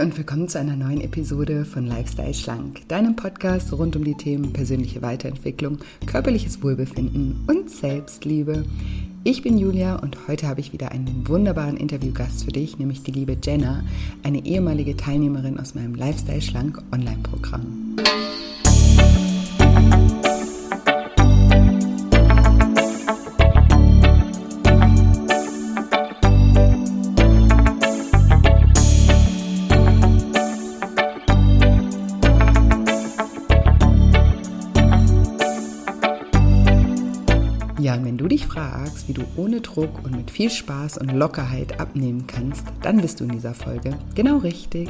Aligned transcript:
Und 0.00 0.16
willkommen 0.16 0.48
zu 0.48 0.58
einer 0.58 0.76
neuen 0.76 1.02
Episode 1.02 1.66
von 1.66 1.86
Lifestyle 1.86 2.32
Schlank, 2.32 2.88
deinem 2.88 3.16
Podcast 3.16 3.70
rund 3.70 3.96
um 3.96 4.04
die 4.04 4.14
Themen 4.14 4.50
persönliche 4.50 5.02
Weiterentwicklung, 5.02 5.76
körperliches 6.06 6.62
Wohlbefinden 6.62 7.44
und 7.46 7.68
Selbstliebe. 7.68 8.64
Ich 9.24 9.42
bin 9.42 9.58
Julia 9.58 9.96
und 9.96 10.16
heute 10.26 10.48
habe 10.48 10.60
ich 10.60 10.72
wieder 10.72 10.90
einen 10.90 11.28
wunderbaren 11.28 11.76
Interviewgast 11.76 12.46
für 12.46 12.52
dich, 12.52 12.78
nämlich 12.78 13.02
die 13.02 13.12
liebe 13.12 13.36
Jenna, 13.44 13.84
eine 14.22 14.46
ehemalige 14.46 14.96
Teilnehmerin 14.96 15.60
aus 15.60 15.74
meinem 15.74 15.94
Lifestyle 15.94 16.40
Schlank 16.40 16.80
Online-Programm. 16.92 17.96
Wie 39.10 39.14
du 39.14 39.24
ohne 39.36 39.60
Druck 39.60 40.04
und 40.04 40.16
mit 40.16 40.30
viel 40.30 40.48
Spaß 40.48 40.98
und 40.98 41.10
Lockerheit 41.10 41.80
abnehmen 41.80 42.28
kannst, 42.28 42.64
dann 42.80 43.00
bist 43.00 43.18
du 43.18 43.24
in 43.24 43.32
dieser 43.32 43.54
Folge 43.54 43.98
genau 44.14 44.36
richtig. 44.36 44.88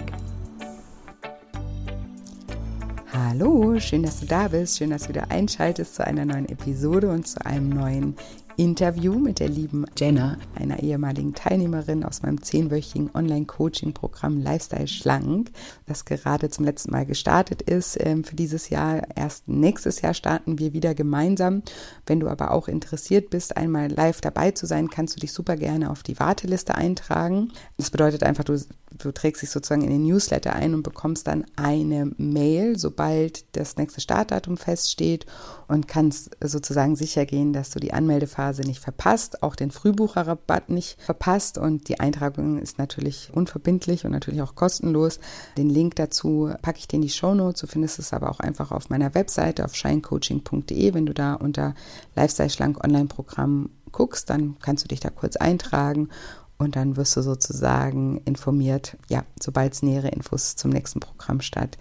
Hallo, 3.14 3.80
schön, 3.80 4.02
dass 4.02 4.20
du 4.20 4.26
da 4.26 4.48
bist. 4.48 4.76
Schön, 4.76 4.90
dass 4.90 5.04
du 5.04 5.08
wieder 5.08 5.30
einschaltest 5.30 5.94
zu 5.94 6.06
einer 6.06 6.26
neuen 6.26 6.46
Episode 6.50 7.08
und 7.08 7.26
zu 7.26 7.44
einem 7.46 7.70
neuen 7.70 8.14
Interview 8.60 9.18
mit 9.18 9.40
der 9.40 9.48
lieben 9.48 9.86
Jenna, 9.96 10.36
einer 10.54 10.80
ehemaligen 10.80 11.32
Teilnehmerin 11.32 12.04
aus 12.04 12.20
meinem 12.20 12.42
zehnwöchigen 12.42 13.08
Online-Coaching-Programm 13.14 14.38
Lifestyle 14.38 14.86
Schlank, 14.86 15.50
das 15.86 16.04
gerade 16.04 16.50
zum 16.50 16.66
letzten 16.66 16.90
Mal 16.90 17.06
gestartet 17.06 17.62
ist 17.62 17.96
ähm, 17.98 18.22
für 18.22 18.36
dieses 18.36 18.68
Jahr. 18.68 19.00
Erst 19.16 19.48
nächstes 19.48 20.02
Jahr 20.02 20.12
starten 20.12 20.58
wir 20.58 20.74
wieder 20.74 20.94
gemeinsam. 20.94 21.62
Wenn 22.04 22.20
du 22.20 22.28
aber 22.28 22.50
auch 22.50 22.68
interessiert 22.68 23.30
bist, 23.30 23.56
einmal 23.56 23.90
live 23.90 24.20
dabei 24.20 24.50
zu 24.50 24.66
sein, 24.66 24.90
kannst 24.90 25.16
du 25.16 25.20
dich 25.20 25.32
super 25.32 25.56
gerne 25.56 25.90
auf 25.90 26.02
die 26.02 26.20
Warteliste 26.20 26.74
eintragen. 26.74 27.52
Das 27.78 27.90
bedeutet 27.90 28.24
einfach, 28.24 28.44
du, 28.44 28.60
du 29.02 29.12
trägst 29.12 29.42
dich 29.42 29.50
sozusagen 29.50 29.82
in 29.82 29.90
den 29.90 30.04
Newsletter 30.04 30.54
ein 30.54 30.74
und 30.74 30.82
bekommst 30.82 31.26
dann 31.26 31.44
eine 31.56 32.10
Mail, 32.16 32.78
sobald 32.78 33.44
das 33.56 33.76
nächste 33.76 34.00
Startdatum 34.00 34.56
feststeht 34.56 35.26
und 35.68 35.88
kannst 35.88 36.36
sozusagen 36.42 36.96
sicher 36.96 37.26
gehen, 37.26 37.52
dass 37.52 37.70
du 37.70 37.80
die 37.80 37.92
Anmeldephase 37.92 38.62
nicht 38.62 38.80
verpasst, 38.80 39.42
auch 39.42 39.56
den 39.56 39.70
Frühbucherrabatt 39.70 40.68
nicht 40.70 41.00
verpasst 41.00 41.58
und 41.58 41.88
die 41.88 42.00
Eintragung 42.00 42.58
ist 42.58 42.78
natürlich 42.78 43.30
unverbindlich 43.32 44.04
und 44.04 44.12
natürlich 44.12 44.42
auch 44.42 44.54
kostenlos. 44.54 45.20
Den 45.56 45.70
Link 45.70 45.96
dazu 45.96 46.50
packe 46.62 46.78
ich 46.78 46.88
dir 46.88 46.96
in 46.96 47.02
die 47.02 47.08
Show 47.08 47.34
Notes. 47.34 47.60
Du 47.60 47.66
findest 47.66 47.98
es 47.98 48.12
aber 48.12 48.30
auch 48.30 48.40
einfach 48.40 48.72
auf 48.72 48.90
meiner 48.90 49.14
Webseite 49.14 49.64
auf 49.64 49.74
shinecoaching.de. 49.74 50.94
Wenn 50.94 51.06
du 51.06 51.14
da 51.14 51.34
unter 51.34 51.74
Lifestyle 52.14 52.50
Schlank 52.50 52.82
Online 52.84 53.06
Programm 53.06 53.70
guckst, 53.92 54.30
dann 54.30 54.56
kannst 54.60 54.84
du 54.84 54.88
dich 54.88 55.00
da 55.00 55.10
kurz 55.10 55.36
eintragen 55.36 56.08
und 56.60 56.76
dann 56.76 56.96
wirst 56.96 57.16
du 57.16 57.22
sozusagen 57.22 58.20
informiert, 58.26 58.98
ja, 59.08 59.24
sobald 59.40 59.72
es 59.72 59.82
nähere 59.82 60.08
Infos 60.08 60.56
zum 60.56 60.70
nächsten 60.70 61.00
Programmstart 61.00 61.78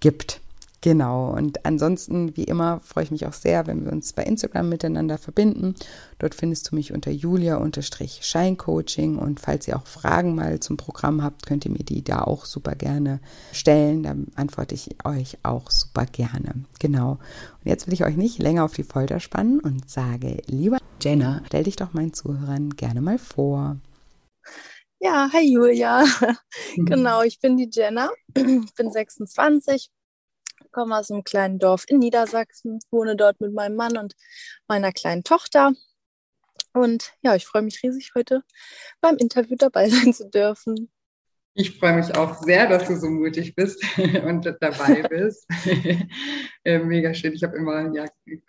gibt. 0.00 0.42
Genau, 0.82 1.30
und 1.30 1.66
ansonsten, 1.66 2.34
wie 2.38 2.44
immer, 2.44 2.80
freue 2.80 3.04
ich 3.04 3.10
mich 3.10 3.26
auch 3.26 3.34
sehr, 3.34 3.66
wenn 3.66 3.84
wir 3.84 3.92
uns 3.92 4.14
bei 4.14 4.22
Instagram 4.22 4.70
miteinander 4.70 5.18
verbinden. 5.18 5.74
Dort 6.18 6.34
findest 6.34 6.70
du 6.70 6.74
mich 6.74 6.92
unter 6.92 7.10
julia-scheincoaching 7.10 9.18
und 9.18 9.40
falls 9.40 9.68
ihr 9.68 9.76
auch 9.76 9.86
Fragen 9.86 10.34
mal 10.34 10.58
zum 10.60 10.78
Programm 10.78 11.22
habt, 11.22 11.44
könnt 11.46 11.66
ihr 11.66 11.70
mir 11.70 11.84
die 11.84 12.02
da 12.02 12.22
auch 12.22 12.46
super 12.46 12.74
gerne 12.74 13.20
stellen. 13.52 14.02
Da 14.02 14.14
antworte 14.36 14.74
ich 14.74 14.96
euch 15.04 15.36
auch 15.42 15.70
super 15.70 16.06
gerne. 16.06 16.64
Genau. 16.78 17.12
Und 17.12 17.64
jetzt 17.64 17.86
will 17.86 17.94
ich 17.94 18.04
euch 18.04 18.16
nicht 18.16 18.38
länger 18.38 18.64
auf 18.64 18.72
die 18.72 18.84
Folter 18.84 19.20
spannen 19.20 19.60
und 19.60 19.90
sage, 19.90 20.38
lieber 20.46 20.78
Jenna, 21.02 21.42
stell 21.46 21.64
dich 21.64 21.76
doch 21.76 21.92
meinen 21.92 22.14
Zuhörern 22.14 22.70
gerne 22.70 23.02
mal 23.02 23.18
vor. 23.18 23.76
Ja, 25.02 25.30
hi 25.32 25.50
Julia. 25.50 26.04
genau, 26.76 27.22
ich 27.22 27.40
bin 27.40 27.56
die 27.56 27.70
Jenna, 27.72 28.10
bin 28.34 28.68
26, 28.76 29.90
komme 30.72 30.98
aus 30.98 31.10
einem 31.10 31.24
kleinen 31.24 31.58
Dorf 31.58 31.84
in 31.88 32.00
Niedersachsen, 32.00 32.80
wohne 32.90 33.16
dort 33.16 33.40
mit 33.40 33.54
meinem 33.54 33.76
Mann 33.76 33.96
und 33.96 34.14
meiner 34.68 34.92
kleinen 34.92 35.24
Tochter. 35.24 35.72
Und 36.74 37.14
ja, 37.22 37.34
ich 37.34 37.46
freue 37.46 37.62
mich 37.62 37.82
riesig, 37.82 38.10
heute 38.14 38.42
beim 39.00 39.16
Interview 39.16 39.56
dabei 39.56 39.88
sein 39.88 40.12
zu 40.12 40.28
dürfen. 40.28 40.90
Ich 41.54 41.78
freue 41.78 41.94
mich 41.94 42.14
auch 42.14 42.34
sehr, 42.42 42.68
dass 42.68 42.86
du 42.86 42.94
so 42.96 43.08
mutig 43.08 43.54
bist 43.54 43.82
und 44.24 44.54
dabei 44.60 45.02
bist. 45.08 45.46
Äh, 46.62 46.78
mega 46.78 47.14
schön. 47.14 47.32
Ich 47.32 47.42
habe 47.42 47.56
immer 47.56 47.90
ja, 47.94 48.04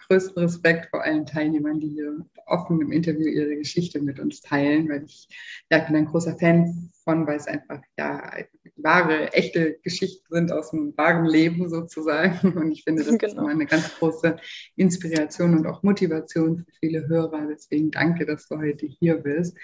größten 0.07 0.43
Respekt 0.43 0.89
vor 0.89 1.03
allen 1.03 1.25
Teilnehmern, 1.25 1.79
die 1.79 1.89
hier 1.89 2.25
offen 2.45 2.81
im 2.81 2.91
Interview 2.91 3.27
ihre 3.27 3.55
Geschichte 3.55 4.01
mit 4.01 4.19
uns 4.19 4.41
teilen, 4.41 4.89
weil 4.89 5.03
ich 5.03 5.27
ja, 5.71 5.79
bin 5.79 5.95
ein 5.95 6.05
großer 6.05 6.37
Fan 6.37 6.91
von, 7.03 7.25
weil 7.25 7.37
es 7.37 7.47
einfach 7.47 7.81
ja 7.97 8.31
wahre, 8.77 9.33
echte 9.33 9.79
Geschichten 9.83 10.25
sind 10.29 10.51
aus 10.51 10.71
dem 10.71 10.95
wahren 10.97 11.25
Leben 11.25 11.69
sozusagen. 11.69 12.53
Und 12.57 12.71
ich 12.71 12.83
finde, 12.83 13.03
das 13.03 13.17
genau. 13.17 13.25
ist 13.25 13.37
immer 13.37 13.49
eine 13.49 13.65
ganz 13.65 13.97
große 13.97 14.37
Inspiration 14.75 15.57
und 15.57 15.65
auch 15.65 15.83
Motivation 15.83 16.57
für 16.57 16.71
viele 16.79 17.07
Hörer. 17.07 17.47
Deswegen 17.49 17.91
danke, 17.91 18.25
dass 18.25 18.47
du 18.47 18.57
heute 18.57 18.85
hier 18.85 19.15
bist. 19.15 19.57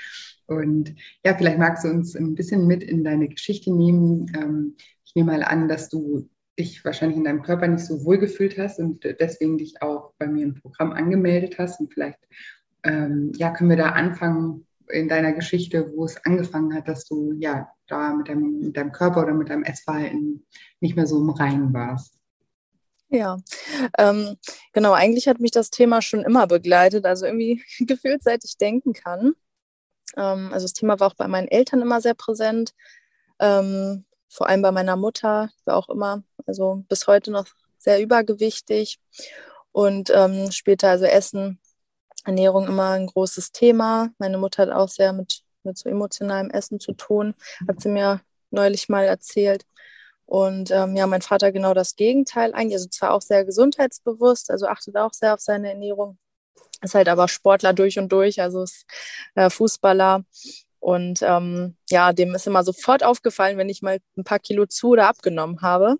Und 0.47 0.95
ja, 1.25 1.35
vielleicht 1.35 1.59
magst 1.59 1.83
du 1.83 1.89
uns 1.89 2.15
ein 2.15 2.35
bisschen 2.35 2.67
mit 2.67 2.83
in 2.83 3.03
deine 3.03 3.27
Geschichte 3.27 3.71
nehmen. 3.71 4.31
Ähm, 4.35 4.75
ich 5.05 5.15
nehme 5.15 5.31
mal 5.31 5.43
an, 5.43 5.67
dass 5.67 5.89
du 5.89 6.29
dich 6.57 6.83
wahrscheinlich 6.83 7.17
in 7.17 7.23
deinem 7.23 7.43
Körper 7.43 7.67
nicht 7.67 7.85
so 7.85 8.03
wohl 8.03 8.17
gefühlt 8.17 8.57
hast 8.57 8.79
und 8.79 9.03
deswegen 9.19 9.57
dich 9.57 9.81
auch 9.81 10.13
bei 10.17 10.27
mir 10.27 10.43
im 10.43 10.55
Programm 10.55 10.91
angemeldet 10.91 11.57
hast. 11.57 11.79
Und 11.79 11.93
vielleicht 11.93 12.19
ähm, 12.83 13.31
ja, 13.35 13.51
können 13.51 13.69
wir 13.69 13.77
da 13.77 13.89
anfangen 13.89 14.65
in 14.89 15.09
deiner 15.09 15.33
Geschichte, 15.33 15.91
wo 15.95 16.05
es 16.05 16.23
angefangen 16.25 16.73
hat, 16.73 16.87
dass 16.87 17.05
du 17.05 17.33
ja 17.33 17.69
da 17.87 18.13
mit 18.13 18.29
deinem, 18.29 18.59
mit 18.59 18.77
deinem 18.77 18.91
Körper 18.91 19.23
oder 19.23 19.33
mit 19.33 19.49
deinem 19.49 19.63
Essverhalten 19.63 20.45
nicht 20.79 20.95
mehr 20.95 21.07
so 21.07 21.19
im 21.19 21.29
Reinen 21.29 21.73
warst. 21.73 22.17
Ja, 23.09 23.37
ähm, 23.97 24.35
genau, 24.73 24.91
eigentlich 24.91 25.27
hat 25.27 25.39
mich 25.39 25.51
das 25.51 25.69
Thema 25.69 26.01
schon 26.01 26.23
immer 26.23 26.45
begleitet, 26.47 27.05
also 27.05 27.25
irgendwie 27.25 27.63
gefühlt 27.85 28.23
seit 28.23 28.43
ich 28.43 28.57
denken 28.57 28.93
kann. 28.93 29.33
Ähm, 30.15 30.49
also 30.51 30.65
das 30.65 30.73
Thema 30.73 30.99
war 30.99 31.07
auch 31.07 31.15
bei 31.15 31.27
meinen 31.27 31.47
Eltern 31.47 31.81
immer 31.81 32.01
sehr 32.01 32.15
präsent, 32.15 32.73
ähm, 33.39 34.05
vor 34.29 34.47
allem 34.47 34.61
bei 34.61 34.71
meiner 34.71 34.95
Mutter, 34.95 35.49
war 35.65 35.77
auch 35.77 35.89
immer, 35.89 36.23
also 36.45 36.83
bis 36.89 37.07
heute 37.07 37.31
noch 37.31 37.47
sehr 37.77 38.01
übergewichtig 38.01 38.99
und 39.71 40.09
ähm, 40.09 40.51
später 40.51 40.89
also 40.89 41.05
Essen, 41.05 41.59
Ernährung 42.25 42.67
immer 42.67 42.91
ein 42.91 43.07
großes 43.07 43.51
Thema. 43.51 44.09
Meine 44.17 44.37
Mutter 44.37 44.63
hat 44.63 44.71
auch 44.71 44.89
sehr 44.89 45.13
mit, 45.13 45.43
mit 45.63 45.77
so 45.77 45.89
emotionalem 45.89 46.49
Essen 46.49 46.79
zu 46.79 46.93
tun, 46.93 47.35
hat 47.67 47.81
sie 47.81 47.89
mir 47.89 48.21
neulich 48.51 48.89
mal 48.89 49.05
erzählt. 49.05 49.65
Und 50.25 50.71
ähm, 50.71 50.97
ja, 50.97 51.07
mein 51.07 51.21
Vater 51.21 51.53
genau 51.53 51.73
das 51.73 51.95
Gegenteil 51.95 52.53
eigentlich, 52.53 52.75
also 52.75 52.89
zwar 52.89 53.13
auch 53.13 53.21
sehr 53.21 53.45
gesundheitsbewusst, 53.45 54.51
also 54.51 54.67
achtet 54.67 54.97
auch 54.97 55.13
sehr 55.13 55.33
auf 55.33 55.39
seine 55.39 55.69
Ernährung, 55.69 56.17
ist 56.81 56.95
halt 56.95 57.07
aber 57.07 57.29
Sportler 57.29 57.73
durch 57.73 57.97
und 57.97 58.11
durch, 58.11 58.41
also 58.41 58.63
ist 58.63 58.85
äh, 59.35 59.49
Fußballer. 59.49 60.25
Und 60.87 61.21
ähm, 61.21 61.75
ja, 61.89 62.13
dem 62.13 62.33
ist 62.33 62.47
immer 62.47 62.63
sofort 62.63 63.03
aufgefallen, 63.03 63.57
wenn 63.57 63.67
ich 63.67 63.81
mal 63.81 63.99
ein 64.15 64.23
paar 64.23 64.39
Kilo 64.39 64.65
zu 64.67 64.91
oder 64.91 65.09
abgenommen 65.09 65.61
habe. 65.61 65.97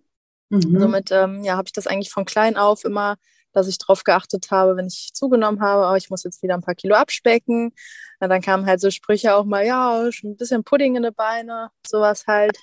Mhm. 0.48 0.80
Somit 0.80 1.12
ähm, 1.12 1.44
ja, 1.44 1.58
habe 1.58 1.68
ich 1.68 1.74
das 1.74 1.88
eigentlich 1.88 2.10
von 2.10 2.24
klein 2.24 2.56
auf 2.56 2.86
immer, 2.86 3.18
dass 3.52 3.68
ich 3.68 3.78
darauf 3.80 4.06
geachtet 4.06 4.50
habe, 4.50 4.78
wenn 4.78 4.88
ich 4.88 5.10
zugenommen 5.14 5.60
habe, 5.60 5.92
oh, 5.92 5.96
ich 5.98 6.10
muss 6.10 6.24
jetzt 6.24 6.42
wieder 6.42 6.54
ein 6.54 6.62
paar 6.62 6.74
Kilo 6.74 6.96
abspecken. 6.96 7.74
Na, 8.22 8.30
dann 8.30 8.40
kamen 8.40 8.66
halt 8.66 8.80
so 8.80 8.90
Sprüche 8.90 9.36
auch 9.36 9.44
mal, 9.44 9.66
ja, 9.66 10.10
schon 10.14 10.30
ein 10.30 10.38
bisschen 10.38 10.64
Pudding 10.64 10.96
in 10.96 11.04
die 11.04 11.12
Beine, 11.12 11.70
sowas 11.86 12.26
halt. 12.26 12.58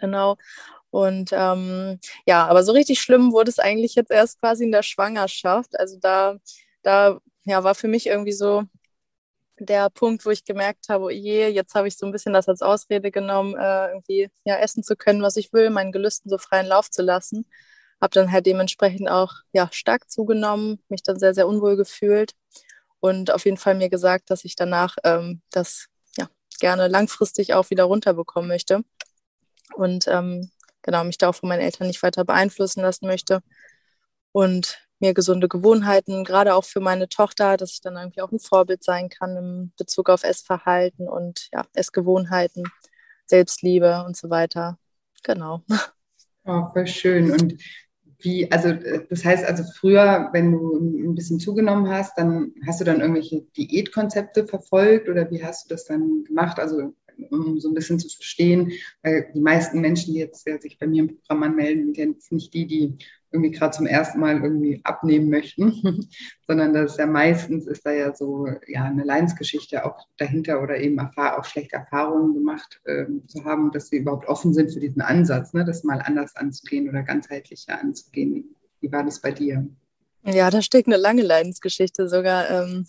Genau. 0.00 0.36
Und 0.90 1.30
ähm, 1.32 2.00
ja, 2.26 2.46
aber 2.46 2.62
so 2.64 2.72
richtig 2.72 3.00
schlimm 3.00 3.32
wurde 3.32 3.48
es 3.48 3.58
eigentlich 3.58 3.94
jetzt 3.94 4.10
erst 4.10 4.40
quasi 4.40 4.64
in 4.64 4.72
der 4.72 4.82
Schwangerschaft. 4.82 5.80
Also 5.80 5.96
da 5.98 6.36
da 6.82 7.18
ja, 7.44 7.64
war 7.64 7.74
für 7.74 7.88
mich 7.88 8.08
irgendwie 8.08 8.32
so 8.32 8.64
der 9.58 9.90
Punkt, 9.90 10.26
wo 10.26 10.30
ich 10.30 10.44
gemerkt 10.44 10.88
habe, 10.88 11.04
oh 11.04 11.10
je, 11.10 11.48
jetzt 11.48 11.74
habe 11.74 11.88
ich 11.88 11.96
so 11.96 12.06
ein 12.06 12.12
bisschen 12.12 12.32
das 12.32 12.48
als 12.48 12.62
Ausrede 12.62 13.10
genommen, 13.10 13.54
äh, 13.56 13.88
irgendwie 13.88 14.30
ja, 14.44 14.56
essen 14.58 14.82
zu 14.82 14.96
können, 14.96 15.22
was 15.22 15.36
ich 15.36 15.52
will, 15.52 15.70
meinen 15.70 15.92
Gelüsten 15.92 16.30
so 16.30 16.38
freien 16.38 16.66
Lauf 16.66 16.90
zu 16.90 17.02
lassen. 17.02 17.46
Habe 18.00 18.12
dann 18.14 18.32
halt 18.32 18.46
dementsprechend 18.46 19.08
auch 19.08 19.32
ja, 19.52 19.68
stark 19.72 20.10
zugenommen, 20.10 20.82
mich 20.88 21.02
dann 21.02 21.18
sehr, 21.18 21.34
sehr 21.34 21.46
unwohl 21.48 21.76
gefühlt 21.76 22.32
und 23.00 23.30
auf 23.30 23.44
jeden 23.44 23.58
Fall 23.58 23.74
mir 23.74 23.90
gesagt, 23.90 24.30
dass 24.30 24.44
ich 24.44 24.56
danach 24.56 24.96
ähm, 25.04 25.42
das 25.50 25.86
ja, 26.16 26.28
gerne 26.60 26.88
langfristig 26.88 27.54
auch 27.54 27.70
wieder 27.70 27.84
runterbekommen 27.84 28.48
möchte 28.48 28.82
und 29.76 30.08
ähm, 30.08 30.50
genau 30.82 31.04
mich 31.04 31.18
da 31.18 31.28
auch 31.28 31.34
von 31.34 31.48
meinen 31.48 31.60
Eltern 31.60 31.86
nicht 31.86 32.02
weiter 32.02 32.24
beeinflussen 32.24 32.82
lassen 32.82 33.06
möchte. 33.06 33.40
Und 34.32 34.83
mir 35.04 35.14
gesunde 35.14 35.48
Gewohnheiten, 35.48 36.24
gerade 36.24 36.54
auch 36.54 36.64
für 36.64 36.80
meine 36.80 37.08
Tochter, 37.08 37.56
dass 37.56 37.72
ich 37.72 37.80
dann 37.80 37.96
irgendwie 37.96 38.22
auch 38.22 38.32
ein 38.32 38.38
Vorbild 38.38 38.82
sein 38.82 39.08
kann 39.08 39.36
im 39.36 39.72
Bezug 39.76 40.08
auf 40.10 40.24
Essverhalten 40.24 41.08
und 41.08 41.48
ja, 41.52 41.64
Essgewohnheiten, 41.74 42.64
Selbstliebe 43.26 44.04
und 44.06 44.16
so 44.16 44.30
weiter 44.30 44.78
genau. 45.24 45.64
Oh, 46.44 46.66
voll 46.72 46.86
schön. 46.86 47.32
Und 47.32 47.56
wie, 48.20 48.50
also 48.52 48.72
das 49.08 49.24
heißt 49.24 49.44
also 49.44 49.64
früher, 49.78 50.28
wenn 50.32 50.52
du 50.52 50.76
ein 50.76 51.14
bisschen 51.14 51.40
zugenommen 51.40 51.88
hast, 51.88 52.16
dann 52.16 52.52
hast 52.66 52.80
du 52.80 52.84
dann 52.84 53.00
irgendwelche 53.00 53.42
Diätkonzepte 53.56 54.46
verfolgt 54.46 55.08
oder 55.08 55.30
wie 55.30 55.42
hast 55.42 55.64
du 55.64 55.74
das 55.74 55.86
dann 55.86 56.24
gemacht? 56.24 56.58
Also 56.58 56.94
um 57.30 57.60
so 57.60 57.68
ein 57.68 57.74
bisschen 57.74 57.98
zu 57.98 58.08
verstehen, 58.08 58.72
weil 59.02 59.30
die 59.34 59.40
meisten 59.40 59.80
Menschen, 59.80 60.14
die 60.14 60.20
jetzt 60.20 60.46
ja, 60.46 60.60
sich 60.60 60.78
bei 60.78 60.86
mir 60.86 61.04
im 61.04 61.16
Programm 61.16 61.44
anmelden, 61.44 61.94
sind 61.94 62.14
jetzt 62.14 62.32
nicht 62.32 62.52
die, 62.54 62.66
die 62.66 62.98
irgendwie 63.34 63.50
gerade 63.50 63.76
zum 63.76 63.86
ersten 63.86 64.20
Mal 64.20 64.40
irgendwie 64.40 64.80
abnehmen 64.84 65.28
möchten, 65.28 66.08
sondern 66.46 66.72
das 66.72 66.92
ist 66.92 66.98
ja 66.98 67.06
meistens 67.06 67.66
ist 67.66 67.84
da 67.84 67.90
ja 67.90 68.14
so 68.14 68.46
ja 68.68 68.84
eine 68.84 69.02
Leidensgeschichte 69.02 69.84
auch 69.84 70.06
dahinter 70.16 70.62
oder 70.62 70.78
eben 70.78 71.00
auch 71.00 71.44
schlechte 71.44 71.74
Erfahrungen 71.76 72.34
gemacht 72.34 72.80
äh, 72.84 73.06
zu 73.26 73.44
haben, 73.44 73.72
dass 73.72 73.88
sie 73.88 73.96
überhaupt 73.96 74.28
offen 74.28 74.54
sind 74.54 74.72
für 74.72 74.78
diesen 74.78 75.02
Ansatz, 75.02 75.52
ne, 75.52 75.64
das 75.64 75.82
mal 75.82 76.00
anders 76.00 76.36
anzugehen 76.36 76.88
oder 76.88 77.02
ganzheitlicher 77.02 77.80
anzugehen. 77.80 78.54
Wie 78.80 78.92
war 78.92 79.02
das 79.02 79.20
bei 79.20 79.32
dir? 79.32 79.66
Ja, 80.22 80.48
da 80.48 80.62
steckt 80.62 80.86
eine 80.86 80.96
lange 80.96 81.22
Leidensgeschichte 81.22 82.08
sogar 82.08 82.48
ähm, 82.48 82.86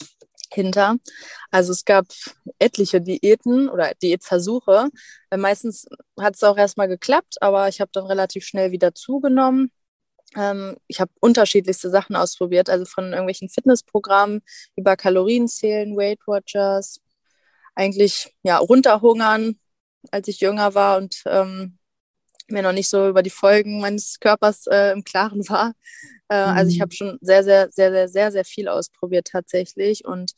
hinter. 0.53 0.97
Also 1.50 1.71
es 1.71 1.86
gab 1.86 2.06
etliche 2.59 3.01
Diäten 3.01 3.68
oder 3.68 3.94
Diätversuche. 4.00 4.89
Äh, 5.31 5.38
meistens 5.38 5.88
hat 6.19 6.36
es 6.36 6.44
auch 6.44 6.56
erstmal 6.56 6.88
geklappt, 6.88 7.38
aber 7.42 7.68
ich 7.68 7.81
habe 7.81 7.89
dann 7.94 8.06
relativ 8.06 8.45
schnell 8.45 8.71
wieder 8.71 8.94
zugenommen 8.94 9.63
ähm, 9.63 9.71
ich 10.88 11.00
habe 11.00 11.12
unterschiedlichste 11.22 11.90
Sachen 11.90 12.16
ausprobiert, 12.16 12.70
also 12.70 12.86
von 12.86 13.06
irgendwelchen 13.06 13.50
Fitnessprogrammen 13.50 14.42
über 14.76 14.98
Kalorienzählen, 14.98 15.96
Weight 15.96 16.20
Watchers, 16.28 17.00
eigentlich 17.74 18.34
ja 18.44 18.58
runterhungern, 18.58 19.60
als 20.12 20.28
ich 20.28 20.42
jünger 20.42 20.76
war 20.76 20.98
und 20.98 21.22
ähm, 21.26 21.78
mir 22.48 22.62
noch 22.62 22.74
nicht 22.74 22.90
so 22.90 23.08
über 23.08 23.24
die 23.24 23.30
Folgen 23.30 23.80
meines 23.80 24.20
Körpers 24.20 24.68
äh, 24.68 24.92
im 24.92 25.04
Klaren 25.04 25.48
war. 25.50 25.74
Äh, 26.30 26.52
mhm. 26.52 26.58
Also 26.58 26.72
ich 26.72 26.78
mhm. 26.78 26.81
habe 26.81 26.94
schon 26.94 27.18
sehr, 27.22 27.44
sehr, 27.44 27.72
sehr, 27.72 27.92
sehr, 27.92 28.10
sehr, 28.10 28.31
sehr 28.31 28.46
viel 28.46 28.68
ausprobiert 28.68 29.28
tatsächlich 29.31 30.06
und 30.06 30.34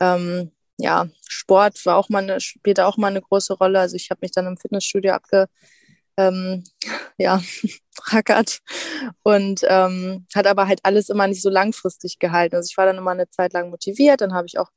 ähm, 0.00 0.52
ja, 0.78 1.08
Sport 1.26 1.84
war 1.86 1.96
auch 1.96 2.08
mal 2.08 2.22
eine, 2.22 2.40
spielte 2.40 2.86
auch 2.86 2.96
mal 2.98 3.08
eine 3.08 3.22
große 3.22 3.54
Rolle. 3.54 3.80
Also 3.80 3.96
ich 3.96 4.10
habe 4.10 4.18
mich 4.22 4.32
dann 4.32 4.46
im 4.46 4.58
Fitnessstudio 4.58 5.12
abge, 5.12 5.46
ähm, 6.18 6.64
ja, 7.18 7.42
rackert 8.06 8.60
und 9.22 9.60
ähm, 9.68 10.26
hat 10.34 10.46
aber 10.46 10.68
halt 10.68 10.80
alles 10.82 11.08
immer 11.08 11.26
nicht 11.26 11.42
so 11.42 11.50
langfristig 11.50 12.18
gehalten. 12.18 12.56
Also 12.56 12.68
ich 12.70 12.76
war 12.76 12.86
dann 12.86 12.98
immer 12.98 13.12
eine 13.12 13.30
Zeit 13.30 13.52
lang 13.52 13.70
motiviert, 13.70 14.20
dann 14.20 14.34
habe 14.34 14.46
ich 14.46 14.58
auch 14.58 14.70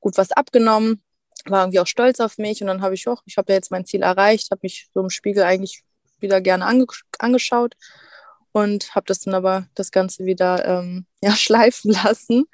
gut 0.00 0.18
was 0.18 0.32
abgenommen, 0.32 1.02
war 1.46 1.62
irgendwie 1.62 1.80
auch 1.80 1.86
stolz 1.86 2.20
auf 2.20 2.38
mich 2.38 2.60
und 2.60 2.68
dann 2.68 2.82
habe 2.82 2.94
ich 2.94 3.08
auch, 3.08 3.22
ich 3.26 3.36
habe 3.36 3.52
ja 3.52 3.56
jetzt 3.56 3.70
mein 3.70 3.86
Ziel 3.86 4.02
erreicht, 4.02 4.50
habe 4.50 4.60
mich 4.62 4.88
so 4.94 5.00
im 5.00 5.10
Spiegel 5.10 5.44
eigentlich 5.44 5.82
wieder 6.20 6.40
gerne 6.40 6.66
ange 6.66 6.86
angeschaut 7.18 7.74
und 8.52 8.94
habe 8.94 9.06
das 9.06 9.20
dann 9.20 9.34
aber 9.34 9.66
das 9.74 9.90
Ganze 9.90 10.24
wieder 10.24 10.64
ähm, 10.66 11.06
ja, 11.22 11.32
schleifen 11.32 11.92
lassen. 11.92 12.44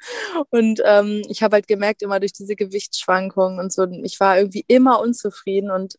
Und 0.51 0.81
ähm, 0.85 1.23
ich 1.29 1.43
habe 1.43 1.57
halt 1.57 1.69
gemerkt, 1.69 2.03
immer 2.03 2.21
durch 2.21 2.33
diese 2.33 2.57
Gewichtsschwankungen 2.57 3.59
und 3.59 3.73
so, 3.73 3.87
ich 4.05 4.21
war 4.21 4.39
irgendwie 4.39 4.65
immer 4.69 5.01
unzufrieden 5.01 5.71
und 5.71 5.99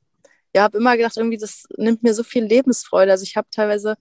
ja, 0.56 0.64
habe 0.64 0.78
immer 0.78 0.98
gedacht, 0.98 1.18
irgendwie, 1.18 1.38
das 1.38 1.66
nimmt 1.78 2.04
mir 2.04 2.14
so 2.14 2.24
viel 2.24 2.44
Lebensfreude. 2.44 3.12
Also 3.12 3.24
ich 3.24 3.36
habe 3.36 3.48
teilweise 3.52 3.96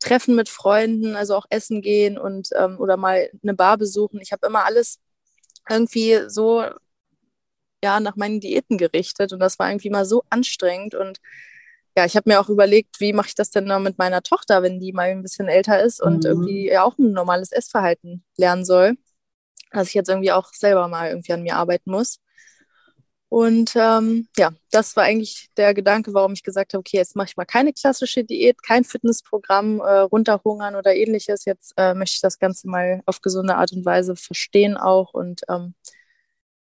Treffen 0.00 0.34
mit 0.34 0.48
Freunden, 0.48 1.16
also 1.16 1.36
auch 1.36 1.46
essen 1.50 1.80
gehen 1.80 2.18
und 2.18 2.48
ähm, 2.56 2.78
oder 2.78 2.96
mal 2.96 3.30
eine 3.42 3.54
Bar 3.54 3.78
besuchen. 3.78 4.20
Ich 4.20 4.32
habe 4.32 4.46
immer 4.46 4.64
alles 4.64 5.00
irgendwie 5.68 6.20
so 6.28 6.64
ja 7.84 8.00
nach 8.00 8.16
meinen 8.16 8.40
Diäten 8.40 8.78
gerichtet 8.78 9.32
und 9.32 9.40
das 9.40 9.58
war 9.58 9.70
irgendwie 9.70 9.90
mal 9.90 10.04
so 10.04 10.22
anstrengend 10.30 10.94
und 10.94 11.18
ja, 11.96 12.06
ich 12.06 12.16
habe 12.16 12.30
mir 12.30 12.40
auch 12.40 12.48
überlegt, 12.48 13.00
wie 13.00 13.12
mache 13.12 13.28
ich 13.28 13.34
das 13.34 13.50
denn 13.50 13.64
noch 13.64 13.78
mit 13.78 13.98
meiner 13.98 14.22
Tochter, 14.22 14.62
wenn 14.62 14.80
die 14.80 14.92
mal 14.92 15.10
ein 15.10 15.22
bisschen 15.22 15.48
älter 15.48 15.82
ist 15.82 16.00
und 16.00 16.24
mhm. 16.24 16.30
irgendwie 16.30 16.68
ja 16.70 16.84
auch 16.84 16.96
ein 16.98 17.12
normales 17.12 17.52
Essverhalten 17.52 18.24
lernen 18.38 18.64
soll, 18.64 18.94
dass 19.72 19.88
ich 19.88 19.94
jetzt 19.94 20.08
irgendwie 20.08 20.32
auch 20.32 20.52
selber 20.54 20.88
mal 20.88 21.10
irgendwie 21.10 21.32
an 21.32 21.42
mir 21.42 21.56
arbeiten 21.56 21.90
muss. 21.90 22.18
Und 23.32 23.72
ähm, 23.76 24.28
ja, 24.36 24.50
das 24.70 24.94
war 24.94 25.04
eigentlich 25.04 25.48
der 25.56 25.72
Gedanke, 25.72 26.12
warum 26.12 26.34
ich 26.34 26.42
gesagt 26.42 26.74
habe, 26.74 26.80
okay, 26.80 26.98
jetzt 26.98 27.16
mache 27.16 27.28
ich 27.30 27.36
mal 27.38 27.46
keine 27.46 27.72
klassische 27.72 28.24
Diät, 28.24 28.62
kein 28.62 28.84
Fitnessprogramm, 28.84 29.80
äh, 29.80 30.00
runterhungern 30.00 30.76
oder 30.76 30.94
ähnliches. 30.94 31.46
Jetzt 31.46 31.72
äh, 31.78 31.94
möchte 31.94 32.16
ich 32.16 32.20
das 32.20 32.38
Ganze 32.38 32.68
mal 32.68 33.00
auf 33.06 33.22
gesunde 33.22 33.54
Art 33.54 33.72
und 33.72 33.86
Weise 33.86 34.16
verstehen 34.16 34.76
auch 34.76 35.14
und 35.14 35.40
ähm, 35.48 35.72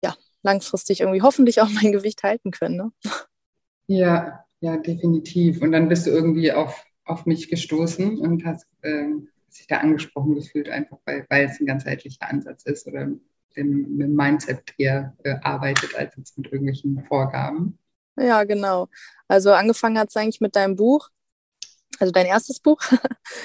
ja, 0.03 0.15
langfristig 0.41 1.01
irgendwie 1.01 1.21
hoffentlich 1.21 1.61
auch 1.61 1.69
mein 1.69 1.91
Gewicht 1.91 2.23
halten 2.23 2.49
können. 2.49 2.77
Ne? 2.77 2.91
Ja, 3.85 4.43
ja, 4.59 4.77
definitiv. 4.77 5.61
Und 5.61 5.73
dann 5.73 5.89
bist 5.89 6.07
du 6.07 6.09
irgendwie 6.09 6.53
auf, 6.53 6.83
auf 7.05 7.27
mich 7.27 7.49
gestoßen 7.49 8.17
und 8.17 8.45
hast 8.45 8.65
ähm, 8.81 9.29
sich 9.47 9.67
da 9.67 9.77
angesprochen 9.77 10.33
gefühlt, 10.33 10.69
einfach 10.69 10.97
weil, 11.05 11.23
weil 11.29 11.45
es 11.45 11.59
ein 11.59 11.67
ganzheitlicher 11.67 12.27
Ansatz 12.27 12.63
ist 12.63 12.87
oder 12.87 13.09
dem, 13.57 13.97
dem 13.97 14.15
Mindset 14.15 14.73
eher 14.77 15.15
äh, 15.23 15.35
arbeitet, 15.41 15.95
als 15.95 16.15
jetzt 16.15 16.37
mit 16.37 16.51
irgendwelchen 16.51 17.03
Vorgaben. 17.05 17.77
Ja, 18.17 18.43
genau. 18.43 18.87
Also 19.27 19.51
angefangen 19.51 19.99
hat 19.99 20.09
es 20.09 20.15
eigentlich 20.15 20.41
mit 20.41 20.55
deinem 20.55 20.75
Buch, 20.75 21.09
also 21.99 22.11
dein 22.11 22.25
erstes 22.25 22.59
Buch. 22.59 22.79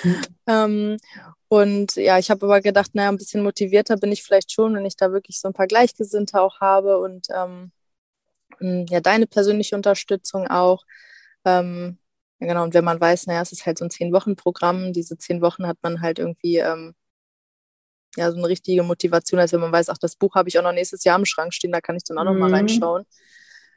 Mhm. 0.03 0.23
ähm, 0.47 0.97
und 1.49 1.97
ja, 1.97 2.19
ich 2.19 2.31
habe 2.31 2.47
aber 2.47 2.61
gedacht, 2.61 2.94
naja, 2.94 3.11
ein 3.11 3.19
bisschen 3.19 3.43
motivierter 3.43 3.97
bin 3.97 4.12
ich 4.12 4.23
vielleicht 4.23 4.53
schon, 4.53 4.75
wenn 4.75 4.87
ich 4.87 4.97
da 4.97 5.12
wirklich 5.12 5.38
so 5.38 5.49
ein 5.49 5.55
paar 5.55 5.67
Gleichgesinnte 5.67 6.41
auch 6.41 6.61
habe 6.61 6.99
und 6.99 7.26
ähm, 7.35 7.73
ja, 8.61 9.00
deine 9.00 9.26
persönliche 9.26 9.76
Unterstützung 9.76 10.47
auch. 10.49 10.85
Ähm, 11.44 11.99
ja, 12.41 12.47
genau, 12.47 12.62
und 12.64 12.75
wenn 12.75 12.85
man 12.85 13.00
weiß, 13.00 13.26
naja, 13.26 13.43
es 13.43 13.53
ist 13.53 13.67
halt 13.67 13.79
so 13.79 13.85
ein 13.85 13.91
Zehn-Wochen-Programm, 13.91 14.93
diese 14.93 15.19
zehn 15.19 15.43
Wochen 15.43 15.67
hat 15.67 15.79
man 15.82 16.00
halt 16.00 16.19
irgendwie 16.19 16.59
ähm, 16.59 16.94
ja, 18.17 18.31
so 18.31 18.37
eine 18.37 18.49
richtige 18.49 18.82
Motivation, 18.82 19.41
als 19.41 19.53
wenn 19.53 19.61
man 19.61 19.73
weiß, 19.73 19.88
ach, 19.88 19.99
das 19.99 20.17
Buch 20.17 20.35
habe 20.35 20.49
ich 20.49 20.59
auch 20.59 20.62
noch 20.62 20.73
nächstes 20.73 21.05
Jahr 21.05 21.19
im 21.19 21.25
Schrank 21.25 21.55
stehen, 21.55 21.73
da 21.73 21.81
kann 21.81 21.97
ich 21.97 22.05
dann 22.05 22.19
auch 22.19 22.25
mhm. 22.25 22.32
noch 22.32 22.38
mal 22.38 22.49
mhm. 22.49 22.55
reinschauen. 22.55 23.05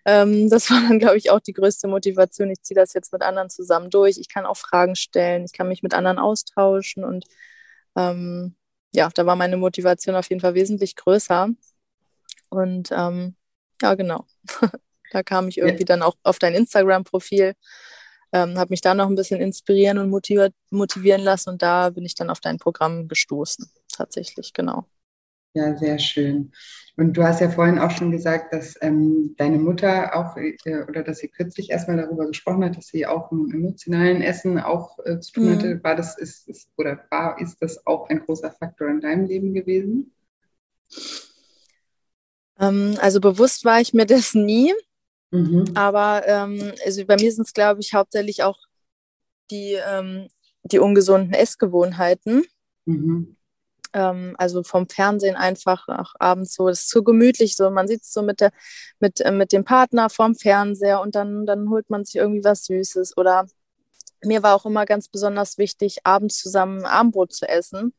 Ähm, 0.05 0.49
das 0.49 0.69
war 0.69 0.81
dann, 0.81 0.99
glaube 0.99 1.17
ich, 1.17 1.31
auch 1.31 1.39
die 1.39 1.53
größte 1.53 1.87
Motivation. 1.87 2.49
Ich 2.49 2.61
ziehe 2.61 2.75
das 2.75 2.93
jetzt 2.93 3.13
mit 3.13 3.21
anderen 3.21 3.49
zusammen 3.49 3.89
durch. 3.89 4.17
Ich 4.17 4.29
kann 4.29 4.45
auch 4.45 4.57
Fragen 4.57 4.95
stellen, 4.95 5.45
ich 5.45 5.53
kann 5.53 5.67
mich 5.67 5.83
mit 5.83 5.93
anderen 5.93 6.19
austauschen 6.19 7.03
und 7.03 7.25
ähm, 7.95 8.55
ja, 8.93 9.09
da 9.13 9.25
war 9.25 9.35
meine 9.35 9.57
Motivation 9.57 10.15
auf 10.15 10.29
jeden 10.29 10.41
Fall 10.41 10.53
wesentlich 10.53 10.95
größer. 10.95 11.49
Und 12.49 12.89
ähm, 12.91 13.35
ja, 13.81 13.95
genau. 13.95 14.25
da 15.11 15.23
kam 15.23 15.47
ich 15.47 15.57
irgendwie 15.57 15.83
ja. 15.83 15.87
dann 15.87 16.01
auch 16.01 16.15
auf 16.23 16.39
dein 16.39 16.53
Instagram-Profil, 16.55 17.55
ähm, 18.33 18.57
habe 18.57 18.69
mich 18.71 18.81
da 18.81 18.93
noch 18.93 19.07
ein 19.07 19.15
bisschen 19.15 19.41
inspirieren 19.41 19.97
und 19.97 20.09
motivieren 20.09 21.21
lassen 21.21 21.51
und 21.51 21.61
da 21.61 21.89
bin 21.89 22.05
ich 22.05 22.15
dann 22.15 22.29
auf 22.29 22.39
dein 22.41 22.57
Programm 22.57 23.07
gestoßen 23.07 23.69
tatsächlich, 23.97 24.53
genau. 24.53 24.85
Ja, 25.55 25.73
sehr 25.77 25.99
schön. 25.99 26.51
Und 26.97 27.13
du 27.13 27.23
hast 27.23 27.39
ja 27.39 27.49
vorhin 27.49 27.79
auch 27.79 27.91
schon 27.91 28.11
gesagt, 28.11 28.51
dass 28.53 28.75
ähm, 28.81 29.35
deine 29.37 29.57
Mutter 29.57 30.13
auch 30.13 30.35
äh, 30.35 30.57
oder 30.89 31.01
dass 31.01 31.19
sie 31.19 31.29
kürzlich 31.29 31.69
erstmal 31.69 31.95
darüber 31.95 32.27
gesprochen 32.27 32.65
hat, 32.65 32.75
dass 32.75 32.87
sie 32.87 33.05
auch 33.05 33.31
mit 33.31 33.53
emotionalen 33.53 34.21
Essen 34.21 34.59
auch 34.59 34.99
äh, 35.05 35.21
zu 35.21 35.31
tun 35.31 35.55
hatte. 35.55 35.75
Mhm. 35.75 35.83
War 35.83 35.95
das 35.95 36.17
ist, 36.17 36.49
ist 36.49 36.69
oder 36.75 37.05
war 37.09 37.39
ist 37.39 37.61
das 37.61 37.87
auch 37.87 38.09
ein 38.09 38.19
großer 38.19 38.51
Faktor 38.51 38.89
in 38.89 38.99
deinem 38.99 39.27
Leben 39.27 39.53
gewesen? 39.53 40.13
Ähm, 42.59 42.97
also 42.99 43.21
bewusst 43.21 43.63
war 43.63 43.79
ich 43.79 43.93
mir 43.93 44.05
das 44.05 44.33
nie. 44.33 44.73
Mhm. 45.31 45.71
Aber 45.73 46.27
ähm, 46.27 46.73
also 46.83 47.05
bei 47.05 47.15
mir 47.15 47.31
sind 47.31 47.47
es, 47.47 47.53
glaube 47.53 47.79
ich, 47.79 47.93
hauptsächlich 47.93 48.43
auch 48.43 48.59
die, 49.51 49.77
ähm, 49.87 50.27
die 50.63 50.79
ungesunden 50.79 51.33
Essgewohnheiten. 51.33 52.43
Mhm 52.83 53.34
ähm, 53.95 54.35
also 54.37 54.61
vom 54.61 54.87
Fernsehen 54.89 55.35
einfach 55.35 55.87
auch 55.87 56.13
abends 56.19 56.53
so, 56.53 56.67
das 56.67 56.81
ist 56.81 56.89
so 56.89 57.01
gemütlich, 57.01 57.55
so 57.55 57.69
man 57.71 57.87
sitzt 57.87 58.13
so 58.13 58.21
mit, 58.21 58.41
der, 58.41 58.51
mit, 58.99 59.21
äh, 59.21 59.31
mit 59.31 59.53
dem 59.53 59.63
Partner 59.63 60.09
vorm 60.09 60.35
Fernseher 60.35 60.99
und 61.01 61.15
dann, 61.15 61.45
dann 61.45 61.69
holt 61.69 61.89
man 61.89 62.03
sich 62.05 62.15
irgendwie 62.17 62.43
was 62.43 62.65
Süßes 62.65 63.17
oder 63.17 63.47
mir 64.21 64.43
war 64.43 64.55
auch 64.55 64.65
immer 64.65 64.85
ganz 64.85 65.07
besonders 65.07 65.57
wichtig, 65.57 65.99
abends 66.03 66.37
zusammen 66.37 66.85
Abendbrot 66.85 67.33
zu 67.33 67.47
essen. 67.47 67.93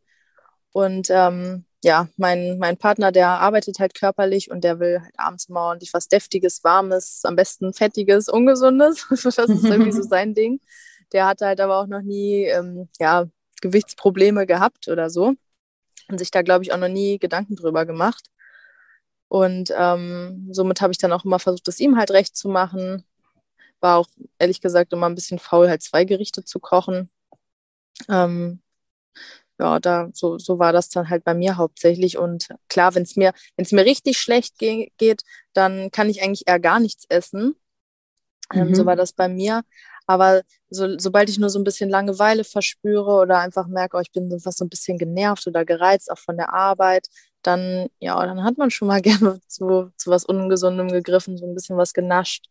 Und 0.73 1.09
ähm, 1.11 1.65
ja, 1.85 2.09
mein, 2.17 2.59
mein 2.59 2.77
Partner, 2.77 3.13
der 3.13 3.29
arbeitet 3.29 3.79
halt 3.79 3.95
körperlich 3.95 4.51
und 4.51 4.65
der 4.65 4.81
will 4.81 5.01
halt 5.03 5.15
abends 5.17 5.49
immer 5.49 5.61
ordentlich 5.61 5.95
was 5.95 6.09
Deftiges, 6.09 6.65
Warmes, 6.65 7.21
am 7.25 7.37
besten 7.37 7.73
Fettiges, 7.73 8.29
Ungesundes. 8.29 9.07
das 9.11 9.49
ist 9.49 9.65
irgendwie 9.65 9.93
so 9.93 10.03
sein 10.09 10.35
Ding. 10.35 10.61
Der 11.13 11.27
hatte 11.27 11.47
halt 11.47 11.61
aber 11.61 11.79
auch 11.79 11.87
noch 11.87 12.03
nie 12.03 12.45
ähm, 12.45 12.89
ja, 12.99 13.27
Gewichtsprobleme 13.63 14.47
gehabt 14.47 14.89
oder 14.89 15.11
so 15.11 15.37
und 16.09 16.19
sich 16.19 16.31
da, 16.31 16.43
glaube 16.43 16.65
ich, 16.65 16.73
auch 16.73 16.79
noch 16.79 16.89
nie 16.89 17.19
Gedanken 17.19 17.57
drüber 17.57 17.87
gemacht. 17.87 18.31
Und 19.29 19.73
ähm, 19.77 20.49
somit 20.53 20.81
habe 20.81 20.93
ich 20.93 20.99
dann 20.99 21.13
auch 21.13 21.25
immer 21.25 21.39
versucht, 21.39 21.67
es 21.69 21.81
ihm 21.81 21.97
halt 21.97 22.11
recht 22.13 22.37
zu 22.37 22.49
machen. 22.49 23.05
War 23.81 23.99
auch 23.99 24.09
ehrlich 24.39 24.61
gesagt 24.61 24.93
immer 24.93 25.09
ein 25.09 25.15
bisschen 25.15 25.39
faul, 25.39 25.69
halt 25.69 25.83
zwei 25.83 26.05
Gerichte 26.05 26.45
zu 26.45 26.61
kochen. 26.61 27.11
Ähm, 28.09 28.61
ja, 29.59 29.81
da 29.81 30.11
so, 30.13 30.39
so 30.39 30.59
war 30.59 30.73
das 30.73 30.91
dann 30.91 31.09
halt 31.09 31.25
bei 31.25 31.35
mir 31.35 31.57
hauptsächlich. 31.57 32.19
Und 32.19 32.49
klar, 32.69 32.95
wenn 32.95 33.03
es 33.03 33.17
mir, 33.17 33.33
wenn's 33.57 33.73
mir 33.73 33.85
richtig 33.85 34.19
schlecht 34.19 34.59
ge 34.59 34.91
geht, 34.99 35.23
dann 35.55 35.91
kann 35.91 36.09
ich 36.09 36.23
eigentlich 36.23 36.47
eher 36.47 36.61
gar 36.61 36.79
nichts 36.79 37.05
essen. 37.09 37.57
Ähm, 38.53 38.69
mhm. 38.69 38.75
So 38.75 38.87
war 38.87 38.97
das 38.97 39.13
bei 39.13 39.29
mir. 39.29 39.65
Aber 40.07 40.43
so, 40.71 40.99
sobald 40.99 41.29
ich 41.29 41.39
nur 41.39 41.51
so 41.51 41.59
ein 41.59 41.65
bisschen 41.65 41.91
Langeweile 41.91 42.45
verspüre 42.45 43.21
oder 43.21 43.41
einfach 43.41 43.67
merke, 43.67 43.97
oh, 43.97 44.01
ich 44.01 44.13
bin 44.13 44.31
was 44.45 44.57
so 44.57 44.65
ein 44.65 44.69
bisschen 44.69 44.99
genervt 44.99 45.47
oder 45.47 45.65
gereizt, 45.65 46.11
auch 46.11 46.19
von 46.19 46.37
der 46.37 46.53
Arbeit, 46.53 47.09
dann, 47.43 47.89
ja, 47.99 48.25
dann 48.25 48.45
hat 48.45 48.59
man 48.59 48.71
schon 48.71 48.89
mal 48.89 49.01
gerne 49.03 49.41
zu, 49.49 49.91
zu 49.97 50.11
was 50.11 50.25
Ungesundem 50.25 50.89
gegriffen, 50.89 51.39
so 51.39 51.47
ein 51.47 51.55
bisschen 51.55 51.77
was 51.77 51.93
genascht. 51.93 52.47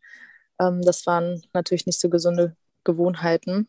Ähm, 0.59 0.81
das 0.81 1.05
waren 1.05 1.41
natürlich 1.53 1.85
nicht 1.85 1.99
so 1.99 2.09
gesunde 2.09 2.55
Gewohnheiten. 2.83 3.67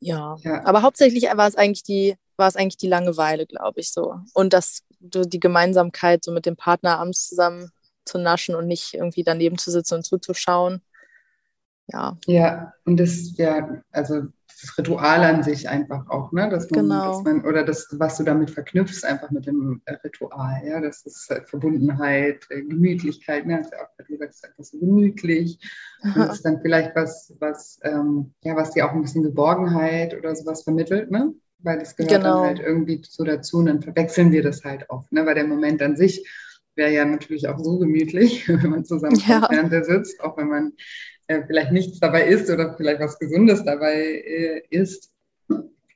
Ja. 0.00 0.36
ja. 0.42 0.64
aber 0.64 0.82
hauptsächlich 0.82 1.24
war 1.24 1.48
es 1.48 1.56
eigentlich 1.56 1.82
die, 1.82 2.16
war 2.36 2.48
es 2.48 2.56
eigentlich 2.56 2.76
die 2.76 2.88
Langeweile, 2.88 3.46
glaube 3.46 3.80
ich, 3.80 3.92
so. 3.92 4.14
Und 4.34 4.52
das, 4.52 4.82
die 5.00 5.40
Gemeinsamkeit, 5.40 6.24
so 6.24 6.32
mit 6.32 6.46
dem 6.46 6.56
Partner 6.56 6.98
abends 6.98 7.28
zusammen 7.28 7.70
zu 8.04 8.18
naschen 8.18 8.54
und 8.54 8.66
nicht 8.66 8.94
irgendwie 8.94 9.24
daneben 9.24 9.58
zu 9.58 9.70
sitzen 9.70 9.94
und 9.94 10.04
zuzuschauen. 10.04 10.82
Ja. 11.88 12.16
Ja, 12.26 12.72
und 12.84 12.98
das, 12.98 13.36
ja, 13.36 13.82
also 13.92 14.22
das 14.60 14.78
Ritual 14.78 15.22
an 15.22 15.42
sich 15.42 15.68
einfach 15.68 16.08
auch, 16.08 16.32
ne? 16.32 16.48
Dass 16.48 16.70
man, 16.70 16.82
genau. 16.82 17.12
dass 17.12 17.24
man, 17.24 17.44
oder 17.44 17.62
das, 17.62 17.88
was 17.98 18.16
du 18.16 18.24
damit 18.24 18.50
verknüpfst, 18.50 19.04
einfach 19.04 19.30
mit 19.30 19.46
dem 19.46 19.82
äh, 19.84 19.94
Ritual, 20.02 20.62
ja, 20.66 20.80
das 20.80 21.04
ist 21.04 21.30
äh, 21.30 21.42
Verbundenheit, 21.44 22.46
äh, 22.48 22.62
Gemütlichkeit, 22.62 23.46
ne? 23.46 23.60
Ist 23.60 23.72
ja 23.72 23.78
auch, 23.78 24.04
du 24.06 24.16
sagst, 24.16 24.44
einfach 24.44 24.64
so 24.64 24.78
gemütlich. 24.78 25.58
Und 26.02 26.16
das 26.16 26.36
ist 26.36 26.44
dann 26.44 26.60
vielleicht 26.62 26.96
was, 26.96 27.34
was, 27.38 27.78
ähm, 27.82 28.32
ja, 28.42 28.56
was 28.56 28.70
dir 28.70 28.86
auch 28.86 28.92
ein 28.92 29.02
bisschen 29.02 29.22
Geborgenheit 29.22 30.16
oder 30.16 30.34
sowas 30.34 30.62
vermittelt, 30.62 31.10
ne? 31.10 31.34
Weil 31.58 31.78
das 31.78 31.96
gehört 31.96 32.22
genau. 32.22 32.38
dann 32.38 32.46
halt 32.46 32.60
irgendwie 32.60 33.02
so 33.06 33.24
dazu 33.24 33.58
und 33.58 33.66
dann 33.66 33.82
verwechseln 33.82 34.32
wir 34.32 34.42
das 34.42 34.64
halt 34.64 34.88
oft, 34.88 35.12
ne? 35.12 35.26
Weil 35.26 35.34
der 35.34 35.46
Moment 35.46 35.82
an 35.82 35.96
sich 35.96 36.26
wäre 36.76 36.92
ja 36.92 37.04
natürlich 37.04 37.48
auch 37.48 37.58
so 37.58 37.78
gemütlich, 37.78 38.48
wenn 38.48 38.70
man 38.70 38.84
zusammen 38.86 39.20
ja. 39.26 39.42
am 39.42 39.54
Fernseher 39.54 39.84
sitzt, 39.84 40.20
auch 40.22 40.38
wenn 40.38 40.48
man 40.48 40.72
äh, 41.28 41.42
vielleicht 41.46 41.72
nichts 41.72 42.00
dabei 42.00 42.26
isst 42.26 42.50
oder 42.50 42.74
vielleicht 42.76 43.00
was 43.00 43.18
Gesundes 43.18 43.64
dabei 43.64 43.94
äh, 43.94 44.62
isst. 44.70 45.12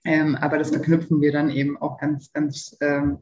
Ähm, 0.04 0.34
aber 0.36 0.58
das 0.58 0.70
verknüpfen 0.70 1.20
wir 1.20 1.32
dann 1.32 1.50
eben 1.50 1.76
auch 1.76 1.98
ganz, 1.98 2.32
ganz 2.32 2.76
ähm, 2.80 3.18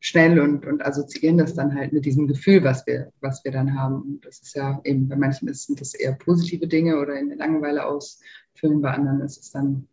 schnell 0.00 0.38
und, 0.38 0.66
und 0.66 0.84
assoziieren 0.84 1.38
das 1.38 1.54
dann 1.54 1.74
halt 1.74 1.92
mit 1.92 2.04
diesem 2.04 2.28
Gefühl, 2.28 2.62
was 2.62 2.86
wir, 2.86 3.12
was 3.20 3.42
wir 3.44 3.52
dann 3.52 3.78
haben. 3.78 4.02
Und 4.02 4.24
das 4.24 4.40
ist 4.40 4.54
ja 4.54 4.80
eben, 4.84 5.08
bei 5.08 5.16
manchen 5.16 5.52
sind 5.52 5.80
das 5.80 5.94
eher 5.94 6.12
positive 6.12 6.66
Dinge 6.66 6.98
oder 6.98 7.18
in 7.18 7.28
der 7.28 7.38
Langeweile 7.38 7.86
ausfüllen, 7.86 8.80
bei 8.80 8.92
anderen 8.92 9.20
ist 9.22 9.42
es 9.42 9.50
dann 9.50 9.88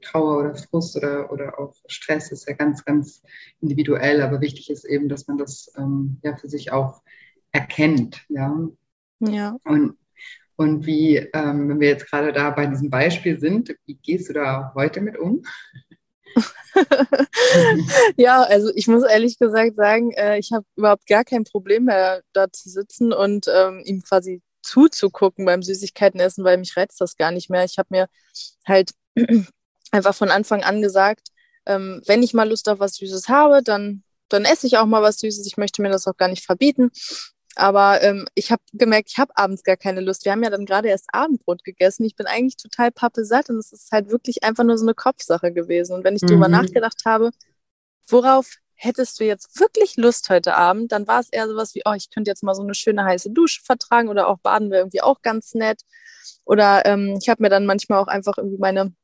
Trauer 0.00 0.38
oder 0.38 0.54
Frust 0.54 0.96
oder, 0.96 1.30
oder 1.30 1.58
auch 1.58 1.74
Stress, 1.86 2.30
das 2.30 2.40
ist 2.40 2.48
ja 2.48 2.54
ganz, 2.54 2.84
ganz 2.84 3.22
individuell. 3.60 4.22
Aber 4.22 4.40
wichtig 4.40 4.70
ist 4.70 4.84
eben, 4.84 5.08
dass 5.08 5.26
man 5.26 5.36
das 5.36 5.72
ähm, 5.76 6.18
ja 6.22 6.36
für 6.36 6.48
sich 6.48 6.72
auch 6.72 7.02
erkennt. 7.52 8.24
Ja. 8.28 8.68
Ja. 9.20 9.56
Und 9.64 9.96
und 10.60 10.84
wie, 10.84 11.16
ähm, 11.16 11.70
wenn 11.70 11.80
wir 11.80 11.88
jetzt 11.88 12.10
gerade 12.10 12.34
da 12.34 12.50
bei 12.50 12.66
diesem 12.66 12.90
Beispiel 12.90 13.40
sind, 13.40 13.74
wie 13.86 13.94
gehst 13.94 14.28
du 14.28 14.34
da 14.34 14.72
heute 14.74 15.00
mit 15.00 15.16
um? 15.16 15.42
ja, 18.18 18.42
also 18.42 18.70
ich 18.74 18.86
muss 18.86 19.02
ehrlich 19.04 19.38
gesagt 19.38 19.76
sagen, 19.76 20.12
äh, 20.12 20.38
ich 20.38 20.52
habe 20.52 20.66
überhaupt 20.76 21.06
gar 21.06 21.24
kein 21.24 21.44
Problem 21.44 21.84
mehr, 21.84 22.20
da 22.34 22.52
zu 22.52 22.68
sitzen 22.68 23.14
und 23.14 23.46
ähm, 23.48 23.80
ihm 23.86 24.02
quasi 24.02 24.42
zuzugucken 24.60 25.46
beim 25.46 25.62
Süßigkeitenessen, 25.62 26.44
weil 26.44 26.58
mich 26.58 26.76
reizt 26.76 27.00
das 27.00 27.16
gar 27.16 27.30
nicht 27.30 27.48
mehr. 27.48 27.64
Ich 27.64 27.78
habe 27.78 27.88
mir 27.88 28.06
halt 28.68 28.90
einfach 29.92 30.14
von 30.14 30.28
Anfang 30.28 30.62
an 30.62 30.82
gesagt, 30.82 31.28
ähm, 31.64 32.02
wenn 32.04 32.22
ich 32.22 32.34
mal 32.34 32.46
Lust 32.46 32.68
auf 32.68 32.80
was 32.80 32.96
Süßes 32.96 33.30
habe, 33.30 33.62
dann, 33.62 34.02
dann 34.28 34.44
esse 34.44 34.66
ich 34.66 34.76
auch 34.76 34.84
mal 34.84 35.00
was 35.00 35.20
Süßes. 35.20 35.46
Ich 35.46 35.56
möchte 35.56 35.80
mir 35.80 35.88
das 35.88 36.06
auch 36.06 36.18
gar 36.18 36.28
nicht 36.28 36.44
verbieten. 36.44 36.90
Aber 37.56 38.02
ähm, 38.02 38.26
ich 38.34 38.52
habe 38.52 38.62
gemerkt, 38.72 39.10
ich 39.10 39.18
habe 39.18 39.32
abends 39.36 39.64
gar 39.64 39.76
keine 39.76 40.00
Lust. 40.00 40.24
Wir 40.24 40.32
haben 40.32 40.42
ja 40.42 40.50
dann 40.50 40.66
gerade 40.66 40.88
erst 40.88 41.08
Abendbrot 41.12 41.64
gegessen. 41.64 42.04
Ich 42.04 42.16
bin 42.16 42.26
eigentlich 42.26 42.56
total 42.56 42.92
pappesatt 42.92 43.50
und 43.50 43.56
es 43.56 43.72
ist 43.72 43.90
halt 43.92 44.10
wirklich 44.10 44.44
einfach 44.44 44.64
nur 44.64 44.78
so 44.78 44.84
eine 44.84 44.94
Kopfsache 44.94 45.52
gewesen. 45.52 45.94
Und 45.94 46.04
wenn 46.04 46.16
ich 46.16 46.22
mhm. 46.22 46.28
drüber 46.28 46.48
nachgedacht 46.48 47.02
habe, 47.04 47.30
worauf 48.08 48.56
hättest 48.74 49.20
du 49.20 49.24
jetzt 49.24 49.60
wirklich 49.60 49.96
Lust 49.96 50.30
heute 50.30 50.54
Abend, 50.54 50.92
dann 50.92 51.06
war 51.06 51.20
es 51.20 51.28
eher 51.28 51.48
sowas 51.48 51.74
wie, 51.74 51.82
oh, 51.84 51.92
ich 51.92 52.08
könnte 52.10 52.30
jetzt 52.30 52.42
mal 52.42 52.54
so 52.54 52.62
eine 52.62 52.74
schöne 52.74 53.04
heiße 53.04 53.30
Dusche 53.30 53.60
vertragen 53.62 54.08
oder 54.08 54.28
auch 54.28 54.38
baden 54.38 54.70
wäre 54.70 54.82
irgendwie 54.82 55.02
auch 55.02 55.20
ganz 55.20 55.54
nett. 55.54 55.82
Oder 56.44 56.86
ähm, 56.86 57.18
ich 57.20 57.28
habe 57.28 57.42
mir 57.42 57.50
dann 57.50 57.66
manchmal 57.66 57.98
auch 57.98 58.06
einfach 58.06 58.38
irgendwie 58.38 58.58
meine 58.58 58.94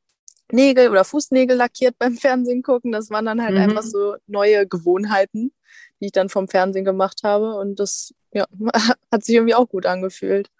Nägel 0.51 0.91
oder 0.91 1.05
Fußnägel 1.05 1.57
lackiert 1.57 1.99
beim 1.99 2.17
Fernsehen 2.17 2.63
gucken. 2.63 2.93
Das 2.93 3.11
waren 3.11 3.27
dann 3.27 3.43
halt 3.43 3.55
mhm. 3.55 3.63
einfach 3.63 3.83
so 3.83 4.17
neue 4.27 4.67
Gewohnheiten, 4.67 5.53
die 6.01 6.07
ich 6.07 6.13
dann 6.13 6.29
vom 6.29 6.49
Fernsehen 6.49 6.85
gemacht 6.85 7.21
habe. 7.25 7.55
Und 7.55 7.81
das 7.81 8.15
ja, 8.33 8.47
hat 9.13 9.25
sich 9.25 9.35
irgendwie 9.35 9.55
auch 9.55 9.69
gut 9.69 9.87
angefühlt. 9.87 10.51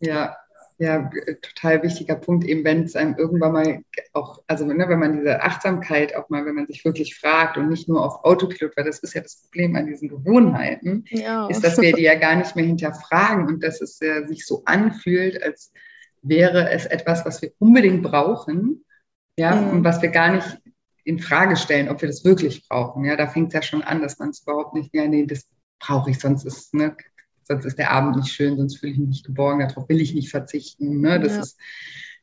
Ja, 0.00 0.36
ja, 0.80 1.10
total 1.42 1.82
wichtiger 1.82 2.14
Punkt, 2.14 2.44
eben 2.44 2.62
wenn 2.62 2.84
es 2.84 2.94
einem 2.94 3.16
irgendwann 3.18 3.52
mal 3.52 3.82
auch, 4.12 4.40
also 4.46 4.64
ne, 4.64 4.88
wenn 4.88 5.00
man 5.00 5.16
diese 5.16 5.42
Achtsamkeit 5.42 6.14
auch 6.14 6.28
mal, 6.28 6.46
wenn 6.46 6.54
man 6.54 6.68
sich 6.68 6.84
wirklich 6.84 7.18
fragt 7.18 7.56
und 7.56 7.68
nicht 7.68 7.88
nur 7.88 8.04
auf 8.04 8.24
Autopilot, 8.24 8.76
weil 8.76 8.84
das 8.84 9.00
ist 9.00 9.14
ja 9.14 9.20
das 9.20 9.42
Problem 9.42 9.74
an 9.74 9.86
diesen 9.86 10.08
Gewohnheiten, 10.08 11.04
ja. 11.08 11.48
ist, 11.48 11.64
dass 11.64 11.80
wir 11.80 11.92
die 11.94 12.02
ja 12.02 12.14
gar 12.14 12.36
nicht 12.36 12.54
mehr 12.54 12.64
hinterfragen 12.64 13.48
und 13.48 13.64
dass 13.64 13.80
es 13.80 14.00
äh, 14.00 14.24
sich 14.28 14.46
so 14.46 14.62
anfühlt, 14.66 15.42
als 15.42 15.72
wäre 16.22 16.70
es 16.70 16.86
etwas, 16.86 17.26
was 17.26 17.42
wir 17.42 17.50
unbedingt 17.58 18.04
brauchen, 18.04 18.84
ja, 19.36 19.56
mhm. 19.56 19.70
und 19.70 19.84
was 19.84 20.00
wir 20.00 20.10
gar 20.10 20.32
nicht 20.32 20.60
in 21.04 21.18
Frage 21.18 21.56
stellen, 21.56 21.88
ob 21.88 22.00
wir 22.02 22.08
das 22.08 22.24
wirklich 22.24 22.68
brauchen. 22.68 23.04
Ja, 23.04 23.16
da 23.16 23.26
fängt 23.26 23.48
es 23.48 23.54
ja 23.54 23.62
schon 23.62 23.82
an, 23.82 24.02
dass 24.02 24.18
man 24.18 24.30
es 24.30 24.42
überhaupt 24.42 24.74
nicht, 24.74 24.94
ja, 24.94 25.06
nee, 25.06 25.26
das 25.26 25.46
brauche 25.78 26.10
ich, 26.10 26.18
sonst 26.18 26.44
ist, 26.44 26.74
ne, 26.74 26.96
sonst 27.44 27.64
ist 27.64 27.78
der 27.78 27.90
Abend 27.90 28.16
nicht 28.16 28.32
schön, 28.32 28.56
sonst 28.56 28.78
fühle 28.78 28.92
ich 28.92 28.98
mich 28.98 29.08
nicht 29.08 29.26
geborgen, 29.26 29.66
darauf 29.66 29.88
will 29.88 30.00
ich 30.00 30.14
nicht 30.14 30.30
verzichten. 30.30 31.00
Ne? 31.00 31.18
Das 31.18 31.34
ja. 31.34 31.40
ist 31.40 31.58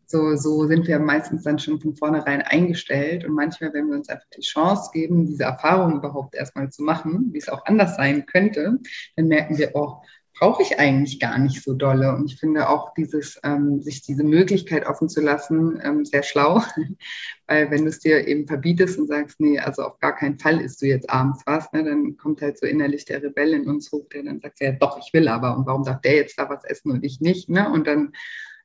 so, 0.05 0.35
so 0.35 0.67
sind 0.67 0.87
wir 0.87 0.99
meistens 0.99 1.43
dann 1.43 1.57
schon 1.57 1.81
von 1.81 1.95
vornherein 1.95 2.41
eingestellt. 2.43 3.25
Und 3.25 3.33
manchmal, 3.33 3.73
wenn 3.73 3.87
wir 3.87 3.95
uns 3.95 4.09
einfach 4.09 4.27
die 4.37 4.41
Chance 4.41 4.91
geben, 4.93 5.25
diese 5.25 5.43
Erfahrung 5.43 5.97
überhaupt 5.97 6.35
erstmal 6.35 6.69
zu 6.69 6.83
machen, 6.83 7.33
wie 7.33 7.39
es 7.39 7.49
auch 7.49 7.65
anders 7.65 7.95
sein 7.95 8.25
könnte, 8.25 8.77
dann 9.15 9.27
merken 9.27 9.57
wir, 9.57 9.71
oh, 9.73 10.01
brauche 10.37 10.61
ich 10.61 10.79
eigentlich 10.79 11.19
gar 11.19 11.37
nicht 11.37 11.63
so 11.63 11.73
dolle. 11.73 12.13
Und 12.15 12.31
ich 12.31 12.39
finde 12.39 12.69
auch 12.69 12.93
dieses, 12.93 13.39
ähm, 13.43 13.81
sich 13.81 14.01
diese 14.01 14.23
Möglichkeit 14.23 14.85
offen 14.85 15.07
zu 15.07 15.21
lassen, 15.21 15.79
ähm, 15.81 16.05
sehr 16.05 16.23
schlau. 16.23 16.61
Weil 17.47 17.71
wenn 17.71 17.83
du 17.83 17.89
es 17.89 17.99
dir 17.99 18.27
eben 18.27 18.45
verbietest 18.45 18.99
und 18.99 19.07
sagst, 19.07 19.39
nee, 19.39 19.59
also 19.59 19.83
auf 19.83 19.99
gar 19.99 20.15
keinen 20.15 20.37
Fall 20.37 20.59
isst 20.59 20.81
du 20.81 20.87
jetzt 20.87 21.09
abends 21.09 21.41
was, 21.45 21.71
ne, 21.71 21.83
dann 21.83 22.17
kommt 22.17 22.41
halt 22.41 22.59
so 22.59 22.65
innerlich 22.65 23.05
der 23.05 23.23
Rebell 23.23 23.53
in 23.53 23.67
uns 23.67 23.91
hoch, 23.91 24.07
der 24.09 24.23
dann 24.23 24.41
sagt, 24.41 24.59
ja 24.59 24.73
doch, 24.73 24.99
ich 24.99 25.13
will 25.13 25.27
aber. 25.27 25.57
Und 25.57 25.65
warum 25.65 25.83
darf 25.83 26.01
der 26.01 26.15
jetzt 26.15 26.37
da 26.37 26.49
was 26.49 26.65
essen 26.65 26.91
und 26.91 27.03
ich 27.03 27.21
nicht? 27.21 27.49
Ne? 27.49 27.71
Und 27.71 27.87
dann 27.87 28.11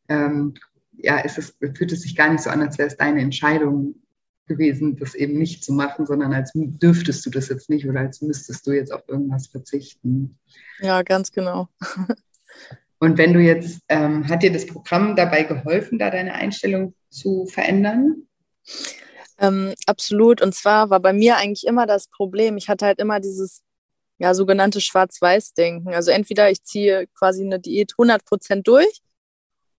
ähm, 0.09 0.55
ja, 1.03 1.21
es, 1.25 1.55
fühlt 1.59 1.93
es 1.93 2.03
sich 2.03 2.17
gar 2.17 2.31
nicht 2.31 2.43
so 2.43 2.51
an, 2.51 2.63
als 2.63 2.79
wäre 2.79 2.89
es 2.89 2.97
deine 2.97 3.21
Entscheidung 3.21 3.95
gewesen, 4.51 4.97
das 4.97 5.15
eben 5.15 5.39
nicht 5.39 5.63
zu 5.65 5.73
machen, 5.73 6.07
sondern 6.07 6.35
als 6.35 6.51
dürftest 6.55 7.25
du 7.25 7.31
das 7.31 7.49
jetzt 7.49 7.71
nicht 7.71 7.89
oder 7.89 8.01
als 8.01 8.21
müsstest 8.21 8.67
du 8.67 8.73
jetzt 8.73 8.93
auf 8.93 9.03
irgendwas 9.07 9.47
verzichten. 9.47 10.39
Ja, 10.81 11.03
ganz 11.03 11.31
genau. 11.31 11.69
Und 12.99 13.17
wenn 13.17 13.33
du 13.33 13.41
jetzt, 13.41 13.81
ähm, 13.89 14.29
hat 14.29 14.43
dir 14.43 14.53
das 14.53 14.67
Programm 14.67 15.17
dabei 15.17 15.45
geholfen, 15.45 15.99
da 15.99 16.11
deine 16.11 16.35
Einstellung 16.35 16.95
zu 17.09 17.47
verändern? 17.47 18.27
Ähm, 19.39 19.73
absolut. 19.87 20.43
Und 20.43 20.55
zwar 20.55 20.91
war 20.91 21.01
bei 21.01 21.15
mir 21.15 21.37
eigentlich 21.37 21.67
immer 21.67 21.87
das 21.87 22.09
Problem, 22.09 22.59
ich 22.59 22.69
hatte 22.69 22.85
halt 22.85 22.99
immer 22.99 23.21
dieses 23.21 23.63
ja, 24.19 24.35
sogenannte 24.35 24.83
Schwarz-Weiß-Denken. 24.83 25.95
Also 25.95 26.11
entweder 26.11 26.51
ich 26.51 26.63
ziehe 26.63 27.07
quasi 27.19 27.43
eine 27.43 27.61
Diät 27.61 27.95
100% 27.95 28.63
durch 28.65 29.01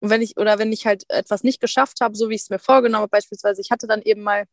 und 0.02 0.10
wenn 0.10 0.22
ich, 0.22 0.38
oder 0.38 0.58
wenn 0.60 0.72
ich 0.72 0.86
halt 0.86 1.06
etwas 1.10 1.44
nicht 1.44 1.62
geschafft 1.62 2.02
habe, 2.02 2.16
so 2.16 2.30
wie 2.30 2.36
ich 2.36 2.42
es 2.42 2.50
mir 2.50 2.60
vorgenommen 2.60 3.04
habe, 3.04 3.10
beispielsweise, 3.10 3.62
ich 3.62 3.70
hatte 3.70 3.88
dann 3.88 4.02
eben 4.02 4.24
mal 4.24 4.46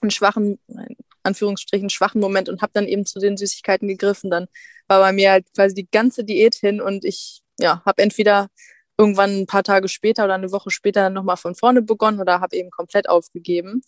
einen 0.00 0.10
schwachen, 0.10 0.58
in 0.68 0.96
Anführungsstrichen, 1.22 1.90
schwachen 1.90 2.20
Moment 2.20 2.48
und 2.48 2.62
habe 2.62 2.72
dann 2.74 2.86
eben 2.86 3.06
zu 3.06 3.18
den 3.18 3.36
Süßigkeiten 3.36 3.88
gegriffen. 3.88 4.30
Dann 4.30 4.46
war 4.86 5.00
bei 5.00 5.12
mir 5.12 5.32
halt 5.32 5.46
quasi 5.54 5.74
die 5.74 5.88
ganze 5.90 6.24
Diät 6.24 6.54
hin 6.54 6.80
und 6.80 7.04
ich 7.04 7.42
ja, 7.58 7.82
habe 7.84 8.02
entweder 8.02 8.48
irgendwann 8.96 9.30
ein 9.40 9.46
paar 9.46 9.62
Tage 9.62 9.88
später 9.88 10.24
oder 10.24 10.34
eine 10.34 10.52
Woche 10.52 10.70
später 10.70 11.10
nochmal 11.10 11.36
von 11.36 11.54
vorne 11.54 11.82
begonnen 11.82 12.20
oder 12.20 12.40
habe 12.40 12.56
eben 12.56 12.70
komplett 12.70 13.08
aufgegeben. 13.08 13.82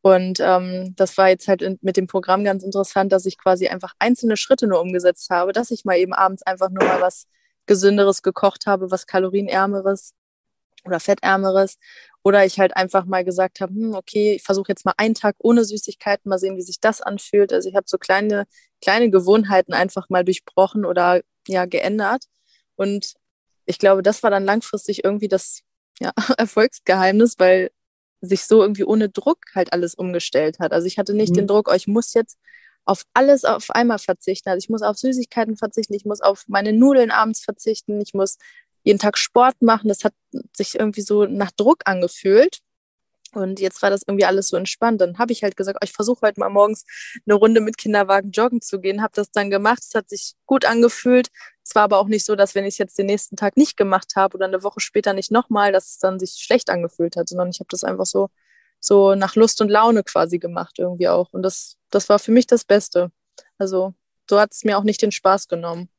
Und 0.00 0.40
ähm, 0.40 0.94
das 0.96 1.18
war 1.18 1.28
jetzt 1.28 1.48
halt 1.48 1.82
mit 1.82 1.96
dem 1.96 2.06
Programm 2.06 2.44
ganz 2.44 2.62
interessant, 2.62 3.12
dass 3.12 3.26
ich 3.26 3.36
quasi 3.36 3.68
einfach 3.68 3.94
einzelne 3.98 4.36
Schritte 4.36 4.66
nur 4.66 4.80
umgesetzt 4.80 5.28
habe, 5.30 5.52
dass 5.52 5.70
ich 5.70 5.84
mal 5.84 5.98
eben 5.98 6.14
abends 6.14 6.42
einfach 6.42 6.70
nur 6.70 6.84
mal 6.84 7.00
was 7.00 7.26
Gesünderes 7.66 8.22
gekocht 8.22 8.66
habe, 8.66 8.90
was 8.90 9.06
Kalorienärmeres 9.06 10.14
oder 10.84 11.00
fettärmeres 11.00 11.78
oder 12.28 12.44
ich 12.44 12.58
halt 12.60 12.76
einfach 12.76 13.06
mal 13.06 13.24
gesagt 13.24 13.60
habe, 13.60 13.72
hm, 13.72 13.94
okay, 13.94 14.34
ich 14.34 14.42
versuche 14.42 14.68
jetzt 14.68 14.84
mal 14.84 14.92
einen 14.98 15.14
Tag 15.14 15.34
ohne 15.38 15.64
Süßigkeiten, 15.64 16.28
mal 16.28 16.38
sehen, 16.38 16.58
wie 16.58 16.62
sich 16.62 16.78
das 16.78 17.00
anfühlt. 17.00 17.54
Also 17.54 17.70
ich 17.70 17.74
habe 17.74 17.86
so 17.88 17.96
kleine, 17.96 18.46
kleine 18.82 19.08
Gewohnheiten 19.08 19.72
einfach 19.72 20.10
mal 20.10 20.24
durchbrochen 20.26 20.84
oder 20.84 21.22
ja 21.46 21.64
geändert. 21.64 22.24
Und 22.76 23.14
ich 23.64 23.78
glaube, 23.78 24.02
das 24.02 24.22
war 24.22 24.30
dann 24.30 24.44
langfristig 24.44 25.04
irgendwie 25.04 25.28
das 25.28 25.60
ja, 26.00 26.12
Erfolgsgeheimnis, 26.36 27.36
weil 27.38 27.70
sich 28.20 28.44
so 28.44 28.60
irgendwie 28.60 28.84
ohne 28.84 29.08
Druck 29.08 29.38
halt 29.54 29.72
alles 29.72 29.94
umgestellt 29.94 30.58
hat. 30.58 30.72
Also 30.72 30.86
ich 30.86 30.98
hatte 30.98 31.14
nicht 31.14 31.30
mhm. 31.30 31.36
den 31.36 31.46
Druck, 31.46 31.68
oh, 31.70 31.74
ich 31.74 31.86
muss 31.86 32.12
jetzt 32.12 32.36
auf 32.84 33.04
alles 33.14 33.46
auf 33.46 33.70
einmal 33.70 33.98
verzichten. 33.98 34.50
Also 34.50 34.62
ich 34.62 34.68
muss 34.68 34.82
auf 34.82 34.98
Süßigkeiten 34.98 35.56
verzichten, 35.56 35.94
ich 35.94 36.04
muss 36.04 36.20
auf 36.20 36.44
meine 36.46 36.74
Nudeln 36.74 37.10
abends 37.10 37.42
verzichten, 37.42 38.02
ich 38.02 38.12
muss 38.12 38.36
jeden 38.82 38.98
Tag 38.98 39.18
Sport 39.18 39.60
machen. 39.60 39.88
Das 39.88 40.04
hat 40.04 40.14
sich 40.54 40.78
irgendwie 40.78 41.02
so 41.02 41.26
nach 41.26 41.50
Druck 41.52 41.82
angefühlt. 41.84 42.60
Und 43.34 43.60
jetzt 43.60 43.82
war 43.82 43.90
das 43.90 44.02
irgendwie 44.06 44.24
alles 44.24 44.48
so 44.48 44.56
entspannt. 44.56 45.00
Dann 45.00 45.18
habe 45.18 45.32
ich 45.32 45.42
halt 45.42 45.56
gesagt, 45.56 45.78
oh, 45.80 45.84
ich 45.84 45.92
versuche 45.92 46.22
heute 46.22 46.40
mal 46.40 46.48
morgens 46.48 46.84
eine 47.26 47.34
Runde 47.34 47.60
mit 47.60 47.76
Kinderwagen 47.76 48.30
joggen 48.30 48.62
zu 48.62 48.80
gehen. 48.80 49.02
Habe 49.02 49.12
das 49.14 49.30
dann 49.30 49.50
gemacht. 49.50 49.80
Es 49.82 49.94
hat 49.94 50.08
sich 50.08 50.32
gut 50.46 50.64
angefühlt. 50.64 51.28
Es 51.62 51.74
war 51.74 51.82
aber 51.82 51.98
auch 51.98 52.08
nicht 52.08 52.24
so, 52.24 52.36
dass 52.36 52.54
wenn 52.54 52.64
ich 52.64 52.74
es 52.74 52.78
jetzt 52.78 52.98
den 52.98 53.06
nächsten 53.06 53.36
Tag 53.36 53.56
nicht 53.58 53.76
gemacht 53.76 54.14
habe 54.16 54.36
oder 54.36 54.46
eine 54.46 54.62
Woche 54.62 54.80
später 54.80 55.12
nicht 55.12 55.30
nochmal, 55.30 55.72
dass 55.72 55.90
es 55.90 55.98
dann 55.98 56.18
sich 56.18 56.36
schlecht 56.38 56.70
angefühlt 56.70 57.16
hat, 57.16 57.28
sondern 57.28 57.50
ich 57.50 57.60
habe 57.60 57.68
das 57.70 57.84
einfach 57.84 58.06
so, 58.06 58.30
so 58.80 59.14
nach 59.14 59.36
Lust 59.36 59.60
und 59.60 59.68
Laune 59.68 60.04
quasi 60.04 60.38
gemacht 60.38 60.78
irgendwie 60.78 61.08
auch. 61.08 61.32
Und 61.32 61.42
das, 61.42 61.76
das 61.90 62.08
war 62.08 62.18
für 62.18 62.32
mich 62.32 62.46
das 62.46 62.64
Beste. 62.64 63.12
Also 63.58 63.94
so 64.28 64.40
hat 64.40 64.52
es 64.52 64.64
mir 64.64 64.78
auch 64.78 64.84
nicht 64.84 65.02
den 65.02 65.12
Spaß 65.12 65.48
genommen. 65.48 65.90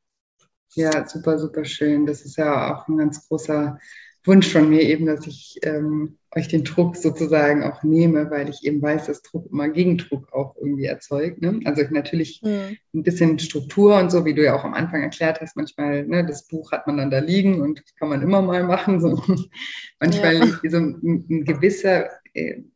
Ja, 0.74 1.06
super, 1.08 1.38
super 1.38 1.64
schön. 1.64 2.06
Das 2.06 2.22
ist 2.22 2.36
ja 2.36 2.74
auch 2.74 2.88
ein 2.88 2.96
ganz 2.96 3.26
großer 3.28 3.78
Wunsch 4.24 4.52
von 4.52 4.68
mir 4.68 4.82
eben, 4.82 5.06
dass 5.06 5.26
ich 5.26 5.58
ähm, 5.62 6.18
euch 6.36 6.46
den 6.46 6.62
Druck 6.62 6.96
sozusagen 6.96 7.64
auch 7.64 7.82
nehme, 7.82 8.30
weil 8.30 8.48
ich 8.48 8.64
eben 8.64 8.80
weiß, 8.80 9.06
dass 9.06 9.22
Druck 9.22 9.50
immer 9.50 9.68
Gegendruck 9.68 10.32
auch 10.32 10.56
irgendwie 10.56 10.84
erzeugt. 10.84 11.40
Ne? 11.40 11.60
Also 11.64 11.82
natürlich 11.90 12.40
mhm. 12.42 12.76
ein 12.94 13.02
bisschen 13.02 13.38
Struktur 13.38 13.96
und 13.98 14.10
so, 14.10 14.24
wie 14.24 14.34
du 14.34 14.44
ja 14.44 14.54
auch 14.54 14.64
am 14.64 14.74
Anfang 14.74 15.02
erklärt 15.02 15.40
hast, 15.40 15.56
manchmal, 15.56 16.06
ne, 16.06 16.24
das 16.24 16.46
Buch 16.46 16.70
hat 16.70 16.86
man 16.86 16.98
dann 16.98 17.10
da 17.10 17.18
liegen 17.18 17.60
und 17.60 17.82
kann 17.96 18.10
man 18.10 18.22
immer 18.22 18.42
mal 18.42 18.62
machen. 18.62 19.00
So. 19.00 19.20
manchmal 20.00 20.36
ja. 20.36 20.70
so 20.70 20.76
ein, 20.76 21.26
ein 21.28 21.44
gewisser 21.44 22.10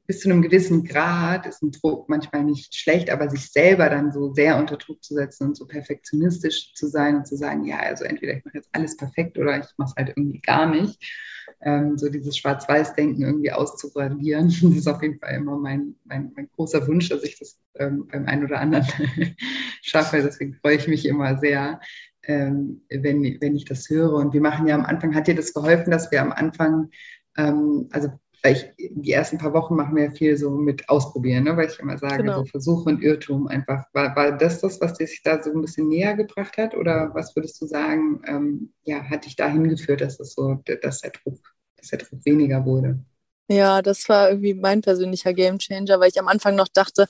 bis 0.06 0.20
zu 0.20 0.30
einem 0.30 0.42
gewissen 0.42 0.84
Grad 0.84 1.46
ist 1.46 1.62
ein 1.62 1.70
Druck 1.70 2.08
manchmal 2.08 2.44
nicht 2.44 2.74
schlecht, 2.74 3.10
aber 3.10 3.30
sich 3.30 3.52
selber 3.52 3.88
dann 3.88 4.12
so 4.12 4.34
sehr 4.34 4.58
unter 4.58 4.76
Druck 4.76 5.02
zu 5.02 5.14
setzen 5.14 5.48
und 5.48 5.56
so 5.56 5.66
perfektionistisch 5.66 6.74
zu 6.74 6.88
sein 6.88 7.16
und 7.16 7.26
zu 7.26 7.36
sagen, 7.36 7.64
ja, 7.64 7.78
also 7.78 8.04
entweder 8.04 8.36
ich 8.36 8.44
mache 8.44 8.58
jetzt 8.58 8.68
alles 8.72 8.96
perfekt 8.96 9.38
oder 9.38 9.58
ich 9.58 9.66
mache 9.76 9.90
es 9.90 9.96
halt 9.96 10.08
irgendwie 10.16 10.40
gar 10.40 10.66
nicht. 10.66 11.00
Ähm, 11.60 11.96
so 11.96 12.08
dieses 12.08 12.36
Schwarz-Weiß-Denken 12.36 13.22
irgendwie 13.22 13.52
auszuradieren. 13.52 14.48
Das 14.62 14.76
ist 14.76 14.88
auf 14.88 15.02
jeden 15.02 15.18
Fall 15.18 15.34
immer 15.34 15.56
mein, 15.56 15.94
mein, 16.04 16.32
mein 16.34 16.48
großer 16.56 16.86
Wunsch, 16.88 17.08
dass 17.08 17.22
ich 17.22 17.38
das 17.38 17.58
ähm, 17.76 18.08
beim 18.10 18.26
einen 18.26 18.44
oder 18.44 18.60
anderen 18.60 18.86
schaffe. 19.82 20.20
Deswegen 20.22 20.54
freue 20.54 20.76
ich 20.76 20.88
mich 20.88 21.06
immer 21.06 21.38
sehr, 21.38 21.80
ähm, 22.24 22.82
wenn, 22.90 23.22
wenn 23.40 23.56
ich 23.56 23.64
das 23.64 23.88
höre. 23.88 24.14
Und 24.14 24.32
wir 24.32 24.40
machen 24.40 24.66
ja 24.66 24.74
am 24.74 24.84
Anfang, 24.84 25.14
hat 25.14 25.28
dir 25.28 25.36
das 25.36 25.54
geholfen, 25.54 25.90
dass 25.90 26.10
wir 26.10 26.22
am 26.22 26.32
Anfang, 26.32 26.90
ähm, 27.36 27.88
also 27.92 28.10
weil 28.44 28.56
ich, 28.56 28.90
die 28.90 29.12
ersten 29.12 29.38
paar 29.38 29.54
Wochen 29.54 29.74
machen 29.74 29.96
wir 29.96 30.12
viel 30.12 30.36
so 30.36 30.50
mit 30.50 30.86
Ausprobieren, 30.90 31.44
ne? 31.44 31.56
weil 31.56 31.70
ich 31.70 31.78
immer 31.78 31.96
sage, 31.96 32.18
genau. 32.18 32.40
so 32.40 32.44
Versuch 32.44 32.84
und 32.84 33.02
Irrtum 33.02 33.48
einfach. 33.48 33.86
War, 33.94 34.14
war 34.14 34.36
das 34.36 34.60
das, 34.60 34.82
was 34.82 34.98
dich 34.98 35.22
da 35.24 35.42
so 35.42 35.50
ein 35.50 35.62
bisschen 35.62 35.88
näher 35.88 36.14
gebracht 36.14 36.58
hat? 36.58 36.74
Oder 36.74 37.10
was 37.14 37.34
würdest 37.34 37.58
du 37.62 37.66
sagen, 37.66 38.20
ähm, 38.26 38.74
ja, 38.82 39.02
hat 39.02 39.24
dich 39.24 39.36
dahin 39.36 39.66
geführt, 39.66 40.02
dass, 40.02 40.18
das 40.18 40.34
so, 40.34 40.60
dass, 40.82 41.00
der 41.00 41.12
Druck, 41.12 41.38
dass 41.78 41.88
der 41.88 42.00
Druck 42.00 42.22
weniger 42.26 42.66
wurde? 42.66 43.02
Ja, 43.48 43.80
das 43.80 44.06
war 44.10 44.28
irgendwie 44.28 44.52
mein 44.52 44.82
persönlicher 44.82 45.32
Gamechanger, 45.32 45.98
weil 45.98 46.10
ich 46.10 46.20
am 46.20 46.28
Anfang 46.28 46.54
noch 46.54 46.68
dachte, 46.68 47.06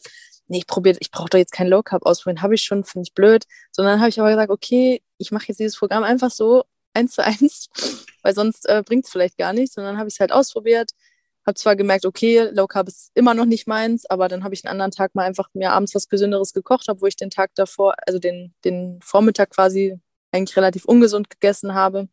nee, 0.47 0.59
ich 0.59 0.69
probiere, 0.69 0.99
ich 1.01 1.11
brauche 1.11 1.31
doch 1.31 1.39
jetzt 1.39 1.53
kein 1.53 1.67
Low 1.67 1.83
Carb 1.83 2.07
ausprobieren, 2.07 2.43
habe 2.43 2.55
ich 2.55 2.63
schon, 2.63 2.85
finde 2.85 3.09
ich 3.09 3.15
blöd. 3.15 3.43
Sondern 3.73 3.99
habe 3.99 4.09
ich 4.09 4.21
aber 4.21 4.31
gesagt, 4.31 4.51
okay, 4.51 5.03
ich 5.19 5.33
mache 5.33 5.47
jetzt 5.49 5.59
dieses 5.59 5.77
Programm 5.77 6.05
einfach 6.05 6.31
so 6.31 6.63
eins 6.93 7.15
zu 7.15 7.25
eins, 7.25 7.71
weil 8.23 8.37
sonst 8.37 8.69
äh, 8.69 8.85
bringt 8.87 9.07
es 9.07 9.11
vielleicht 9.11 9.37
gar 9.37 9.53
nichts. 9.53 9.77
Und 9.77 9.83
dann 9.83 9.99
habe 9.99 10.07
ich 10.07 10.15
es 10.15 10.21
halt 10.21 10.31
ausprobiert, 10.31 10.93
habe 11.47 11.55
zwar 11.55 11.77
gemerkt, 11.77 12.07
okay, 12.07 12.49
Low 12.53 12.67
Carb 12.67 12.89
ist 12.89 13.11
immer 13.15 13.35
noch 13.35 13.45
nicht 13.45 13.67
meins, 13.67 14.07
aber 14.07 14.29
dann 14.29 14.45
habe 14.45 14.55
ich 14.55 14.65
einen 14.65 14.73
anderen 14.73 14.91
Tag 14.91 15.15
mal 15.15 15.25
einfach 15.25 15.49
mir 15.53 15.73
abends 15.73 15.95
was 15.95 16.09
Gesünderes 16.09 16.53
gekocht, 16.53 16.89
obwohl 16.89 17.09
ich 17.09 17.17
den 17.17 17.31
Tag 17.31 17.51
davor, 17.55 17.95
also 18.07 18.19
den, 18.19 18.55
den 18.65 18.99
Vormittag 19.03 19.51
quasi 19.51 19.99
eigentlich 20.33 20.57
relativ 20.57 20.85
ungesund 20.85 21.31
gegessen 21.31 21.75
habe. 21.75 22.09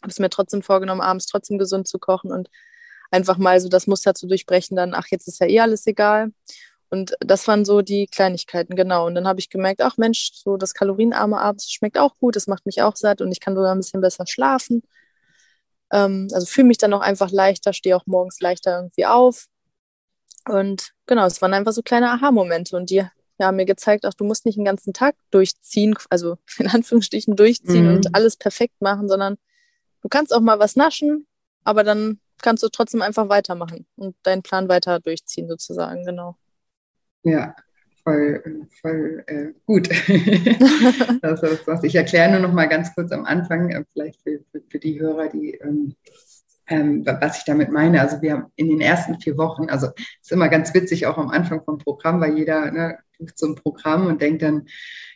Habe 0.00 0.10
es 0.10 0.18
mir 0.18 0.30
trotzdem 0.30 0.62
vorgenommen, 0.62 1.00
abends 1.00 1.26
trotzdem 1.26 1.58
gesund 1.58 1.88
zu 1.88 1.98
kochen 1.98 2.30
und 2.32 2.48
einfach 3.10 3.38
mal 3.38 3.60
so 3.60 3.68
das 3.68 3.86
Muster 3.86 4.14
zu 4.14 4.26
durchbrechen, 4.26 4.76
dann, 4.76 4.94
ach, 4.94 5.06
jetzt 5.10 5.28
ist 5.28 5.40
ja 5.40 5.46
eh 5.46 5.60
alles 5.60 5.86
egal. 5.86 6.32
Und 6.90 7.14
das 7.20 7.46
waren 7.48 7.64
so 7.64 7.82
die 7.82 8.06
Kleinigkeiten, 8.06 8.74
genau. 8.74 9.06
Und 9.06 9.14
dann 9.14 9.28
habe 9.28 9.40
ich 9.40 9.50
gemerkt, 9.50 9.82
ach 9.82 9.98
Mensch, 9.98 10.30
so 10.34 10.56
das 10.56 10.72
kalorienarme 10.72 11.38
abends 11.38 11.70
schmeckt 11.70 11.98
auch 11.98 12.16
gut, 12.18 12.36
das 12.36 12.46
macht 12.46 12.64
mich 12.64 12.80
auch 12.82 12.96
satt 12.96 13.20
und 13.20 13.30
ich 13.32 13.40
kann 13.40 13.54
sogar 13.54 13.74
ein 13.74 13.78
bisschen 13.78 14.00
besser 14.00 14.26
schlafen. 14.26 14.82
Ähm, 15.92 16.28
also 16.32 16.46
fühle 16.46 16.68
mich 16.68 16.78
dann 16.78 16.92
auch 16.92 17.00
einfach 17.00 17.30
leichter, 17.30 17.72
stehe 17.72 17.96
auch 17.96 18.06
morgens 18.06 18.40
leichter 18.40 18.76
irgendwie 18.76 19.06
auf. 19.06 19.46
Und 20.48 20.92
genau, 21.06 21.26
es 21.26 21.42
waren 21.42 21.54
einfach 21.54 21.72
so 21.72 21.82
kleine 21.82 22.10
Aha-Momente 22.10 22.76
und 22.76 22.90
die 22.90 23.04
haben 23.40 23.56
mir 23.56 23.66
gezeigt, 23.66 24.04
auch 24.04 24.14
du 24.14 24.24
musst 24.24 24.46
nicht 24.46 24.58
den 24.58 24.64
ganzen 24.64 24.92
Tag 24.92 25.14
durchziehen, 25.30 25.96
also 26.10 26.38
in 26.58 26.68
Anführungsstrichen 26.68 27.36
durchziehen 27.36 27.88
mhm. 27.88 27.96
und 27.96 28.14
alles 28.14 28.36
perfekt 28.36 28.80
machen, 28.80 29.08
sondern 29.08 29.36
du 30.02 30.08
kannst 30.08 30.34
auch 30.34 30.40
mal 30.40 30.58
was 30.58 30.76
naschen, 30.76 31.26
aber 31.64 31.84
dann 31.84 32.20
kannst 32.42 32.62
du 32.62 32.68
trotzdem 32.68 33.02
einfach 33.02 33.28
weitermachen 33.28 33.86
und 33.96 34.16
deinen 34.22 34.42
Plan 34.42 34.68
weiter 34.68 35.00
durchziehen 35.00 35.48
sozusagen, 35.48 36.04
genau. 36.04 36.36
Ja, 37.24 37.54
voll, 38.08 38.66
voll 38.80 39.24
äh, 39.26 39.52
gut. 39.66 39.88
das 41.22 41.42
ist 41.42 41.66
was. 41.66 41.84
Ich 41.84 41.94
erkläre 41.94 42.30
nur 42.30 42.40
noch 42.40 42.52
mal 42.52 42.66
ganz 42.66 42.94
kurz 42.94 43.12
am 43.12 43.24
Anfang, 43.24 43.70
äh, 43.70 43.84
vielleicht 43.92 44.22
für, 44.22 44.40
für, 44.50 44.62
für, 44.68 44.78
die 44.78 44.98
Hörer, 44.98 45.28
die 45.28 45.54
ähm, 45.54 45.94
ähm, 46.68 47.04
was 47.04 47.38
ich 47.38 47.44
damit 47.44 47.70
meine. 47.70 48.00
Also 48.00 48.22
wir 48.22 48.32
haben 48.32 48.46
in 48.56 48.68
den 48.68 48.80
ersten 48.80 49.20
vier 49.20 49.36
Wochen, 49.36 49.68
also 49.70 49.88
es 49.96 50.04
ist 50.22 50.32
immer 50.32 50.48
ganz 50.48 50.74
witzig, 50.74 51.06
auch 51.06 51.18
am 51.18 51.30
Anfang 51.30 51.64
vom 51.64 51.78
Programm, 51.78 52.20
weil 52.20 52.36
jeder 52.36 52.70
ne, 52.70 52.98
bucht 53.18 53.38
so 53.38 53.46
ein 53.46 53.54
Programm 53.54 54.06
und 54.06 54.22
denkt 54.22 54.42
dann, 54.42 54.66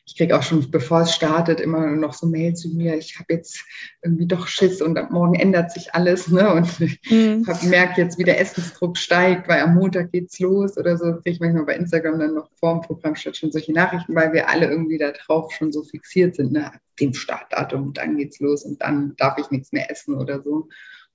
ich 0.05 0.17
kriege 0.17 0.37
auch 0.37 0.43
schon, 0.43 0.69
bevor 0.71 1.03
es 1.03 1.15
startet, 1.15 1.61
immer 1.61 1.87
noch 1.87 2.13
so 2.13 2.27
Mail 2.27 2.55
zu 2.55 2.69
mir, 2.71 2.97
ich 2.97 3.21
habe 3.21 3.35
jetzt 3.35 3.65
irgendwie 4.03 4.27
doch 4.27 4.49
Schiss 4.49 4.83
und 4.83 4.99
ab 4.99 5.13
morgen 5.13 5.37
ändert 5.37 5.71
sich 5.71 5.95
alles. 5.95 6.27
Ne? 6.27 6.53
Und 6.53 6.81
mhm. 7.09 7.47
habe 7.47 7.61
gemerkt 7.61 7.99
jetzt, 7.99 8.19
wie 8.19 8.25
der 8.25 8.41
Essensdruck 8.41 8.99
steigt, 8.99 9.49
weil 9.49 9.61
am 9.61 9.75
Montag 9.75 10.11
geht's 10.11 10.41
los 10.41 10.77
oder 10.77 10.99
so. 10.99 11.13
Kriege 11.15 11.31
ich 11.31 11.41
manchmal 11.41 11.67
bei 11.67 11.77
Instagram 11.77 12.19
dann 12.19 12.35
noch 12.35 12.51
vor 12.59 12.73
dem 12.75 12.81
Programm 12.83 13.15
statt 13.15 13.37
schon 13.37 13.53
solche 13.53 13.73
Nachrichten, 13.73 14.15
weil 14.17 14.33
wir 14.33 14.49
alle 14.49 14.69
irgendwie 14.69 14.99
da 14.99 15.13
drauf 15.13 15.53
schon 15.53 15.71
so 15.71 15.85
fixiert 15.85 16.35
sind, 16.35 16.53
ne? 16.53 16.73
dem 17.01 17.15
Startdatum, 17.15 17.93
dann 17.95 18.17
geht's 18.17 18.41
los 18.41 18.65
und 18.65 18.83
dann 18.83 19.15
darf 19.17 19.39
ich 19.39 19.51
nichts 19.51 19.73
mehr 19.73 19.91
essen 19.91 20.15
oder 20.15 20.43
so. 20.43 20.69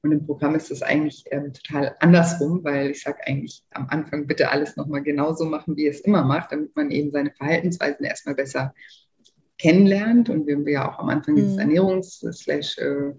Und 0.04 0.12
im 0.12 0.26
Programm 0.26 0.56
ist 0.56 0.72
das 0.72 0.84
eigentlich 0.84 1.26
ähm, 1.32 1.54
total 1.54 1.96
andersrum, 2.00 2.64
weil 2.64 2.92
ich 2.92 3.02
sage 3.02 3.20
eigentlich 3.26 3.64
am 3.72 3.88
Anfang 3.90 4.28
bitte 4.28 4.52
alles 4.52 4.76
nochmal 4.78 5.02
genauso 5.02 5.46
machen, 5.46 5.76
wie 5.76 5.88
es 5.88 6.02
immer 6.02 6.24
macht, 6.24 6.52
damit 6.52 6.76
man 6.76 6.92
eben 6.92 7.12
seine 7.12 7.32
Verhaltensweisen 7.32 8.06
erstmal 8.06 8.36
besser 8.36 8.74
kennenlernt. 9.58 10.30
Und 10.30 10.46
wir 10.46 10.60
ja 10.72 10.90
auch 10.90 11.00
am 11.00 11.10
Anfang 11.10 11.34
mhm. 11.34 11.38
dieses 11.38 11.58
Ernährungs- 11.58 12.80
äh, 12.80 13.14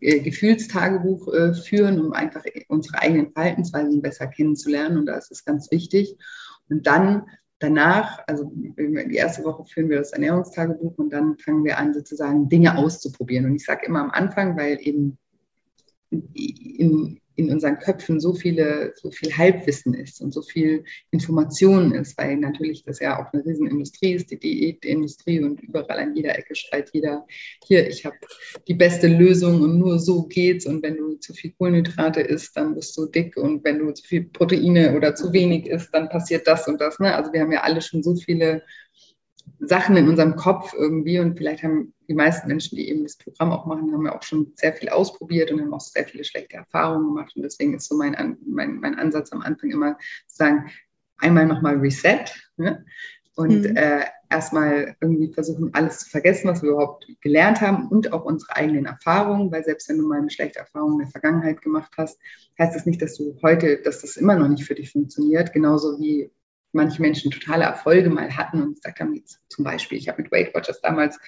äh, 0.00 0.20
Gefühlstagebuch 0.20 1.32
äh, 1.32 1.54
führen, 1.54 1.98
um 2.00 2.12
einfach 2.12 2.44
unsere 2.68 3.00
eigenen 3.00 3.32
Verhaltensweisen 3.32 4.00
besser 4.00 4.28
kennenzulernen. 4.28 4.98
Und 4.98 5.06
da 5.06 5.16
ist 5.16 5.32
es 5.32 5.44
ganz 5.44 5.70
wichtig. 5.72 6.16
Und 6.68 6.86
dann 6.86 7.26
danach, 7.58 8.20
also 8.26 8.52
die 8.54 9.16
erste 9.16 9.42
Woche 9.44 9.64
führen 9.66 9.90
wir 9.90 9.98
das 9.98 10.12
Ernährungstagebuch 10.12 10.96
und 10.98 11.10
dann 11.10 11.36
fangen 11.38 11.64
wir 11.64 11.78
an, 11.78 11.94
sozusagen 11.94 12.48
Dinge 12.48 12.78
auszuprobieren. 12.78 13.46
Und 13.46 13.56
ich 13.56 13.64
sage 13.64 13.86
immer 13.86 14.00
am 14.00 14.10
Anfang, 14.10 14.56
weil 14.56 14.78
eben 14.80 15.18
in, 16.10 17.20
in 17.38 17.50
unseren 17.50 17.78
Köpfen 17.78 18.20
so 18.20 18.34
viele, 18.34 18.92
so 18.96 19.12
viel 19.12 19.36
Halbwissen 19.36 19.94
ist 19.94 20.20
und 20.20 20.34
so 20.34 20.42
viel 20.42 20.84
Information 21.12 21.94
ist, 21.94 22.18
weil 22.18 22.36
natürlich 22.36 22.82
das 22.82 22.98
ja 22.98 23.22
auch 23.22 23.32
eine 23.32 23.44
Riesenindustrie 23.44 24.14
ist, 24.14 24.30
die 24.30 24.40
Diätindustrie 24.40 25.40
und 25.40 25.60
überall 25.60 26.00
an 26.00 26.16
jeder 26.16 26.36
Ecke 26.36 26.56
schreit 26.56 26.90
jeder, 26.92 27.24
hier, 27.64 27.88
ich 27.88 28.04
habe 28.04 28.16
die 28.66 28.74
beste 28.74 29.06
Lösung 29.06 29.62
und 29.62 29.78
nur 29.78 30.00
so 30.00 30.24
geht's 30.24 30.66
und 30.66 30.82
wenn 30.82 30.96
du 30.96 31.14
zu 31.14 31.32
viel 31.32 31.52
Kohlenhydrate 31.52 32.20
isst, 32.20 32.56
dann 32.56 32.74
bist 32.74 32.96
du 32.98 33.06
dick 33.06 33.36
und 33.36 33.62
wenn 33.62 33.78
du 33.78 33.92
zu 33.92 34.04
viel 34.04 34.24
Proteine 34.24 34.96
oder 34.96 35.14
zu 35.14 35.32
wenig 35.32 35.66
isst, 35.66 35.94
dann 35.94 36.08
passiert 36.08 36.46
das 36.48 36.66
und 36.66 36.80
das. 36.80 36.98
Ne? 36.98 37.14
Also 37.14 37.32
wir 37.32 37.42
haben 37.42 37.52
ja 37.52 37.62
alle 37.62 37.80
schon 37.82 38.02
so 38.02 38.16
viele 38.16 38.62
Sachen 39.60 39.96
in 39.96 40.08
unserem 40.08 40.36
Kopf 40.36 40.72
irgendwie 40.74 41.18
und 41.18 41.36
vielleicht 41.36 41.62
haben 41.62 41.92
die 42.08 42.14
meisten 42.14 42.48
Menschen, 42.48 42.76
die 42.76 42.88
eben 42.88 43.02
das 43.02 43.16
Programm 43.16 43.52
auch 43.52 43.66
machen, 43.66 43.92
haben 43.92 44.06
ja 44.06 44.16
auch 44.16 44.22
schon 44.22 44.52
sehr 44.56 44.72
viel 44.72 44.88
ausprobiert 44.88 45.50
und 45.50 45.60
haben 45.60 45.74
auch 45.74 45.80
sehr 45.80 46.04
viele 46.04 46.24
schlechte 46.24 46.56
Erfahrungen 46.56 47.08
gemacht 47.08 47.34
und 47.36 47.42
deswegen 47.42 47.74
ist 47.74 47.88
so 47.88 47.96
mein, 47.96 48.36
mein, 48.46 48.78
mein 48.80 48.94
Ansatz 48.94 49.32
am 49.32 49.42
Anfang 49.42 49.70
immer 49.70 49.98
zu 50.26 50.36
sagen, 50.36 50.70
einmal 51.18 51.46
nochmal 51.46 51.76
Reset 51.76 52.24
ne? 52.56 52.84
und 53.34 53.68
mhm. 53.68 53.76
äh, 53.76 54.04
erstmal 54.30 54.96
irgendwie 55.00 55.32
versuchen, 55.32 55.72
alles 55.74 56.00
zu 56.00 56.10
vergessen, 56.10 56.48
was 56.48 56.62
wir 56.62 56.70
überhaupt 56.70 57.06
gelernt 57.20 57.60
haben 57.60 57.88
und 57.88 58.12
auch 58.12 58.24
unsere 58.24 58.56
eigenen 58.56 58.86
Erfahrungen, 58.86 59.50
weil 59.50 59.64
selbst 59.64 59.88
wenn 59.88 59.98
du 59.98 60.06
mal 60.06 60.18
eine 60.18 60.30
schlechte 60.30 60.60
Erfahrung 60.60 60.92
in 60.92 60.98
der 60.98 61.08
Vergangenheit 61.08 61.62
gemacht 61.62 61.92
hast, 61.96 62.18
heißt 62.58 62.76
das 62.76 62.86
nicht, 62.86 63.02
dass 63.02 63.16
du 63.16 63.36
heute, 63.42 63.80
dass 63.82 64.02
das 64.02 64.16
immer 64.16 64.36
noch 64.36 64.48
nicht 64.48 64.64
für 64.64 64.74
dich 64.74 64.92
funktioniert, 64.92 65.52
genauso 65.52 65.98
wie 65.98 66.30
manche 66.72 67.00
Menschen 67.02 67.30
totale 67.30 67.64
Erfolge 67.64 68.10
mal 68.10 68.36
hatten 68.36 68.62
und 68.62 68.74
gesagt 68.76 69.00
haben, 69.00 69.14
jetzt 69.14 69.40
zum 69.48 69.64
Beispiel, 69.64 69.98
ich 69.98 70.08
habe 70.08 70.22
mit 70.22 70.30
Weight 70.30 70.54
Watchers 70.54 70.80
damals 70.80 71.18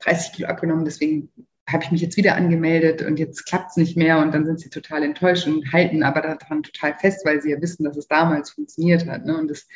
30 0.00 0.32
Kilo 0.32 0.48
abgenommen, 0.48 0.84
deswegen 0.84 1.30
habe 1.68 1.84
ich 1.84 1.92
mich 1.92 2.00
jetzt 2.00 2.16
wieder 2.16 2.34
angemeldet 2.34 3.02
und 3.02 3.18
jetzt 3.18 3.46
klappt 3.46 3.70
es 3.70 3.76
nicht 3.76 3.96
mehr 3.96 4.18
und 4.18 4.34
dann 4.34 4.44
sind 4.44 4.60
sie 4.60 4.68
total 4.68 5.04
enttäuscht 5.04 5.46
und 5.46 5.72
halten 5.72 6.02
aber 6.02 6.20
daran 6.20 6.62
total 6.62 6.94
fest, 6.94 7.24
weil 7.24 7.40
sie 7.40 7.50
ja 7.50 7.60
wissen, 7.60 7.84
dass 7.84 7.96
es 7.96 8.08
damals 8.08 8.50
funktioniert 8.50 9.06
hat. 9.06 9.24
Ne? 9.24 9.38
Und 9.38 9.48
das, 9.48 9.68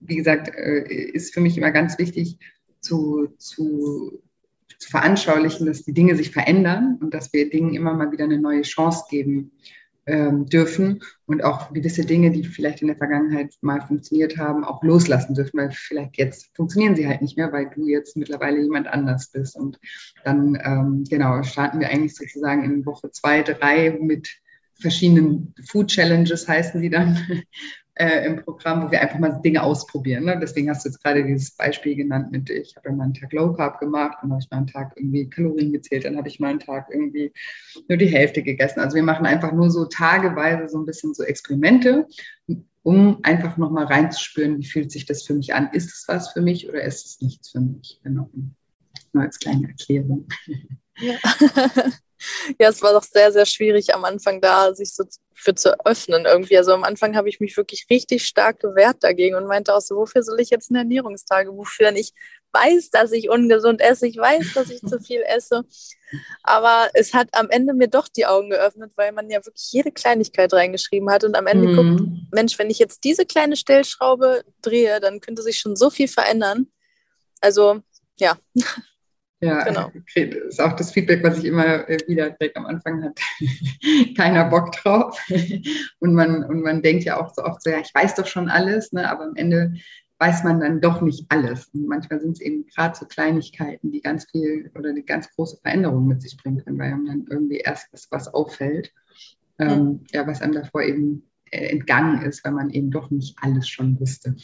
wie 0.00 0.16
gesagt, 0.16 0.48
äh, 0.48 0.82
ist 0.82 1.32
für 1.32 1.40
mich 1.40 1.56
immer 1.56 1.70
ganz 1.70 1.98
wichtig 1.98 2.38
zu, 2.80 3.28
zu 3.38 4.22
zu 4.78 4.90
veranschaulichen, 4.90 5.66
dass 5.66 5.82
die 5.82 5.92
Dinge 5.92 6.16
sich 6.16 6.30
verändern 6.30 6.98
und 7.00 7.12
dass 7.12 7.32
wir 7.32 7.50
Dingen 7.50 7.74
immer 7.74 7.94
mal 7.94 8.12
wieder 8.12 8.24
eine 8.24 8.38
neue 8.38 8.62
Chance 8.62 9.04
geben 9.10 9.52
ähm, 10.08 10.46
dürfen 10.46 11.02
und 11.26 11.44
auch 11.44 11.72
gewisse 11.72 12.04
Dinge, 12.04 12.30
die 12.30 12.42
vielleicht 12.44 12.80
in 12.80 12.88
der 12.88 12.96
Vergangenheit 12.96 13.54
mal 13.60 13.80
funktioniert 13.82 14.38
haben, 14.38 14.64
auch 14.64 14.82
loslassen 14.82 15.34
dürfen, 15.34 15.58
weil 15.58 15.70
vielleicht 15.70 16.16
jetzt 16.16 16.50
funktionieren 16.56 16.96
sie 16.96 17.06
halt 17.06 17.20
nicht 17.20 17.36
mehr, 17.36 17.52
weil 17.52 17.70
du 17.74 17.86
jetzt 17.86 18.16
mittlerweile 18.16 18.60
jemand 18.60 18.88
anders 18.88 19.30
bist. 19.30 19.54
Und 19.56 19.78
dann, 20.24 20.58
ähm, 20.64 21.04
genau, 21.08 21.42
starten 21.42 21.78
wir 21.78 21.90
eigentlich 21.90 22.16
sozusagen 22.16 22.64
in 22.64 22.86
Woche 22.86 23.10
zwei, 23.10 23.42
drei 23.42 23.98
mit 24.00 24.28
verschiedenen 24.80 25.54
Food 25.66 25.88
Challenges 25.88 26.48
heißen 26.48 26.80
die 26.80 26.90
dann, 26.90 27.18
äh, 27.98 28.26
im 28.26 28.36
Programm, 28.44 28.86
wo 28.86 28.90
wir 28.90 29.00
einfach 29.00 29.18
mal 29.18 29.40
Dinge 29.44 29.62
ausprobieren. 29.62 30.24
Ne? 30.24 30.38
Deswegen 30.40 30.70
hast 30.70 30.84
du 30.84 30.88
jetzt 30.88 31.02
gerade 31.02 31.24
dieses 31.24 31.50
Beispiel 31.50 31.96
genannt 31.96 32.30
mit, 32.30 32.48
ich 32.48 32.76
habe 32.76 32.92
mal 32.92 33.04
einen 33.04 33.14
Tag 33.14 33.32
Low 33.32 33.52
Carb 33.52 33.80
gemacht, 33.80 34.18
dann 34.22 34.30
habe 34.30 34.40
ich 34.40 34.50
mal 34.50 34.58
einen 34.58 34.66
Tag 34.68 34.92
irgendwie 34.96 35.28
Kalorien 35.28 35.72
gezählt, 35.72 36.04
dann 36.04 36.16
habe 36.16 36.28
ich 36.28 36.38
mal 36.38 36.48
einen 36.48 36.60
Tag 36.60 36.88
irgendwie 36.90 37.32
nur 37.88 37.98
die 37.98 38.06
Hälfte 38.06 38.42
gegessen. 38.42 38.80
Also 38.80 38.94
wir 38.94 39.02
machen 39.02 39.26
einfach 39.26 39.52
nur 39.52 39.70
so 39.70 39.84
tageweise 39.84 40.68
so 40.68 40.78
ein 40.78 40.86
bisschen 40.86 41.12
so 41.12 41.24
Experimente, 41.24 42.06
um 42.82 43.18
einfach 43.22 43.56
nochmal 43.56 43.84
reinzuspüren, 43.84 44.58
wie 44.58 44.66
fühlt 44.66 44.90
sich 44.90 45.04
das 45.04 45.24
für 45.24 45.34
mich 45.34 45.54
an? 45.54 45.70
Ist 45.72 45.92
es 45.92 46.04
was 46.06 46.32
für 46.32 46.40
mich 46.40 46.68
oder 46.68 46.82
ist 46.82 47.04
es 47.04 47.20
nichts 47.20 47.50
für 47.50 47.60
mich? 47.60 48.00
Genau. 48.04 48.30
Nur 49.12 49.24
als 49.24 49.38
kleine 49.38 49.68
Erklärung. 49.68 50.28
Ja. 51.00 51.16
ja, 52.58 52.68
es 52.68 52.82
war 52.82 52.92
doch 52.92 53.02
sehr, 53.02 53.32
sehr 53.32 53.46
schwierig 53.46 53.94
am 53.94 54.04
Anfang 54.04 54.40
da, 54.40 54.74
sich 54.74 54.94
so 54.94 55.04
für 55.34 55.54
zu 55.54 55.78
öffnen 55.84 56.26
irgendwie. 56.26 56.58
Also 56.58 56.72
am 56.72 56.84
Anfang 56.84 57.16
habe 57.16 57.28
ich 57.28 57.38
mich 57.38 57.56
wirklich 57.56 57.86
richtig 57.90 58.26
stark 58.26 58.60
gewehrt 58.60 58.98
dagegen 59.00 59.36
und 59.36 59.46
meinte 59.46 59.74
auch 59.74 59.80
so, 59.80 59.96
wofür 59.96 60.22
soll 60.22 60.40
ich 60.40 60.50
jetzt 60.50 60.70
ein 60.70 60.76
Ernährungstagebuch 60.76 61.68
führen? 61.68 61.96
Ich 61.96 62.12
weiß, 62.52 62.90
dass 62.90 63.12
ich 63.12 63.30
ungesund 63.30 63.80
esse, 63.80 64.06
ich 64.06 64.16
weiß, 64.16 64.54
dass 64.54 64.70
ich 64.70 64.80
zu 64.80 64.98
viel 65.00 65.22
esse. 65.22 65.64
Aber 66.42 66.88
es 66.94 67.14
hat 67.14 67.28
am 67.32 67.50
Ende 67.50 67.74
mir 67.74 67.88
doch 67.88 68.08
die 68.08 68.26
Augen 68.26 68.50
geöffnet, 68.50 68.92
weil 68.96 69.12
man 69.12 69.30
ja 69.30 69.44
wirklich 69.44 69.70
jede 69.70 69.92
Kleinigkeit 69.92 70.52
reingeschrieben 70.52 71.10
hat 71.10 71.24
und 71.24 71.36
am 71.36 71.46
Ende 71.46 71.68
mhm. 71.68 71.76
guckt, 71.76 72.10
Mensch, 72.32 72.58
wenn 72.58 72.70
ich 72.70 72.78
jetzt 72.78 73.04
diese 73.04 73.26
kleine 73.26 73.56
Stellschraube 73.56 74.44
drehe, 74.62 75.00
dann 75.00 75.20
könnte 75.20 75.42
sich 75.42 75.58
schon 75.58 75.76
so 75.76 75.90
viel 75.90 76.08
verändern. 76.08 76.68
Also 77.40 77.82
ja, 78.16 78.36
ja, 79.40 79.62
genau. 79.64 79.92
ist 80.14 80.60
auch 80.60 80.72
das 80.74 80.90
Feedback, 80.90 81.22
was 81.22 81.38
ich 81.38 81.44
immer 81.44 81.88
äh, 81.88 81.98
wieder 82.08 82.30
direkt 82.30 82.56
am 82.56 82.66
Anfang 82.66 83.04
hat. 83.04 83.20
Keiner 84.16 84.46
Bock 84.46 84.72
drauf. 84.72 85.18
Und 86.00 86.14
man, 86.14 86.44
und 86.44 86.62
man 86.62 86.82
denkt 86.82 87.04
ja 87.04 87.20
auch 87.20 87.32
so 87.34 87.42
oft 87.42 87.62
so, 87.62 87.70
ja, 87.70 87.78
ich 87.78 87.94
weiß 87.94 88.14
doch 88.16 88.26
schon 88.26 88.48
alles, 88.48 88.92
ne? 88.92 89.10
aber 89.10 89.24
am 89.24 89.36
Ende 89.36 89.74
weiß 90.18 90.44
man 90.44 90.60
dann 90.60 90.80
doch 90.80 91.00
nicht 91.00 91.26
alles. 91.28 91.68
Und 91.68 91.86
manchmal 91.86 92.20
sind 92.20 92.32
es 92.32 92.40
eben 92.40 92.66
gerade 92.66 92.96
so 92.96 93.06
Kleinigkeiten, 93.06 93.92
die 93.92 94.00
ganz 94.00 94.28
viel 94.30 94.70
oder 94.74 94.90
eine 94.90 95.02
ganz 95.02 95.30
große 95.34 95.58
Veränderung 95.62 96.06
mit 96.06 96.22
sich 96.22 96.36
bringen 96.36 96.64
können, 96.64 96.78
weil 96.78 96.92
einem 96.92 97.06
dann 97.06 97.26
irgendwie 97.30 97.58
erst 97.58 97.92
was, 97.92 98.08
was 98.10 98.34
auffällt, 98.34 98.92
ähm, 99.58 100.04
ja. 100.12 100.22
ja, 100.22 100.26
was 100.26 100.42
einem 100.42 100.54
davor 100.54 100.82
eben 100.82 101.30
äh, 101.50 101.68
entgangen 101.68 102.22
ist, 102.22 102.44
weil 102.44 102.52
man 102.52 102.70
eben 102.70 102.90
doch 102.90 103.10
nicht 103.10 103.36
alles 103.40 103.68
schon 103.68 103.98
wusste. 104.00 104.34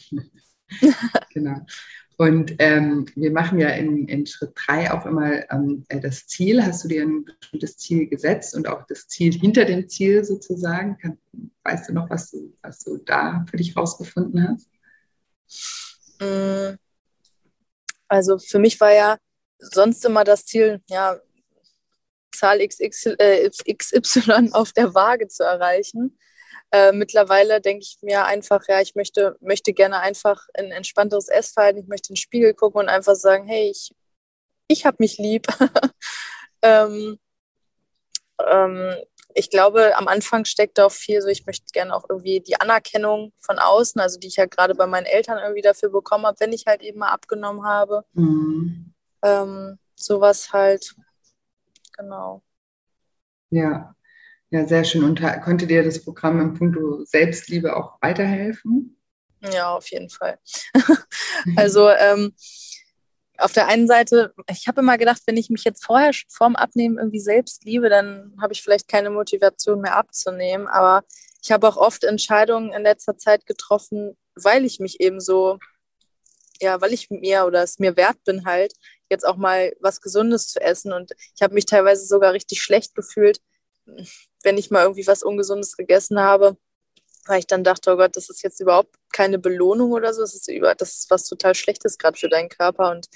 genau. 1.33 1.61
Und 2.17 2.55
ähm, 2.59 3.05
wir 3.15 3.31
machen 3.31 3.59
ja 3.59 3.69
in, 3.69 4.07
in 4.07 4.25
Schritt 4.25 4.53
drei 4.55 4.91
auch 4.91 5.05
immer 5.05 5.51
ähm, 5.51 5.85
äh, 5.89 5.99
das 5.99 6.27
Ziel. 6.27 6.63
Hast 6.63 6.83
du 6.83 6.87
dir 6.87 7.03
ein 7.03 7.25
bestimmtes 7.25 7.77
Ziel 7.77 8.07
gesetzt 8.07 8.55
und 8.55 8.67
auch 8.67 8.85
das 8.87 9.07
Ziel 9.07 9.33
hinter 9.33 9.65
dem 9.65 9.89
Ziel 9.89 10.23
sozusagen? 10.23 10.97
Kann, 10.97 11.17
weißt 11.63 11.89
du 11.89 11.93
noch, 11.93 12.09
was 12.09 12.31
du, 12.31 12.53
was 12.61 12.83
du 12.83 12.97
da 12.97 13.45
für 13.49 13.57
dich 13.57 13.75
rausgefunden 13.75 14.47
hast? 14.47 14.69
Mm. 16.21 16.77
Also 18.07 18.37
für 18.37 18.59
mich 18.59 18.79
war 18.79 18.93
ja 18.93 19.17
sonst 19.59 20.05
immer 20.05 20.23
das 20.23 20.45
Ziel, 20.45 20.81
ja, 20.89 21.19
Zahl 22.31 22.65
XY, 22.65 23.15
äh, 23.17 23.49
XY 23.49 24.49
auf 24.53 24.71
der 24.73 24.93
Waage 24.93 25.27
zu 25.27 25.43
erreichen. 25.43 26.17
Äh, 26.75 26.91
mittlerweile 26.91 27.61
denke 27.61 27.83
ich 27.83 27.99
mir 28.01 28.25
einfach, 28.25 28.67
ja, 28.67 28.81
ich 28.81 28.95
möchte, 28.95 29.37
möchte 29.39 29.71
gerne 29.71 30.01
einfach 30.01 30.45
ein 30.55 30.71
entspannteres 30.71 31.29
Essverhalten, 31.29 31.81
ich 31.81 31.87
möchte 31.87 32.09
in 32.09 32.15
den 32.15 32.21
Spiegel 32.21 32.53
gucken 32.53 32.81
und 32.81 32.89
einfach 32.89 33.15
sagen, 33.15 33.47
hey, 33.47 33.69
ich, 33.69 33.95
ich 34.67 34.85
habe 34.85 34.97
mich 34.99 35.17
lieb. 35.17 35.47
ähm, 36.61 37.17
ähm, 38.45 38.95
ich 39.33 39.49
glaube, 39.49 39.95
am 39.95 40.09
Anfang 40.09 40.43
steckt 40.43 40.77
auch 40.81 40.91
viel 40.91 41.21
so, 41.21 41.29
ich 41.29 41.45
möchte 41.45 41.67
gerne 41.71 41.95
auch 41.95 42.09
irgendwie 42.09 42.41
die 42.41 42.59
Anerkennung 42.59 43.31
von 43.39 43.57
außen, 43.57 44.01
also 44.01 44.19
die 44.19 44.27
ich 44.27 44.35
ja 44.35 44.45
gerade 44.45 44.75
bei 44.75 44.85
meinen 44.85 45.05
Eltern 45.05 45.37
irgendwie 45.37 45.61
dafür 45.61 45.89
bekommen 45.89 46.25
habe, 46.25 46.41
wenn 46.41 46.51
ich 46.51 46.65
halt 46.67 46.81
eben 46.81 46.99
mal 46.99 47.13
abgenommen 47.13 47.63
habe. 47.63 48.03
Mhm. 48.11 48.93
Ähm, 49.21 49.79
sowas 49.95 50.51
halt, 50.51 50.93
genau. 51.95 52.43
Ja, 53.49 53.94
ja, 54.55 54.65
sehr 54.65 54.85
schön. 54.85 55.03
Und 55.03 55.21
konnte 55.43 55.67
dir 55.67 55.83
das 55.83 56.01
Programm 56.01 56.39
im 56.39 56.53
Punkto 56.53 57.03
Selbstliebe 57.03 57.75
auch 57.75 58.01
weiterhelfen? 58.01 58.97
Ja, 59.41 59.75
auf 59.75 59.91
jeden 59.91 60.09
Fall. 60.09 60.39
also 61.57 61.89
ähm, 61.89 62.33
auf 63.37 63.51
der 63.51 63.67
einen 63.67 63.85
Seite, 63.85 64.33
ich 64.49 64.69
habe 64.69 64.79
immer 64.79 64.97
gedacht, 64.97 65.21
wenn 65.25 65.35
ich 65.35 65.49
mich 65.49 65.65
jetzt 65.65 65.83
vorher 65.83 66.11
vorm 66.29 66.55
Abnehmen 66.55 66.97
irgendwie 66.97 67.19
selbst 67.19 67.65
liebe, 67.65 67.89
dann 67.89 68.33
habe 68.41 68.53
ich 68.53 68.63
vielleicht 68.63 68.87
keine 68.87 69.09
Motivation 69.09 69.81
mehr 69.81 69.97
abzunehmen. 69.97 70.67
Aber 70.67 71.03
ich 71.43 71.51
habe 71.51 71.67
auch 71.67 71.75
oft 71.75 72.05
Entscheidungen 72.05 72.71
in 72.71 72.83
letzter 72.83 73.17
Zeit 73.17 73.45
getroffen, 73.45 74.15
weil 74.35 74.63
ich 74.63 74.79
mich 74.79 75.01
eben 75.01 75.19
so, 75.19 75.59
ja, 76.61 76.79
weil 76.79 76.93
ich 76.93 77.09
mir 77.09 77.45
oder 77.45 77.61
es 77.61 77.77
mir 77.77 77.97
wert 77.97 78.23
bin, 78.23 78.45
halt 78.45 78.73
jetzt 79.09 79.27
auch 79.27 79.35
mal 79.35 79.75
was 79.81 79.99
Gesundes 79.99 80.47
zu 80.47 80.61
essen. 80.61 80.93
Und 80.93 81.11
ich 81.35 81.41
habe 81.41 81.53
mich 81.53 81.65
teilweise 81.65 82.05
sogar 82.05 82.31
richtig 82.31 82.61
schlecht 82.61 82.95
gefühlt, 82.95 83.41
wenn 84.45 84.57
ich 84.57 84.71
mal 84.71 84.83
irgendwie 84.83 85.07
was 85.07 85.23
Ungesundes 85.23 85.75
gegessen 85.75 86.19
habe, 86.19 86.57
weil 87.25 87.39
ich 87.39 87.47
dann 87.47 87.63
dachte, 87.63 87.91
oh 87.91 87.97
Gott, 87.97 88.15
das 88.15 88.29
ist 88.29 88.43
jetzt 88.43 88.59
überhaupt 88.59 88.95
keine 89.11 89.39
Belohnung 89.39 89.91
oder 89.91 90.13
so, 90.13 90.21
das 90.21 90.35
ist, 90.35 90.47
über, 90.47 90.75
das 90.75 90.97
ist 90.97 91.09
was 91.09 91.27
total 91.27 91.55
Schlechtes 91.55 91.97
gerade 91.97 92.17
für 92.17 92.29
deinen 92.29 92.49
Körper 92.49 92.91
und 92.91 93.07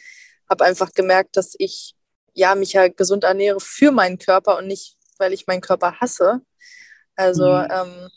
habe 0.50 0.66
einfach 0.66 0.92
gemerkt, 0.94 1.38
dass 1.38 1.56
ich 1.58 1.96
ja 2.34 2.56
mich 2.56 2.74
ja 2.74 2.88
gesund 2.88 3.24
ernähre 3.24 3.60
für 3.60 3.92
meinen 3.92 4.18
Körper 4.18 4.58
und 4.58 4.68
nicht, 4.68 4.98
weil 5.18 5.34
ich 5.34 5.48
meinen 5.48 5.62
Körper 5.62 6.00
hasse. 6.00 6.42
Also 7.16 7.46
mhm. 7.46 7.68
ähm, 7.72 8.10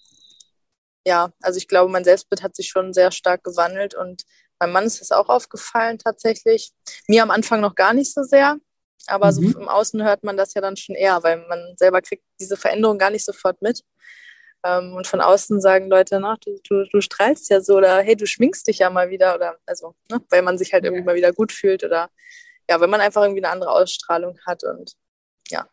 ja, 1.05 1.33
also 1.43 1.59
ich 1.59 1.69
glaube, 1.69 1.91
mein 1.91 2.05
Selbstbild 2.05 2.43
hat 2.43 2.57
sich 2.57 2.69
schon 2.69 2.93
sehr 2.93 3.11
stark 3.11 3.43
gewandelt 3.43 3.95
und 3.95 4.23
meinem 4.61 4.73
Mann 4.73 4.85
ist 4.85 5.01
das 5.01 5.11
auch 5.11 5.29
aufgefallen 5.29 5.99
tatsächlich. 5.99 6.73
Mir 7.09 7.23
am 7.23 7.31
Anfang 7.31 7.61
noch 7.61 7.75
gar 7.75 7.93
nicht 7.93 8.13
so 8.15 8.23
sehr. 8.23 8.57
Aber 9.07 9.27
mhm. 9.27 9.33
so 9.33 9.61
im 9.61 9.69
Außen 9.69 10.03
hört 10.03 10.25
man 10.25 10.37
das 10.37 10.55
ja 10.55 10.61
dann 10.61 10.77
schon 10.77 10.95
eher, 10.95 11.23
weil 11.23 11.39
man 11.49 11.75
selber 11.77 12.01
kriegt 12.03 12.25
diese 12.41 12.57
Veränderung 12.57 12.99
gar 12.99 13.11
nicht 13.11 13.25
sofort 13.25 13.61
mit. 13.63 13.83
Ähm, 14.65 14.95
und 14.95 15.07
von 15.07 15.21
außen 15.21 15.61
sagen 15.61 15.89
Leute, 15.89 16.21
na, 16.21 16.37
du, 16.45 16.57
du, 16.69 16.85
du, 16.85 17.01
strahlst 17.01 17.51
ja 17.51 17.61
so 17.61 17.79
oder 17.79 18.01
hey, 18.01 18.15
du 18.15 18.27
schminkst 18.27 18.67
dich 18.69 18.79
ja 18.79 18.91
mal 18.91 19.11
wieder 19.11 19.35
oder 19.35 19.57
also, 19.67 19.97
ne, 20.09 20.21
weil 20.31 20.43
man 20.43 20.57
sich 20.57 20.73
halt 20.73 20.85
irgendwie 20.85 21.03
mal 21.03 21.17
wieder 21.17 21.33
gut 21.33 21.51
fühlt 21.51 21.83
oder 21.83 22.11
ja, 22.71 22.81
wenn 22.81 22.91
man 22.91 23.01
einfach 23.01 23.23
irgendwie 23.23 23.43
eine 23.45 23.53
andere 23.53 23.73
Ausstrahlung 23.73 24.39
hat 24.47 24.63
und 24.63 24.93
ja, 25.51 25.67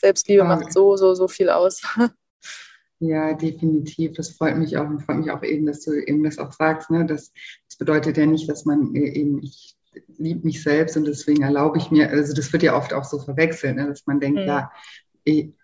Selbstliebe 0.00 0.42
okay. 0.42 0.48
macht 0.48 0.72
so, 0.72 0.96
so, 0.96 1.14
so 1.14 1.28
viel 1.28 1.50
aus. 1.50 1.82
Ja, 2.98 3.34
definitiv. 3.34 4.14
Das 4.14 4.30
freut 4.30 4.56
mich 4.56 4.76
auch 4.78 4.86
und 4.86 5.00
freut 5.00 5.18
mich 5.18 5.30
auch 5.30 5.42
eben, 5.42 5.66
dass 5.66 5.82
du 5.82 5.92
eben 5.92 6.24
das 6.24 6.38
auch 6.38 6.52
sagst. 6.52 6.90
Ne? 6.90 7.04
Das, 7.04 7.30
das 7.68 7.76
bedeutet 7.76 8.16
ja 8.16 8.24
nicht, 8.24 8.48
dass 8.48 8.64
man 8.64 8.94
äh, 8.94 9.10
eben, 9.10 9.42
ich 9.42 9.75
liebe 10.18 10.44
mich 10.44 10.62
selbst 10.62 10.96
und 10.96 11.06
deswegen 11.06 11.42
erlaube 11.42 11.78
ich 11.78 11.90
mir, 11.90 12.10
also 12.10 12.34
das 12.34 12.52
wird 12.52 12.62
ja 12.62 12.76
oft 12.76 12.92
auch 12.92 13.04
so 13.04 13.18
verwechselt, 13.18 13.76
ne, 13.76 13.86
dass 13.86 14.06
man 14.06 14.20
denkt, 14.20 14.40
mhm. 14.40 14.46
ja, 14.46 14.70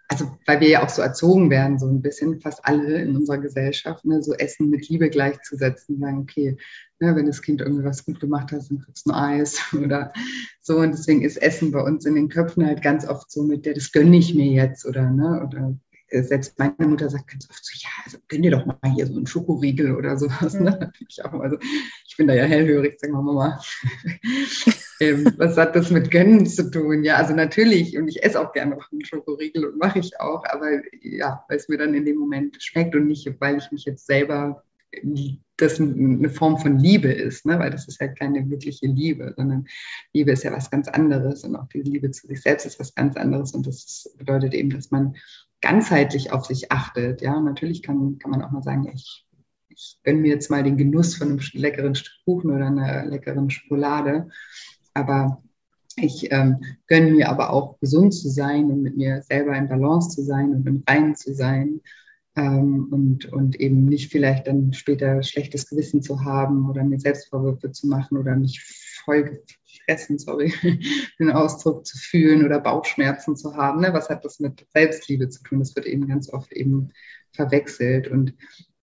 also 0.08 0.30
weil 0.46 0.60
wir 0.60 0.68
ja 0.68 0.84
auch 0.84 0.88
so 0.90 1.00
erzogen 1.00 1.48
werden, 1.48 1.78
so 1.78 1.86
ein 1.86 2.02
bisschen, 2.02 2.40
fast 2.40 2.64
alle 2.64 3.00
in 3.00 3.16
unserer 3.16 3.38
Gesellschaft, 3.38 4.04
ne, 4.04 4.22
so 4.22 4.34
Essen 4.34 4.68
mit 4.68 4.88
Liebe 4.88 5.08
gleichzusetzen, 5.08 5.98
sagen, 6.00 6.18
okay, 6.18 6.56
ne, 7.00 7.16
wenn 7.16 7.26
das 7.26 7.40
Kind 7.40 7.60
irgendwas 7.60 8.04
gut 8.04 8.20
gemacht 8.20 8.52
hat, 8.52 8.62
dann 8.68 8.80
kriegst 8.80 9.06
du 9.06 9.12
ein 9.12 9.40
Eis 9.40 9.58
oder 9.72 10.12
so. 10.60 10.78
Und 10.78 10.92
deswegen 10.92 11.22
ist 11.22 11.40
Essen 11.40 11.72
bei 11.72 11.80
uns 11.80 12.04
in 12.04 12.14
den 12.14 12.28
Köpfen 12.28 12.66
halt 12.66 12.82
ganz 12.82 13.06
oft 13.06 13.30
so 13.30 13.42
mit 13.42 13.64
der, 13.64 13.74
das 13.74 13.92
gönne 13.92 14.16
ich 14.16 14.34
mir 14.34 14.52
jetzt 14.52 14.84
oder, 14.84 15.10
ne, 15.10 15.46
oder 15.46 15.74
selbst 16.20 16.58
meine 16.58 16.74
Mutter 16.78 17.08
sagt 17.08 17.28
ganz 17.28 17.48
oft 17.48 17.64
so, 17.64 17.72
ja, 17.76 17.88
also 18.04 18.18
gönn 18.28 18.42
dir 18.42 18.50
doch 18.50 18.66
mal 18.66 18.78
hier 18.94 19.06
so 19.06 19.16
einen 19.16 19.26
Schokoriegel 19.26 19.94
oder 19.94 20.16
sowas. 20.16 20.54
Ne? 20.54 20.92
Mhm. 21.00 21.06
Ich, 21.08 21.24
auch, 21.24 21.32
also, 21.40 21.56
ich 22.06 22.16
bin 22.16 22.26
da 22.26 22.34
ja 22.34 22.44
hellhörig, 22.44 22.98
sag 22.98 23.10
mal, 23.10 23.22
Mama, 23.22 23.60
ähm, 25.00 25.32
was 25.38 25.56
hat 25.56 25.74
das 25.74 25.90
mit 25.90 26.10
Gönnen 26.10 26.46
zu 26.46 26.70
tun? 26.70 27.04
Ja, 27.04 27.16
also 27.16 27.34
natürlich, 27.34 27.96
und 27.96 28.08
ich 28.08 28.22
esse 28.22 28.40
auch 28.40 28.52
gerne 28.52 28.76
noch 28.76 28.92
einen 28.92 29.04
Schokoriegel 29.04 29.66
und 29.66 29.78
mache 29.78 29.98
ich 29.98 30.20
auch, 30.20 30.44
aber 30.44 30.82
ja, 31.00 31.44
weil 31.48 31.56
es 31.56 31.68
mir 31.68 31.78
dann 31.78 31.94
in 31.94 32.04
dem 32.04 32.16
Moment 32.16 32.62
schmeckt 32.62 32.94
und 32.94 33.06
nicht, 33.06 33.28
weil 33.40 33.58
ich 33.58 33.72
mich 33.72 33.84
jetzt 33.84 34.06
selber 34.06 34.62
das 35.56 35.80
eine 35.80 36.28
Form 36.28 36.58
von 36.58 36.78
Liebe 36.78 37.10
ist, 37.10 37.46
ne? 37.46 37.58
weil 37.58 37.70
das 37.70 37.88
ist 37.88 38.00
ja 38.00 38.08
keine 38.08 38.48
wirkliche 38.50 38.86
Liebe, 38.86 39.32
sondern 39.36 39.66
Liebe 40.12 40.32
ist 40.32 40.44
ja 40.44 40.52
was 40.52 40.70
ganz 40.70 40.88
anderes 40.88 41.44
und 41.44 41.56
auch 41.56 41.68
die 41.68 41.82
Liebe 41.82 42.10
zu 42.10 42.26
sich 42.26 42.42
selbst 42.42 42.66
ist 42.66 42.80
was 42.80 42.94
ganz 42.94 43.16
anderes 43.16 43.52
und 43.52 43.66
das 43.66 44.14
bedeutet 44.18 44.54
eben, 44.54 44.70
dass 44.70 44.90
man 44.90 45.16
ganzheitlich 45.62 46.32
auf 46.32 46.44
sich 46.44 46.70
achtet. 46.70 47.22
Ja, 47.22 47.40
natürlich 47.40 47.82
kann, 47.82 48.18
kann 48.18 48.30
man 48.30 48.42
auch 48.42 48.50
mal 48.50 48.62
sagen, 48.62 48.88
ich, 48.92 49.26
ich 49.70 49.98
gönne 50.04 50.20
mir 50.20 50.28
jetzt 50.28 50.50
mal 50.50 50.62
den 50.62 50.76
Genuss 50.76 51.14
von 51.14 51.28
einem 51.28 51.40
leckeren 51.54 51.94
Stück 51.94 52.12
Kuchen 52.24 52.50
oder 52.50 52.66
einer 52.66 53.06
leckeren 53.06 53.48
Schokolade. 53.50 54.28
Aber 54.94 55.42
Ich 55.96 56.32
ähm, 56.32 56.62
gönne 56.86 57.10
mir 57.10 57.28
aber 57.28 57.50
auch 57.50 57.78
gesund 57.80 58.14
zu 58.14 58.28
sein 58.30 58.70
und 58.70 58.82
mit 58.82 58.96
mir 58.96 59.22
selber 59.22 59.56
in 59.56 59.68
Balance 59.68 60.10
zu 60.10 60.22
sein 60.22 60.54
und 60.54 60.66
im 60.66 60.82
Reinen 60.88 61.14
zu 61.16 61.34
sein 61.34 61.80
ähm, 62.34 62.88
und, 62.90 63.26
und 63.26 63.60
eben 63.60 63.84
nicht 63.84 64.10
vielleicht 64.10 64.46
dann 64.46 64.72
später 64.72 65.22
schlechtes 65.22 65.68
Gewissen 65.68 66.02
zu 66.02 66.24
haben 66.24 66.68
oder 66.68 66.82
mir 66.82 66.98
Selbstvorwürfe 66.98 67.72
zu 67.72 67.88
machen 67.88 68.16
oder 68.16 68.36
mich 68.36 68.60
voll 69.04 69.42
gefressen, 69.64 70.18
sorry, 70.18 70.52
den 71.18 71.30
Ausdruck 71.30 71.86
zu 71.86 71.98
fühlen 71.98 72.44
oder 72.44 72.60
Bauchschmerzen 72.60 73.36
zu 73.36 73.56
haben. 73.56 73.80
Ne? 73.80 73.92
Was 73.92 74.08
hat 74.08 74.24
das 74.24 74.40
mit 74.40 74.66
Selbstliebe 74.72 75.28
zu 75.28 75.42
tun? 75.42 75.58
Das 75.58 75.74
wird 75.76 75.86
eben 75.86 76.06
ganz 76.08 76.32
oft 76.32 76.52
eben 76.52 76.90
verwechselt 77.32 78.08
und 78.08 78.34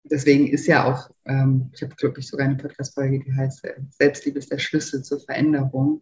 deswegen 0.03 0.47
ist 0.47 0.67
ja 0.67 0.85
auch, 0.85 1.09
ähm, 1.25 1.71
ich 1.73 1.81
habe 1.81 1.95
glaube 1.95 2.19
ich 2.19 2.27
sogar 2.27 2.45
eine 2.45 2.57
Podcast-Folge, 2.57 3.19
die 3.19 3.33
heißt 3.33 3.65
äh, 3.65 3.75
Selbstliebe 3.89 4.39
ist 4.39 4.51
der 4.51 4.59
Schlüssel 4.59 5.03
zur 5.03 5.19
Veränderung 5.19 6.01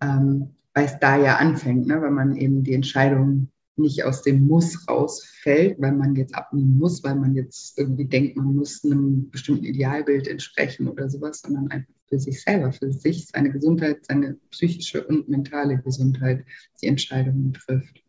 ähm, 0.00 0.54
weil 0.74 0.84
es 0.84 0.98
da 0.98 1.16
ja 1.16 1.36
anfängt, 1.36 1.86
ne? 1.86 2.02
wenn 2.02 2.12
man 2.12 2.36
eben 2.36 2.62
die 2.62 2.74
Entscheidung 2.74 3.50
nicht 3.78 4.04
aus 4.04 4.22
dem 4.22 4.46
Muss 4.46 4.88
rausfällt, 4.88 5.80
weil 5.80 5.92
man 5.92 6.14
jetzt 6.14 6.34
abnehmen 6.34 6.78
muss, 6.78 7.04
weil 7.04 7.14
man 7.14 7.34
jetzt 7.34 7.78
irgendwie 7.78 8.06
denkt, 8.06 8.36
man 8.36 8.54
muss 8.54 8.84
einem 8.84 9.30
bestimmten 9.30 9.64
Idealbild 9.64 10.28
entsprechen 10.28 10.88
oder 10.88 11.08
sowas, 11.08 11.40
sondern 11.40 11.68
einfach 11.68 11.92
für 12.08 12.18
sich 12.18 12.42
selber, 12.42 12.72
für 12.72 12.92
sich, 12.92 13.26
seine 13.26 13.50
Gesundheit, 13.50 14.06
seine 14.06 14.38
psychische 14.50 15.06
und 15.06 15.28
mentale 15.28 15.78
Gesundheit 15.78 16.44
die 16.80 16.86
Entscheidungen 16.86 17.52
trifft. 17.52 18.02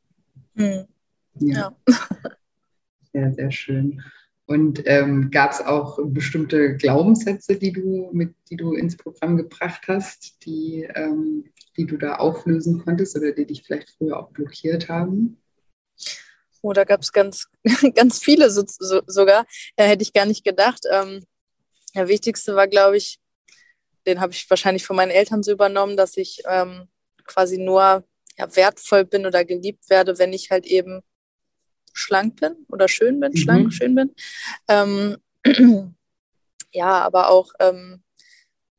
Mhm. 0.56 0.86
Ja. 1.39 1.75
ja. 1.88 1.95
Sehr, 3.13 3.34
sehr 3.34 3.51
schön. 3.51 4.03
Und 4.45 4.84
ähm, 4.86 5.32
gab 5.32 5.51
es 5.51 5.62
auch 5.62 5.97
bestimmte 6.03 6.77
Glaubenssätze, 6.77 7.58
die 7.58 7.71
du 7.71 8.10
mit, 8.13 8.36
die 8.49 8.56
du 8.56 8.73
ins 8.73 8.95
Programm 8.95 9.38
gebracht 9.38 9.84
hast, 9.88 10.45
die, 10.45 10.88
ähm, 10.93 11.45
die 11.75 11.86
du 11.86 11.97
da 11.97 12.15
auflösen 12.15 12.84
konntest 12.84 13.17
oder 13.17 13.32
die 13.32 13.45
dich 13.45 13.63
vielleicht 13.63 13.89
früher 13.89 14.19
auch 14.19 14.30
blockiert 14.30 14.88
haben? 14.88 15.38
Oh, 16.62 16.73
da 16.73 16.83
gab 16.83 17.01
es 17.01 17.12
ganz, 17.12 17.47
ganz 17.95 18.19
viele 18.19 18.49
so, 18.49 18.63
so, 18.67 19.01
sogar. 19.07 19.45
Ja, 19.77 19.86
hätte 19.86 20.03
ich 20.03 20.13
gar 20.13 20.25
nicht 20.25 20.43
gedacht. 20.43 20.86
Ähm, 20.91 21.25
der 21.95 22.07
wichtigste 22.07 22.55
war, 22.55 22.67
glaube 22.67 22.97
ich, 22.97 23.19
den 24.05 24.21
habe 24.21 24.31
ich 24.31 24.49
wahrscheinlich 24.49 24.86
von 24.86 24.95
meinen 24.95 25.12
Eltern 25.12 25.43
so 25.43 25.51
übernommen, 25.51 25.97
dass 25.97 26.17
ich 26.17 26.41
ähm, 26.47 26.88
quasi 27.25 27.57
nur 27.57 28.03
ja, 28.38 28.55
wertvoll 28.55 29.05
bin 29.05 29.25
oder 29.25 29.43
geliebt 29.45 29.89
werde, 29.89 30.17
wenn 30.17 30.33
ich 30.33 30.51
halt 30.51 30.65
eben 30.65 31.01
schlank 31.93 32.39
bin 32.39 32.65
oder 32.69 32.88
schön 32.88 33.19
bin, 33.19 33.31
mhm. 33.31 33.38
schlank, 33.38 33.73
schön 33.73 33.95
bin. 33.95 34.15
Ähm, 34.67 35.17
ja, 36.71 37.01
aber 37.01 37.29
auch 37.29 37.51
ähm, 37.60 38.03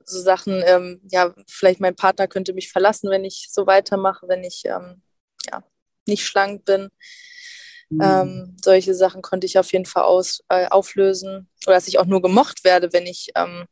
so 0.04 0.20
Sachen, 0.20 0.62
ähm, 0.64 1.00
ja, 1.10 1.34
vielleicht 1.46 1.80
mein 1.80 1.96
Partner 1.96 2.28
könnte 2.28 2.52
mich 2.52 2.70
verlassen, 2.70 3.10
wenn 3.10 3.24
ich 3.24 3.48
so 3.50 3.66
weitermache, 3.66 4.28
wenn 4.28 4.44
ich 4.44 4.62
ähm, 4.64 5.02
ja, 5.50 5.62
nicht 6.08 6.26
schlank 6.26 6.64
bin. 6.64 6.88
Mhm. 7.90 8.00
Ähm, 8.02 8.56
solche 8.62 8.94
Sachen 8.94 9.22
konnte 9.22 9.46
ich 9.46 9.58
auf 9.58 9.72
jeden 9.72 9.86
Fall 9.86 10.02
aus, 10.02 10.42
äh, 10.48 10.66
auflösen. 10.68 11.48
Oder 11.66 11.76
dass 11.76 11.88
ich 11.88 11.98
auch 11.98 12.06
nur 12.06 12.20
gemocht 12.20 12.64
werde, 12.64 12.92
wenn 12.92 13.06
ich, 13.06 13.30
ähm, 13.34 13.66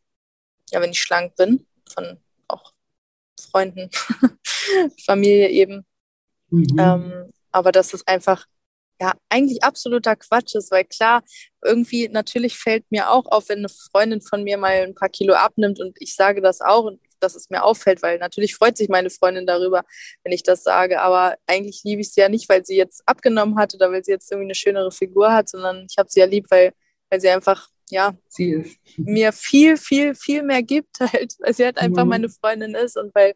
ja, 0.70 0.80
wenn 0.80 0.90
ich 0.90 1.00
schlank 1.00 1.36
bin, 1.36 1.66
von 1.92 2.18
auch 2.48 2.72
Freunden, 3.40 3.90
Familie 5.04 5.48
eben. 5.50 5.84
Mhm. 6.50 6.78
Ähm, 6.78 7.32
aber 7.50 7.72
dass 7.72 7.92
es 7.92 8.06
einfach 8.06 8.46
ja 9.00 9.12
eigentlich 9.28 9.62
absoluter 9.62 10.16
Quatsch 10.16 10.54
ist, 10.54 10.70
weil 10.70 10.84
klar, 10.84 11.22
irgendwie 11.62 12.08
natürlich 12.08 12.56
fällt 12.56 12.90
mir 12.90 13.10
auch 13.10 13.26
auf, 13.26 13.48
wenn 13.48 13.58
eine 13.58 13.68
Freundin 13.68 14.22
von 14.22 14.42
mir 14.42 14.56
mal 14.58 14.82
ein 14.82 14.94
paar 14.94 15.08
Kilo 15.08 15.34
abnimmt 15.34 15.80
und 15.80 15.96
ich 16.00 16.14
sage 16.14 16.40
das 16.40 16.60
auch 16.60 16.84
und 16.84 17.00
dass 17.20 17.34
es 17.34 17.50
mir 17.50 17.64
auffällt, 17.64 18.02
weil 18.02 18.18
natürlich 18.18 18.54
freut 18.54 18.76
sich 18.76 18.88
meine 18.88 19.10
Freundin 19.10 19.46
darüber, 19.46 19.84
wenn 20.24 20.32
ich 20.32 20.42
das 20.42 20.62
sage, 20.62 21.00
aber 21.00 21.36
eigentlich 21.46 21.82
liebe 21.84 22.00
ich 22.00 22.12
sie 22.12 22.20
ja 22.20 22.28
nicht, 22.28 22.48
weil 22.48 22.64
sie 22.64 22.76
jetzt 22.76 23.02
abgenommen 23.06 23.58
hat 23.58 23.74
oder 23.74 23.92
weil 23.92 24.04
sie 24.04 24.12
jetzt 24.12 24.30
irgendwie 24.30 24.46
eine 24.46 24.54
schönere 24.54 24.90
Figur 24.90 25.32
hat, 25.32 25.48
sondern 25.48 25.86
ich 25.88 25.98
habe 25.98 26.08
sie 26.10 26.20
ja 26.20 26.26
lieb, 26.26 26.46
weil, 26.50 26.72
weil 27.10 27.20
sie 27.20 27.28
einfach 27.28 27.68
ja, 27.88 28.14
sie 28.28 28.76
mir 28.96 29.32
viel, 29.32 29.76
viel, 29.76 30.14
viel 30.14 30.42
mehr 30.42 30.62
gibt 30.62 30.98
halt, 31.00 31.34
weil 31.38 31.54
sie 31.54 31.64
halt 31.64 31.78
einfach 31.78 32.04
mhm. 32.04 32.10
meine 32.10 32.28
Freundin 32.28 32.74
ist 32.74 32.96
und 32.96 33.14
weil 33.14 33.34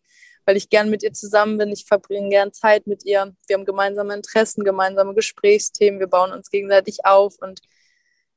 weil 0.51 0.57
ich 0.57 0.69
gern 0.69 0.91
mit 0.91 1.05
ihr 1.05 1.13
zusammen 1.13 1.59
bin. 1.59 1.71
Ich 1.71 1.85
verbringe 1.85 2.29
gern 2.29 2.53
Zeit 2.53 2.87
mit 2.87 3.05
ihr. 3.05 3.37
Wir 3.47 3.57
haben 3.57 3.65
gemeinsame 3.65 4.15
Interessen, 4.15 4.65
gemeinsame 4.65 5.15
Gesprächsthemen. 5.15 6.01
Wir 6.01 6.09
bauen 6.09 6.33
uns 6.33 6.51
gegenseitig 6.51 7.05
auf. 7.05 7.37
Und 7.41 7.61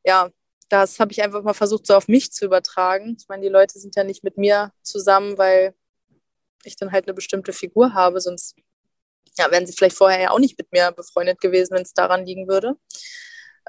ja, 0.05 0.29
das 0.73 0.99
habe 0.99 1.11
ich 1.11 1.21
einfach 1.21 1.43
mal 1.43 1.53
versucht, 1.53 1.85
so 1.85 1.95
auf 1.95 2.07
mich 2.07 2.31
zu 2.31 2.45
übertragen. 2.45 3.15
Ich 3.19 3.27
meine, 3.27 3.43
die 3.43 3.49
Leute 3.49 3.77
sind 3.79 3.95
ja 3.95 4.03
nicht 4.03 4.23
mit 4.23 4.37
mir 4.37 4.71
zusammen, 4.81 5.37
weil 5.37 5.75
ich 6.63 6.75
dann 6.75 6.91
halt 6.91 7.05
eine 7.05 7.13
bestimmte 7.13 7.53
Figur 7.53 7.93
habe. 7.93 8.19
Sonst 8.19 8.55
ja, 9.37 9.51
wären 9.51 9.67
sie 9.67 9.73
vielleicht 9.73 9.97
vorher 9.97 10.19
ja 10.21 10.31
auch 10.31 10.39
nicht 10.39 10.57
mit 10.57 10.71
mir 10.71 10.91
befreundet 10.91 11.39
gewesen, 11.39 11.75
wenn 11.75 11.83
es 11.83 11.93
daran 11.93 12.25
liegen 12.25 12.47
würde. 12.47 12.75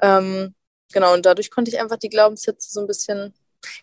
Ähm, 0.01 0.55
genau, 0.91 1.13
und 1.13 1.25
dadurch 1.25 1.51
konnte 1.51 1.69
ich 1.71 1.79
einfach 1.79 1.97
die 1.97 2.09
Glaubenssätze 2.09 2.71
so 2.71 2.81
ein 2.81 2.87
bisschen 2.87 3.33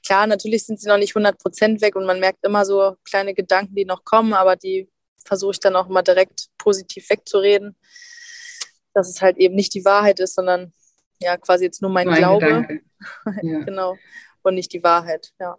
Klar, 0.04 0.26
natürlich 0.26 0.64
sind 0.64 0.80
sie 0.80 0.88
noch 0.88 0.98
nicht 0.98 1.14
100 1.16 1.38
Prozent 1.38 1.80
weg 1.80 1.96
und 1.96 2.06
man 2.06 2.20
merkt 2.20 2.44
immer 2.44 2.64
so 2.64 2.96
kleine 3.04 3.34
Gedanken, 3.34 3.74
die 3.74 3.84
noch 3.84 4.04
kommen, 4.04 4.32
aber 4.32 4.56
die 4.56 4.88
versuche 5.24 5.52
ich 5.52 5.60
dann 5.60 5.76
auch 5.76 5.88
mal 5.88 6.02
direkt 6.02 6.48
positiv 6.58 7.08
wegzureden, 7.10 7.76
dass 8.94 9.08
es 9.08 9.22
halt 9.22 9.38
eben 9.38 9.54
nicht 9.54 9.74
die 9.74 9.84
Wahrheit 9.84 10.20
ist, 10.20 10.34
sondern 10.34 10.72
ja 11.22 11.36
quasi 11.36 11.64
jetzt 11.64 11.82
nur 11.82 11.90
mein, 11.90 12.06
mein 12.06 12.18
Glaube. 12.18 12.80
Ja. 13.42 13.64
genau. 13.64 13.96
Und 14.42 14.54
nicht 14.54 14.72
die 14.72 14.82
Wahrheit, 14.84 15.32
ja. 15.40 15.56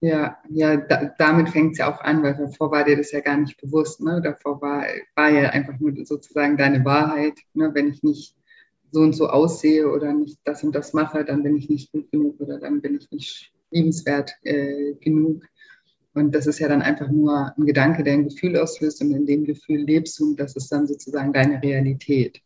Ja, 0.00 0.38
ja, 0.48 0.76
da, 0.76 1.12
damit 1.18 1.50
fängt 1.50 1.72
es 1.72 1.78
ja 1.78 1.92
auch 1.92 2.00
an, 2.00 2.22
weil 2.22 2.34
davor 2.36 2.70
war 2.70 2.84
dir 2.84 2.96
das 2.96 3.10
ja 3.10 3.20
gar 3.20 3.36
nicht 3.36 3.60
bewusst. 3.60 4.00
Ne? 4.00 4.22
Davor 4.22 4.62
war, 4.62 4.86
war 5.16 5.28
ja 5.28 5.50
einfach 5.50 5.78
nur 5.78 5.92
sozusagen 6.06 6.56
deine 6.56 6.84
Wahrheit. 6.84 7.34
Ne? 7.52 7.70
Wenn 7.74 7.88
ich 7.88 8.02
nicht 8.02 8.36
so 8.92 9.00
und 9.00 9.12
so 9.12 9.26
aussehe 9.28 9.90
oder 9.90 10.12
nicht 10.12 10.38
das 10.44 10.62
und 10.62 10.74
das 10.74 10.92
mache, 10.92 11.24
dann 11.24 11.42
bin 11.42 11.56
ich 11.56 11.68
nicht 11.68 11.92
gut 11.92 12.10
genug 12.12 12.40
oder 12.40 12.60
dann 12.60 12.80
bin 12.80 12.96
ich 12.96 13.10
nicht 13.10 13.52
liebenswert 13.70 14.32
äh, 14.42 14.94
genug. 15.00 15.44
Und 16.14 16.34
das 16.34 16.46
ist 16.46 16.58
ja 16.58 16.68
dann 16.68 16.82
einfach 16.82 17.08
nur 17.10 17.52
ein 17.56 17.66
Gedanke, 17.66 18.02
der 18.02 18.14
ein 18.14 18.28
Gefühl 18.28 18.56
auslöst 18.56 19.00
und 19.02 19.12
in 19.12 19.26
dem 19.26 19.44
Gefühl 19.44 19.82
lebst 19.82 20.18
du 20.18 20.30
und 20.30 20.40
das 20.40 20.56
ist 20.56 20.70
dann 20.70 20.86
sozusagen 20.86 21.32
deine 21.32 21.62
Realität. 21.62 22.40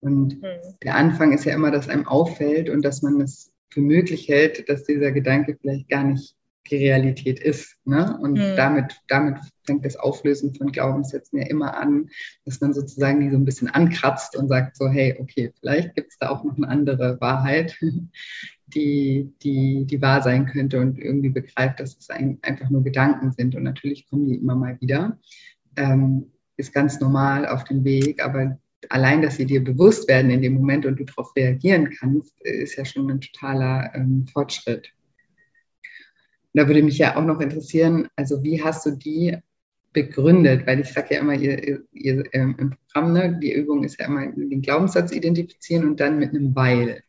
Und 0.00 0.40
mhm. 0.40 0.46
der 0.82 0.96
Anfang 0.96 1.32
ist 1.32 1.44
ja 1.44 1.54
immer, 1.54 1.70
dass 1.70 1.88
einem 1.88 2.06
auffällt 2.06 2.70
und 2.70 2.82
dass 2.82 3.02
man 3.02 3.20
es 3.20 3.52
für 3.68 3.80
möglich 3.80 4.28
hält, 4.28 4.68
dass 4.68 4.84
dieser 4.84 5.12
Gedanke 5.12 5.56
vielleicht 5.60 5.88
gar 5.88 6.04
nicht 6.04 6.34
die 6.70 6.76
Realität 6.76 7.40
ist. 7.40 7.76
Ne? 7.84 8.18
Und 8.20 8.34
mhm. 8.34 8.56
damit, 8.56 9.00
damit 9.08 9.38
fängt 9.64 9.84
das 9.84 9.96
Auflösen 9.96 10.54
von 10.54 10.72
Glaubenssätzen 10.72 11.38
ja 11.38 11.46
immer 11.46 11.76
an, 11.76 12.08
dass 12.44 12.60
man 12.60 12.72
sozusagen 12.72 13.20
die 13.20 13.30
so 13.30 13.36
ein 13.36 13.44
bisschen 13.44 13.68
ankratzt 13.68 14.36
und 14.36 14.48
sagt 14.48 14.76
so, 14.76 14.88
hey, 14.88 15.16
okay, 15.20 15.52
vielleicht 15.60 15.94
gibt 15.94 16.12
es 16.12 16.18
da 16.18 16.30
auch 16.30 16.44
noch 16.44 16.56
eine 16.56 16.68
andere 16.68 17.20
Wahrheit, 17.20 17.76
die, 18.66 19.32
die, 19.42 19.86
die 19.86 20.02
wahr 20.02 20.22
sein 20.22 20.46
könnte 20.46 20.80
und 20.80 20.98
irgendwie 20.98 21.30
begreift, 21.30 21.80
dass 21.80 21.96
es 21.96 22.10
ein, 22.10 22.38
einfach 22.42 22.70
nur 22.70 22.84
Gedanken 22.84 23.32
sind. 23.32 23.54
Und 23.56 23.64
natürlich 23.64 24.08
kommen 24.08 24.28
die 24.28 24.36
immer 24.36 24.54
mal 24.54 24.80
wieder. 24.80 25.18
Ähm, 25.76 26.30
ist 26.56 26.74
ganz 26.74 27.00
normal 27.00 27.46
auf 27.46 27.64
dem 27.64 27.84
Weg, 27.84 28.22
aber 28.22 28.59
allein, 28.88 29.22
dass 29.22 29.36
sie 29.36 29.46
dir 29.46 29.62
bewusst 29.62 30.08
werden 30.08 30.30
in 30.30 30.42
dem 30.42 30.54
Moment 30.54 30.86
und 30.86 30.98
du 30.98 31.04
darauf 31.04 31.34
reagieren 31.36 31.90
kannst, 31.90 32.40
ist 32.40 32.76
ja 32.76 32.84
schon 32.84 33.10
ein 33.10 33.20
totaler 33.20 33.92
ähm, 33.94 34.26
Fortschritt 34.32 34.92
da 36.52 36.66
würde 36.66 36.82
mich 36.82 36.98
ja 36.98 37.16
auch 37.16 37.24
noch 37.24 37.40
interessieren, 37.40 38.08
also 38.16 38.42
wie 38.42 38.62
hast 38.62 38.84
du 38.86 38.92
die 38.92 39.36
begründet? 39.92 40.66
Weil 40.66 40.80
ich 40.80 40.88
sage 40.88 41.14
ja 41.14 41.20
immer, 41.20 41.34
ihr, 41.34 41.82
ihr, 41.92 42.24
ähm, 42.32 42.56
im 42.58 42.70
Programm, 42.70 43.12
ne, 43.12 43.38
die 43.42 43.52
Übung 43.52 43.84
ist 43.84 44.00
ja 44.00 44.06
immer 44.06 44.26
den 44.26 44.62
Glaubenssatz 44.62 45.12
identifizieren 45.12 45.86
und 45.86 46.00
dann 46.00 46.18
mit 46.18 46.30
einem 46.30 46.54
Weil. 46.54 47.02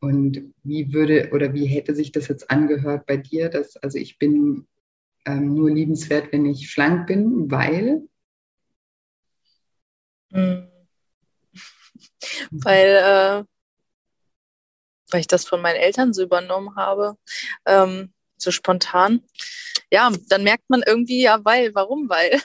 Und 0.00 0.54
wie 0.62 0.92
würde 0.92 1.30
oder 1.32 1.54
wie 1.54 1.66
hätte 1.66 1.94
sich 1.94 2.12
das 2.12 2.28
jetzt 2.28 2.50
angehört 2.50 3.06
bei 3.06 3.16
dir, 3.16 3.48
dass 3.48 3.76
also 3.76 3.98
ich 3.98 4.18
bin 4.18 4.66
ähm, 5.24 5.54
nur 5.54 5.70
liebenswert, 5.70 6.32
wenn 6.32 6.46
ich 6.46 6.70
schlank 6.70 7.06
bin, 7.06 7.50
weil? 7.50 8.02
Hm. 10.32 10.68
Weil, 12.50 12.86
äh, 12.86 13.44
weil 15.10 15.20
ich 15.20 15.28
das 15.28 15.44
von 15.44 15.62
meinen 15.62 15.76
Eltern 15.76 16.12
so 16.12 16.22
übernommen 16.22 16.74
habe. 16.76 17.16
Ähm, 17.64 18.12
so 18.36 18.50
spontan. 18.50 19.22
Ja, 19.90 20.10
dann 20.28 20.42
merkt 20.42 20.68
man 20.68 20.82
irgendwie, 20.84 21.22
ja, 21.22 21.44
weil, 21.44 21.74
warum, 21.74 22.08
weil. 22.08 22.40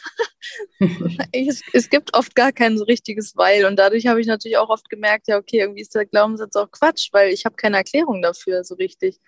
es, 1.32 1.62
es, 1.74 1.90
gibt 1.90 2.16
oft 2.16 2.36
gar 2.36 2.52
kein 2.52 2.78
so 2.78 2.84
richtiges 2.84 3.36
Weil. 3.36 3.66
Und 3.66 3.78
dadurch 3.78 4.08
habe 4.08 4.22
ich 4.22 4.28
natürlich 4.28 4.58
auch 4.58 4.70
oft 4.70 4.90
gemerkt, 4.90 5.28
ja, 5.28 5.38
okay, 5.38 5.60
irgendwie 5.60 5.82
ist 5.82 5.96
der 5.96 6.06
Glaubenssatz 6.06 6.56
auch 6.56 6.70
Quatsch, 6.72 7.10
weil 7.12 7.32
ich 7.32 7.46
habe 7.46 7.56
keine 7.56 7.78
Erklärung 7.78 8.22
dafür 8.22 8.64
so 8.64 8.76
richtig. 8.76 9.20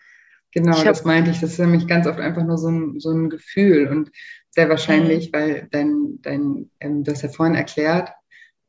Genau, 0.51 0.77
hab, 0.77 0.85
das 0.85 1.03
meinte 1.03 1.31
ich. 1.31 1.39
Das 1.39 1.53
ist 1.53 1.59
nämlich 1.59 1.87
ganz 1.87 2.05
oft 2.05 2.19
einfach 2.19 2.43
nur 2.43 2.57
so 2.57 2.69
ein, 2.69 2.99
so 2.99 3.11
ein 3.11 3.29
Gefühl. 3.29 3.87
Und 3.87 4.11
sehr 4.51 4.69
wahrscheinlich, 4.69 5.31
mhm. 5.31 5.33
weil 5.33 5.67
dein, 5.71 6.19
dein 6.21 6.69
ähm, 6.79 7.03
du 7.03 7.11
hast 7.11 7.23
ja 7.23 7.29
vorhin 7.29 7.55
erklärt, 7.55 8.09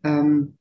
ähm, 0.02 0.56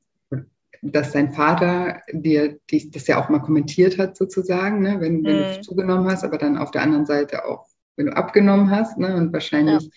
dass 0.84 1.12
dein 1.12 1.32
Vater 1.32 2.02
dir 2.12 2.58
die, 2.70 2.90
das 2.90 3.06
ja 3.06 3.22
auch 3.22 3.30
mal 3.30 3.40
kommentiert 3.40 3.98
hat, 3.98 4.16
sozusagen, 4.16 4.82
ne? 4.82 5.00
wenn, 5.00 5.24
wenn 5.24 5.38
du 5.38 5.56
mhm. 5.56 5.62
zugenommen 5.62 6.10
hast, 6.10 6.24
aber 6.24 6.36
dann 6.36 6.58
auf 6.58 6.70
der 6.70 6.82
anderen 6.82 7.06
Seite 7.06 7.46
auch, 7.46 7.66
wenn 7.96 8.06
du 8.06 8.16
abgenommen 8.16 8.70
hast. 8.70 8.98
Ne? 8.98 9.16
Und 9.16 9.32
wahrscheinlich 9.32 9.90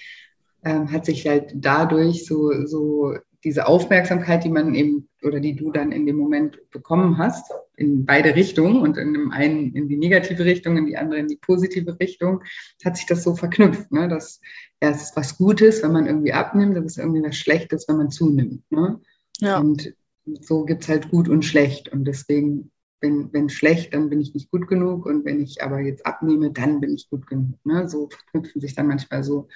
ja. 0.64 0.72
ähm, 0.72 0.92
hat 0.92 1.06
sich 1.06 1.28
halt 1.28 1.52
dadurch 1.56 2.26
so, 2.26 2.66
so 2.66 3.16
diese 3.44 3.68
Aufmerksamkeit, 3.68 4.46
die 4.46 4.50
man 4.50 4.76
eben 4.76 5.10
oder 5.24 5.42
die 5.42 5.56
du 5.56 5.72
dann 5.72 5.92
in 5.92 6.06
dem 6.06 6.16
Moment 6.16 6.58
bekommen 6.72 7.18
hast, 7.18 7.52
in 7.76 8.06
beide 8.06 8.36
Richtungen 8.36 8.82
und 8.82 8.98
in 8.98 9.14
dem 9.14 9.32
einen 9.32 9.74
in 9.74 9.90
die 9.90 9.98
negative 9.98 10.46
Richtung, 10.46 10.78
in 10.78 10.86
die 10.86 10.98
andere 10.98 11.20
in 11.20 11.28
die 11.28 11.38
positive 11.38 12.00
Richtung, 12.00 12.44
hat 12.84 12.96
sich 12.96 13.06
das 13.08 13.24
so 13.24 13.36
verknüpft, 13.36 13.92
ne? 13.92 14.08
dass 14.08 14.40
ja, 14.82 14.90
es 14.90 15.02
ist 15.02 15.18
was 15.18 15.38
Gutes, 15.38 15.84
wenn 15.84 15.92
man 15.92 16.06
irgendwie 16.06 16.34
abnimmt, 16.34 16.78
es 16.78 16.86
ist 16.86 16.98
irgendwie 16.98 17.24
was 17.24 17.36
Schlechtes, 17.36 17.88
wenn 17.88 17.98
man 17.98 18.10
zunimmt. 18.10 18.64
Ne? 18.72 19.02
Ja. 19.40 19.60
Und 19.60 19.94
so 20.42 20.66
gibt 20.66 20.84
es 20.84 20.90
halt 20.90 21.10
gut 21.10 21.30
und 21.30 21.44
schlecht. 21.44 21.90
Und 21.90 22.06
deswegen, 22.06 22.72
wenn, 23.02 23.32
wenn 23.34 23.50
schlecht, 23.50 23.94
dann 23.94 24.10
bin 24.10 24.22
ich 24.22 24.34
nicht 24.34 24.52
gut 24.52 24.68
genug. 24.68 25.06
Und 25.06 25.26
wenn 25.26 25.42
ich 25.42 25.64
aber 25.64 25.80
jetzt 25.80 26.06
abnehme, 26.06 26.52
dann 26.52 26.80
bin 26.80 26.94
ich 26.94 27.10
gut 27.10 27.28
genug. 27.28 27.64
Ne? 27.66 27.88
So 27.90 28.10
verknüpfen 28.10 28.62
sich 28.62 28.76
dann 28.76 28.88
manchmal 28.88 29.24
so, 29.24 29.48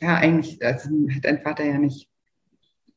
ja, 0.00 0.16
eigentlich 0.16 0.64
also 0.64 0.90
hat 1.14 1.24
dein 1.24 1.42
Vater 1.42 1.64
ja 1.64 1.78
nicht 1.78 2.08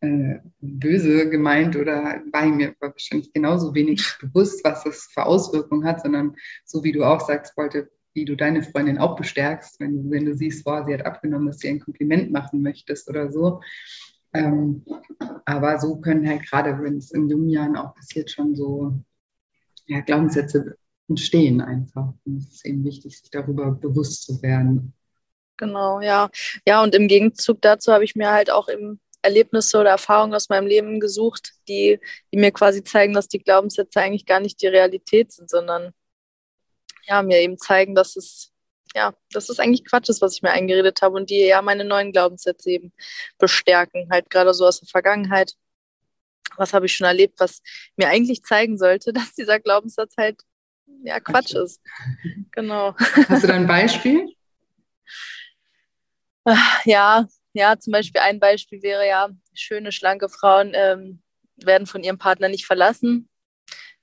äh, 0.01 0.39
böse 0.59 1.29
gemeint 1.29 1.75
oder 1.75 2.21
war 2.31 2.45
mir 2.45 2.75
wahrscheinlich 2.79 3.33
genauso 3.33 3.73
wenig 3.73 4.17
bewusst, 4.21 4.63
was 4.63 4.83
das 4.83 5.09
für 5.11 5.25
Auswirkungen 5.25 5.85
hat, 5.85 6.01
sondern 6.01 6.35
so 6.65 6.83
wie 6.83 6.91
du 6.91 7.03
auch 7.03 7.21
sagst, 7.21 7.57
wollte, 7.57 7.89
wie 8.13 8.25
du 8.25 8.35
deine 8.35 8.63
Freundin 8.63 8.97
auch 8.97 9.15
bestärkst, 9.15 9.79
wenn 9.79 10.03
du, 10.03 10.11
wenn 10.11 10.25
du 10.25 10.35
siehst, 10.35 10.65
boah, 10.65 10.85
sie 10.85 10.93
hat 10.93 11.05
abgenommen, 11.05 11.47
dass 11.47 11.59
sie 11.59 11.69
ein 11.69 11.79
Kompliment 11.79 12.31
machen 12.31 12.61
möchtest 12.61 13.09
oder 13.09 13.31
so. 13.31 13.61
Ähm, 14.33 14.85
aber 15.45 15.79
so 15.79 15.97
können 15.97 16.27
halt 16.27 16.43
gerade, 16.43 16.81
wenn 16.81 16.97
es 16.97 17.11
in 17.11 17.29
jungen 17.29 17.49
Jahren 17.49 17.77
auch 17.77 17.95
passiert, 17.95 18.29
schon 18.29 18.55
so 18.55 18.93
ja, 19.85 20.01
Glaubenssätze 20.01 20.77
entstehen 21.07 21.61
einfach. 21.61 22.13
Und 22.25 22.37
es 22.37 22.55
ist 22.55 22.65
eben 22.65 22.83
wichtig, 22.83 23.19
sich 23.19 23.29
darüber 23.31 23.71
bewusst 23.71 24.23
zu 24.23 24.41
werden. 24.41 24.93
Genau, 25.57 26.01
ja. 26.01 26.29
Ja, 26.67 26.83
und 26.83 26.93
im 26.93 27.07
Gegenzug 27.07 27.61
dazu 27.61 27.91
habe 27.91 28.03
ich 28.03 28.15
mir 28.15 28.31
halt 28.31 28.51
auch 28.51 28.67
im 28.67 28.99
Erlebnisse 29.21 29.79
oder 29.79 29.89
Erfahrungen 29.91 30.35
aus 30.35 30.49
meinem 30.49 30.67
Leben 30.67 30.99
gesucht, 30.99 31.53
die, 31.67 31.99
die 32.31 32.37
mir 32.37 32.51
quasi 32.51 32.83
zeigen, 32.83 33.13
dass 33.13 33.27
die 33.27 33.39
Glaubenssätze 33.39 33.99
eigentlich 33.99 34.25
gar 34.25 34.39
nicht 34.39 34.61
die 34.61 34.67
Realität 34.67 35.31
sind, 35.31 35.49
sondern 35.49 35.93
ja, 37.07 37.23
mir 37.23 37.39
eben 37.39 37.57
zeigen, 37.57 37.95
dass 37.95 38.15
es 38.15 38.51
ja, 38.97 39.13
dass 39.31 39.47
es 39.49 39.59
eigentlich 39.59 39.85
Quatsch 39.85 40.09
ist, 40.09 40.23
was 40.23 40.35
ich 40.35 40.41
mir 40.41 40.49
eingeredet 40.49 41.03
habe 41.03 41.15
und 41.15 41.29
die 41.29 41.45
ja 41.45 41.61
meine 41.61 41.85
neuen 41.85 42.11
Glaubenssätze 42.11 42.71
eben 42.71 42.91
bestärken, 43.37 44.09
halt 44.11 44.29
gerade 44.31 44.55
so 44.55 44.65
aus 44.65 44.79
der 44.79 44.89
Vergangenheit. 44.89 45.53
Was 46.57 46.73
habe 46.73 46.87
ich 46.87 46.95
schon 46.95 47.05
erlebt, 47.05 47.39
was 47.39 47.61
mir 47.95 48.09
eigentlich 48.09 48.41
zeigen 48.41 48.77
sollte, 48.79 49.13
dass 49.13 49.33
dieser 49.33 49.59
Glaubenssatz 49.59 50.15
halt 50.17 50.41
ja 51.03 51.19
Quatsch 51.19 51.53
ist. 51.53 51.79
Genau. 52.51 52.95
Hast 52.97 53.43
du 53.43 53.47
da 53.47 53.53
ein 53.53 53.67
Beispiel? 53.67 54.27
Ja, 56.85 57.27
ja, 57.51 57.77
zum 57.77 57.91
Beispiel 57.91 58.21
ein 58.21 58.39
Beispiel 58.39 58.81
wäre 58.81 59.05
ja, 59.05 59.27
schöne, 59.53 59.91
schlanke 59.91 60.29
Frauen 60.29 60.71
ähm, 60.73 61.21
werden 61.57 61.87
von 61.87 62.05
ihrem 62.05 62.17
Partner 62.17 62.47
nicht 62.47 62.65
verlassen. 62.65 63.27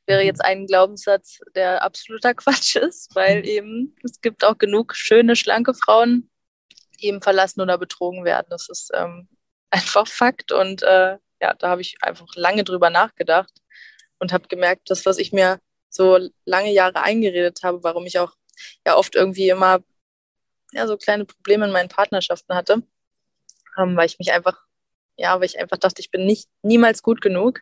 Wäre 0.07 0.21
mhm. 0.21 0.27
jetzt 0.27 0.45
ein 0.45 0.67
Glaubenssatz, 0.67 1.41
der 1.55 1.83
absoluter 1.83 2.35
Quatsch 2.35 2.77
ist, 2.77 3.15
weil 3.15 3.39
mhm. 3.39 3.45
eben 3.45 3.97
es 4.03 4.21
gibt 4.21 4.45
auch 4.45 4.59
genug 4.59 4.95
schöne, 4.95 5.37
schlanke 5.37 5.75
Frauen, 5.75 6.31
die 7.01 7.07
eben 7.07 7.21
verlassen 7.21 7.61
oder 7.61 7.79
betrogen 7.79 8.25
werden. 8.25 8.47
Das 8.51 8.69
ist 8.69 8.91
ähm, 8.95 9.29
einfach 9.71 10.07
Fakt 10.07 10.53
und 10.53 10.83
äh, 10.83 11.19
ja, 11.41 11.55
da 11.59 11.69
habe 11.69 11.81
ich 11.81 11.97
einfach 12.01 12.29
lange 12.35 12.65
drüber 12.65 12.91
nachgedacht 12.91 13.53
und 14.19 14.33
habe 14.33 14.49
gemerkt, 14.49 14.91
das, 14.91 15.05
was 15.05 15.19
ich 15.19 15.33
mir 15.33 15.61
so 15.91 16.19
lange 16.45 16.73
Jahre 16.73 17.03
eingeredet 17.03 17.61
habe, 17.63 17.83
warum 17.83 18.07
ich 18.07 18.19
auch 18.19 18.33
ja 18.87 18.97
oft 18.97 19.15
irgendwie 19.15 19.49
immer 19.49 19.81
ja, 20.73 20.87
so 20.87 20.97
kleine 20.97 21.25
Probleme 21.25 21.67
in 21.67 21.73
meinen 21.73 21.89
Partnerschaften 21.89 22.55
hatte, 22.55 22.83
ähm, 23.79 23.97
weil 23.97 24.07
ich 24.07 24.19
mich 24.19 24.33
einfach, 24.33 24.61
ja, 25.17 25.39
weil 25.39 25.47
ich 25.47 25.59
einfach 25.59 25.79
dachte, 25.79 26.01
ich 26.01 26.11
bin 26.11 26.27
nicht 26.27 26.49
niemals 26.63 27.03
gut 27.03 27.21
genug. 27.21 27.61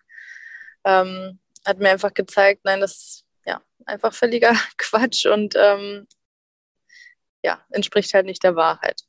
Ähm, 0.84 1.38
hat 1.64 1.78
mir 1.78 1.90
einfach 1.90 2.14
gezeigt, 2.14 2.62
nein, 2.64 2.80
das 2.80 2.92
ist 2.92 3.24
ja 3.46 3.60
einfach 3.86 4.12
völliger 4.12 4.54
Quatsch 4.78 5.26
und 5.26 5.54
ähm, 5.56 6.06
ja, 7.42 7.60
entspricht 7.70 8.14
halt 8.14 8.26
nicht 8.26 8.42
der 8.44 8.56
Wahrheit. 8.56 9.02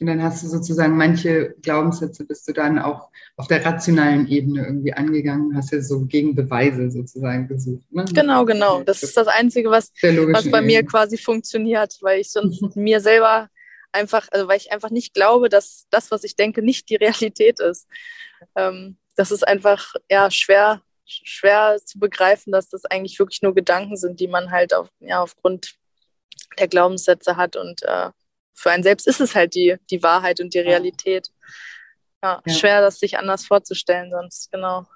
Und 0.00 0.06
dann 0.06 0.22
hast 0.22 0.44
du 0.44 0.48
sozusagen 0.48 0.96
manche 0.96 1.56
Glaubenssätze 1.60 2.24
bist 2.24 2.46
du 2.46 2.52
dann 2.52 2.78
auch 2.78 3.08
auf 3.36 3.48
der 3.48 3.64
rationalen 3.64 4.28
Ebene 4.28 4.64
irgendwie 4.64 4.92
angegangen, 4.92 5.56
hast 5.56 5.72
ja 5.72 5.80
so 5.80 6.06
Gegenbeweise 6.06 6.90
sozusagen 6.90 7.48
gesucht. 7.48 7.84
Ne? 7.90 8.04
Genau, 8.12 8.44
genau. 8.44 8.82
Das 8.84 9.02
ist 9.02 9.16
das 9.16 9.26
Einzige, 9.26 9.70
was, 9.70 9.90
was 10.00 10.50
bei 10.50 10.62
mir 10.62 10.84
quasi 10.84 11.18
funktioniert, 11.18 11.98
weil 12.00 12.20
ich 12.20 12.30
sonst 12.30 12.62
mir 12.76 13.00
selber 13.00 13.48
einfach, 13.90 14.28
also 14.30 14.46
weil 14.46 14.58
ich 14.58 14.70
einfach 14.70 14.90
nicht 14.90 15.14
glaube, 15.14 15.48
dass 15.48 15.86
das, 15.90 16.12
was 16.12 16.22
ich 16.22 16.36
denke, 16.36 16.62
nicht 16.62 16.88
die 16.90 16.96
Realität 16.96 17.58
ist. 17.58 17.88
Ähm, 18.54 18.98
das 19.16 19.32
ist 19.32 19.46
einfach 19.46 19.94
ja 20.08 20.30
schwer, 20.30 20.82
schwer 21.08 21.78
zu 21.84 21.98
begreifen, 21.98 22.52
dass 22.52 22.68
das 22.68 22.84
eigentlich 22.84 23.18
wirklich 23.18 23.42
nur 23.42 23.54
Gedanken 23.54 23.96
sind, 23.96 24.20
die 24.20 24.28
man 24.28 24.50
halt 24.50 24.74
auf, 24.74 24.88
ja, 25.00 25.22
aufgrund 25.22 25.74
der 26.58 26.68
Glaubenssätze 26.68 27.36
hat. 27.36 27.56
Und 27.56 27.82
äh, 27.82 28.10
für 28.54 28.70
einen 28.70 28.82
selbst 28.82 29.06
ist 29.06 29.20
es 29.20 29.34
halt 29.34 29.54
die, 29.54 29.76
die 29.90 30.02
Wahrheit 30.02 30.40
und 30.40 30.54
die 30.54 30.60
Realität. 30.60 31.28
Ja, 32.22 32.42
ja. 32.44 32.54
schwer, 32.54 32.80
das 32.80 32.98
sich 32.98 33.16
anders 33.18 33.46
vorzustellen, 33.46 34.10
sonst, 34.10 34.50
genau. 34.50 34.86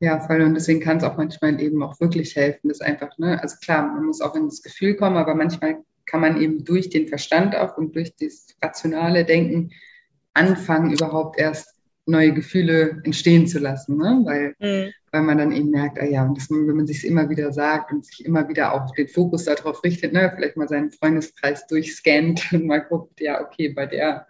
Ja, 0.00 0.20
voll. 0.20 0.42
Und 0.42 0.54
deswegen 0.54 0.80
kann 0.80 0.98
es 0.98 1.04
auch 1.04 1.16
manchmal 1.16 1.60
eben 1.60 1.82
auch 1.82 1.98
wirklich 2.00 2.36
helfen, 2.36 2.68
das 2.68 2.80
einfach, 2.80 3.16
ne, 3.18 3.40
also 3.40 3.56
klar, 3.56 3.82
man 3.82 4.04
muss 4.04 4.20
auch 4.20 4.34
in 4.34 4.46
das 4.46 4.62
Gefühl 4.62 4.96
kommen, 4.96 5.16
aber 5.16 5.34
manchmal 5.34 5.82
kann 6.06 6.20
man 6.20 6.40
eben 6.40 6.64
durch 6.64 6.90
den 6.90 7.08
Verstand 7.08 7.56
auch 7.56 7.76
und 7.76 7.96
durch 7.96 8.14
das 8.16 8.48
rationale 8.62 9.24
Denken 9.24 9.72
anfangen, 10.34 10.92
überhaupt 10.92 11.38
erst 11.38 11.73
neue 12.06 12.32
Gefühle 12.32 13.00
entstehen 13.04 13.46
zu 13.46 13.58
lassen, 13.58 13.96
ne? 13.96 14.20
weil, 14.24 14.54
mhm. 14.58 14.92
weil 15.10 15.22
man 15.22 15.38
dann 15.38 15.52
eben 15.52 15.70
merkt, 15.70 15.98
ah 15.98 16.04
ja, 16.04 16.24
und 16.24 16.36
das, 16.36 16.50
wenn 16.50 16.76
man 16.76 16.86
sich 16.86 17.06
immer 17.06 17.30
wieder 17.30 17.52
sagt 17.52 17.92
und 17.92 18.04
sich 18.04 18.24
immer 18.24 18.48
wieder 18.48 18.74
auch 18.74 18.90
den 18.94 19.08
Fokus 19.08 19.44
darauf 19.44 19.82
richtet, 19.84 20.12
ne? 20.12 20.32
vielleicht 20.34 20.56
mal 20.56 20.68
seinen 20.68 20.92
Freundeskreis 20.92 21.66
durchscannt 21.66 22.46
und 22.52 22.66
mal 22.66 22.80
guckt, 22.80 23.20
ja, 23.20 23.40
okay, 23.40 23.70
bei 23.70 23.86
der 23.86 24.26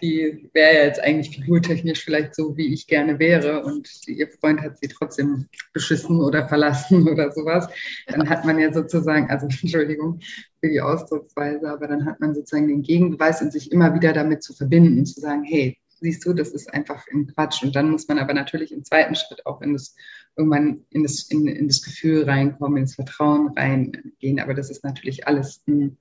die 0.00 0.48
wäre 0.52 0.74
ja 0.74 0.84
jetzt 0.84 1.00
eigentlich 1.00 1.34
figurtechnisch 1.34 2.04
vielleicht 2.04 2.34
so, 2.34 2.56
wie 2.56 2.72
ich 2.72 2.86
gerne 2.86 3.18
wäre 3.18 3.64
und 3.64 3.88
ihr 4.06 4.28
Freund 4.28 4.60
hat 4.60 4.78
sie 4.78 4.88
trotzdem 4.88 5.46
beschissen 5.72 6.20
oder 6.20 6.46
verlassen 6.48 7.08
oder 7.08 7.32
sowas, 7.32 7.68
dann 8.06 8.28
hat 8.28 8.44
man 8.44 8.58
ja 8.58 8.72
sozusagen, 8.72 9.28
also 9.30 9.46
Entschuldigung 9.62 10.20
für 10.60 10.68
die 10.68 10.80
Ausdrucksweise, 10.80 11.68
aber 11.68 11.88
dann 11.88 12.06
hat 12.06 12.20
man 12.20 12.34
sozusagen 12.34 12.68
den 12.68 12.82
Gegenbeweis 12.82 13.42
und 13.42 13.52
sich 13.52 13.72
immer 13.72 13.94
wieder 13.94 14.12
damit 14.12 14.42
zu 14.42 14.54
verbinden 14.54 15.04
zu 15.04 15.20
sagen, 15.20 15.42
hey, 15.44 15.76
siehst 16.00 16.24
du, 16.24 16.32
das 16.32 16.50
ist 16.50 16.72
einfach 16.72 17.06
ein 17.12 17.26
Quatsch. 17.26 17.62
Und 17.62 17.76
dann 17.76 17.90
muss 17.90 18.08
man 18.08 18.18
aber 18.18 18.34
natürlich 18.34 18.72
im 18.72 18.84
zweiten 18.84 19.14
Schritt 19.14 19.46
auch 19.46 19.60
in 19.60 19.72
das, 19.72 19.94
irgendwann 20.36 20.84
in 20.90 21.02
das, 21.02 21.30
in, 21.30 21.46
in 21.46 21.68
das 21.68 21.82
Gefühl 21.82 22.24
reinkommen, 22.24 22.78
ins 22.78 22.94
Vertrauen 22.94 23.48
reingehen. 23.56 24.40
Aber 24.40 24.54
das 24.54 24.70
ist 24.70 24.84
natürlich 24.84 25.26
alles 25.26 25.62
ein, 25.66 25.96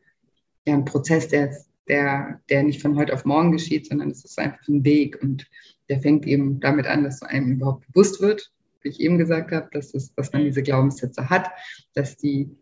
ja, 0.65 0.73
ein 0.73 0.85
Prozess, 0.85 1.27
der 1.27 1.51
der, 1.87 2.41
der 2.49 2.63
nicht 2.63 2.81
von 2.81 2.95
heute 2.97 3.13
auf 3.13 3.25
morgen 3.25 3.51
geschieht, 3.51 3.87
sondern 3.87 4.09
es 4.09 4.23
ist 4.23 4.39
einfach 4.39 4.67
ein 4.67 4.83
Weg 4.83 5.21
und 5.21 5.47
der 5.89 5.99
fängt 5.99 6.25
eben 6.25 6.59
damit 6.59 6.85
an, 6.85 7.03
dass 7.03 7.21
einem 7.21 7.53
überhaupt 7.53 7.87
bewusst 7.87 8.21
wird, 8.21 8.51
wie 8.81 8.89
ich 8.89 8.99
eben 8.99 9.17
gesagt 9.17 9.51
habe, 9.51 9.69
dass, 9.71 9.93
es, 9.93 10.13
dass 10.13 10.33
man 10.33 10.43
diese 10.43 10.63
Glaubenssätze 10.63 11.29
hat, 11.29 11.49
dass 11.93 12.17
die 12.17 12.55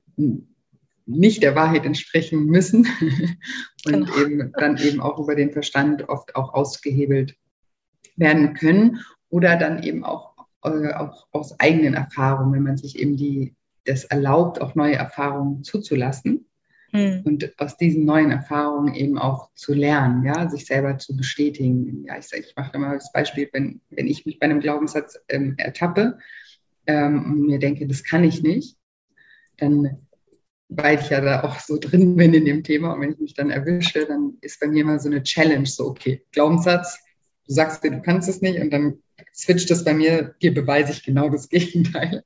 nicht 1.06 1.44
der 1.44 1.56
Wahrheit 1.56 1.86
entsprechen 1.86 2.46
müssen 2.46 2.88
und 3.86 4.08
genau. 4.08 4.18
eben 4.18 4.52
dann 4.58 4.78
eben 4.78 5.02
auch 5.02 5.20
über 5.20 5.36
den 5.36 5.52
Verstand 5.52 6.10
oft 6.10 6.36
auch 6.36 6.54
ausgehebelt 6.54 7.36
werden 8.16 8.54
können 8.54 9.02
oder 9.30 9.58
dann 9.58 9.84
eben 9.84 10.04
auch, 10.04 10.34
äh, 10.64 10.94
auch 10.94 11.28
aus 11.32 11.60
eigenen 11.60 11.94
Erfahrungen, 11.94 12.54
wenn 12.54 12.64
man 12.64 12.78
sich 12.78 12.98
eben 12.98 13.18
die, 13.18 13.56
das 13.84 14.06
erlaubt, 14.06 14.62
auch 14.62 14.76
neue 14.76 14.96
Erfahrungen 14.96 15.64
zuzulassen 15.64 16.46
Mhm. 16.96 17.22
Und 17.26 17.60
aus 17.60 17.78
diesen 17.78 18.06
neuen 18.06 18.32
Erfahrungen 18.32 18.94
eben 18.94 19.18
auch 19.18 19.50
zu 19.54 19.74
lernen, 19.74 20.24
ja, 20.24 20.50
sich 20.50 20.66
selber 20.66 20.98
zu 20.98 21.16
bestätigen. 21.18 22.06
Ja, 22.08 22.18
ich, 22.18 22.32
ich 22.32 22.54
mache 22.56 22.72
immer 22.76 22.94
das 22.94 23.12
Beispiel, 23.12 23.50
wenn, 23.52 23.82
wenn 23.90 24.08
ich 24.08 24.26
mich 24.26 24.40
bei 24.40 24.46
einem 24.46 24.62
Glaubenssatz 24.62 25.20
ähm, 25.28 25.56
ertappe 25.58 26.20
ähm, 26.88 27.26
und 27.26 27.42
mir 27.48 27.60
denke, 27.60 27.86
das 27.86 28.04
kann 28.06 28.24
ich 28.24 28.44
nicht, 28.44 28.78
dann 29.58 30.08
weil 30.70 31.00
ich 31.00 31.10
ja 31.10 31.22
da 31.22 31.44
auch 31.44 31.60
so 31.60 31.78
drin 31.78 32.16
bin 32.16 32.34
in 32.34 32.46
dem 32.46 32.64
Thema 32.64 32.94
und 32.94 33.02
wenn 33.02 33.14
ich 33.14 33.20
mich 33.20 33.34
dann 33.34 33.52
erwische, 33.52 34.06
dann 34.06 34.38
ist 34.42 34.60
bei 34.60 34.68
mir 34.68 34.82
immer 34.82 35.00
so 35.00 35.10
eine 35.10 35.24
Challenge, 35.24 35.66
so 35.66 35.88
okay, 35.88 36.24
Glaubenssatz, 36.32 37.00
du 37.48 37.54
sagst 37.54 37.84
dir, 37.84 37.92
du 37.92 38.02
kannst 38.02 38.28
es 38.28 38.42
nicht 38.42 38.60
und 38.60 38.72
dann 38.72 39.00
switcht 39.34 39.70
es 39.72 39.84
bei 39.84 39.94
mir, 39.94 40.36
dir 40.42 40.54
beweise 40.54 40.92
ich 40.92 41.04
genau 41.04 41.30
das 41.30 41.50
Gegenteil. 41.50 42.24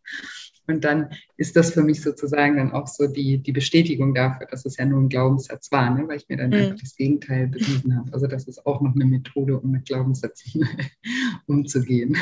Und 0.68 0.84
dann 0.84 1.10
ist 1.36 1.56
das 1.56 1.72
für 1.72 1.82
mich 1.82 2.02
sozusagen 2.02 2.58
dann 2.58 2.72
auch 2.72 2.88
so 2.88 3.08
die, 3.08 3.40
die 3.40 3.52
Bestätigung 3.52 4.14
dafür, 4.14 4.46
dass 4.46 4.66
es 4.66 4.78
ja 4.78 4.86
nur 4.86 5.02
ein 5.02 5.10
Glaubenssatz 5.10 5.72
war, 5.72 5.90
ne? 5.90 6.08
weil 6.08 6.18
ich 6.18 6.30
mir 6.30 6.38
dann 6.38 6.52
mhm. 6.52 6.58
einfach 6.58 6.80
das 6.80 6.96
Gegenteil 6.96 7.48
bewiesen 7.48 7.98
habe. 7.98 8.14
Also 8.14 8.28
das 8.28 8.48
ist 8.48 8.64
auch 8.68 8.80
noch 8.80 8.94
eine 8.94 9.06
Methode, 9.06 9.60
um 9.60 9.72
mit 9.72 9.86
Glaubenssätzen 9.86 10.70
umzugehen. 11.48 12.16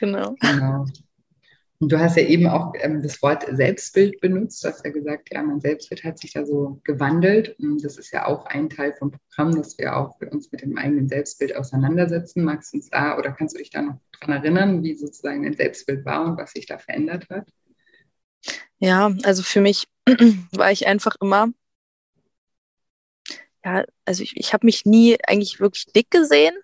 Genau. 0.00 0.34
genau. 0.40 0.86
Und 1.84 1.92
du 1.92 2.00
hast 2.00 2.16
ja 2.16 2.22
eben 2.22 2.46
auch 2.46 2.72
ähm, 2.78 3.02
das 3.02 3.20
Wort 3.20 3.44
Selbstbild 3.46 4.18
benutzt. 4.22 4.64
Du 4.64 4.68
hast 4.68 4.82
ja 4.86 4.90
gesagt, 4.90 5.28
ja, 5.30 5.42
mein 5.42 5.60
Selbstbild 5.60 6.02
hat 6.02 6.18
sich 6.18 6.32
da 6.32 6.46
so 6.46 6.80
gewandelt. 6.82 7.56
Und 7.58 7.84
das 7.84 7.98
ist 7.98 8.10
ja 8.10 8.24
auch 8.24 8.46
ein 8.46 8.70
Teil 8.70 8.94
vom 8.98 9.10
Programm, 9.10 9.54
dass 9.54 9.76
wir 9.76 9.94
auch 9.94 10.18
uns 10.32 10.50
mit 10.50 10.62
dem 10.62 10.78
eigenen 10.78 11.10
Selbstbild 11.10 11.54
auseinandersetzen. 11.54 12.42
Magst 12.42 12.72
du 12.72 12.78
uns 12.78 12.88
da 12.88 13.18
oder 13.18 13.32
kannst 13.32 13.54
du 13.54 13.58
dich 13.58 13.68
da 13.68 13.82
noch 13.82 13.98
daran 14.18 14.36
erinnern, 14.42 14.82
wie 14.82 14.94
sozusagen 14.94 15.42
dein 15.42 15.52
Selbstbild 15.52 16.06
war 16.06 16.24
und 16.24 16.38
was 16.38 16.52
sich 16.52 16.64
da 16.64 16.78
verändert 16.78 17.28
hat? 17.28 17.48
Ja, 18.78 19.14
also 19.24 19.42
für 19.42 19.60
mich 19.60 19.86
war 20.52 20.72
ich 20.72 20.86
einfach 20.86 21.16
immer, 21.20 21.48
ja, 23.62 23.84
also 24.06 24.22
ich, 24.22 24.38
ich 24.38 24.54
habe 24.54 24.64
mich 24.64 24.86
nie 24.86 25.18
eigentlich 25.26 25.60
wirklich 25.60 25.84
dick 25.94 26.10
gesehen, 26.10 26.54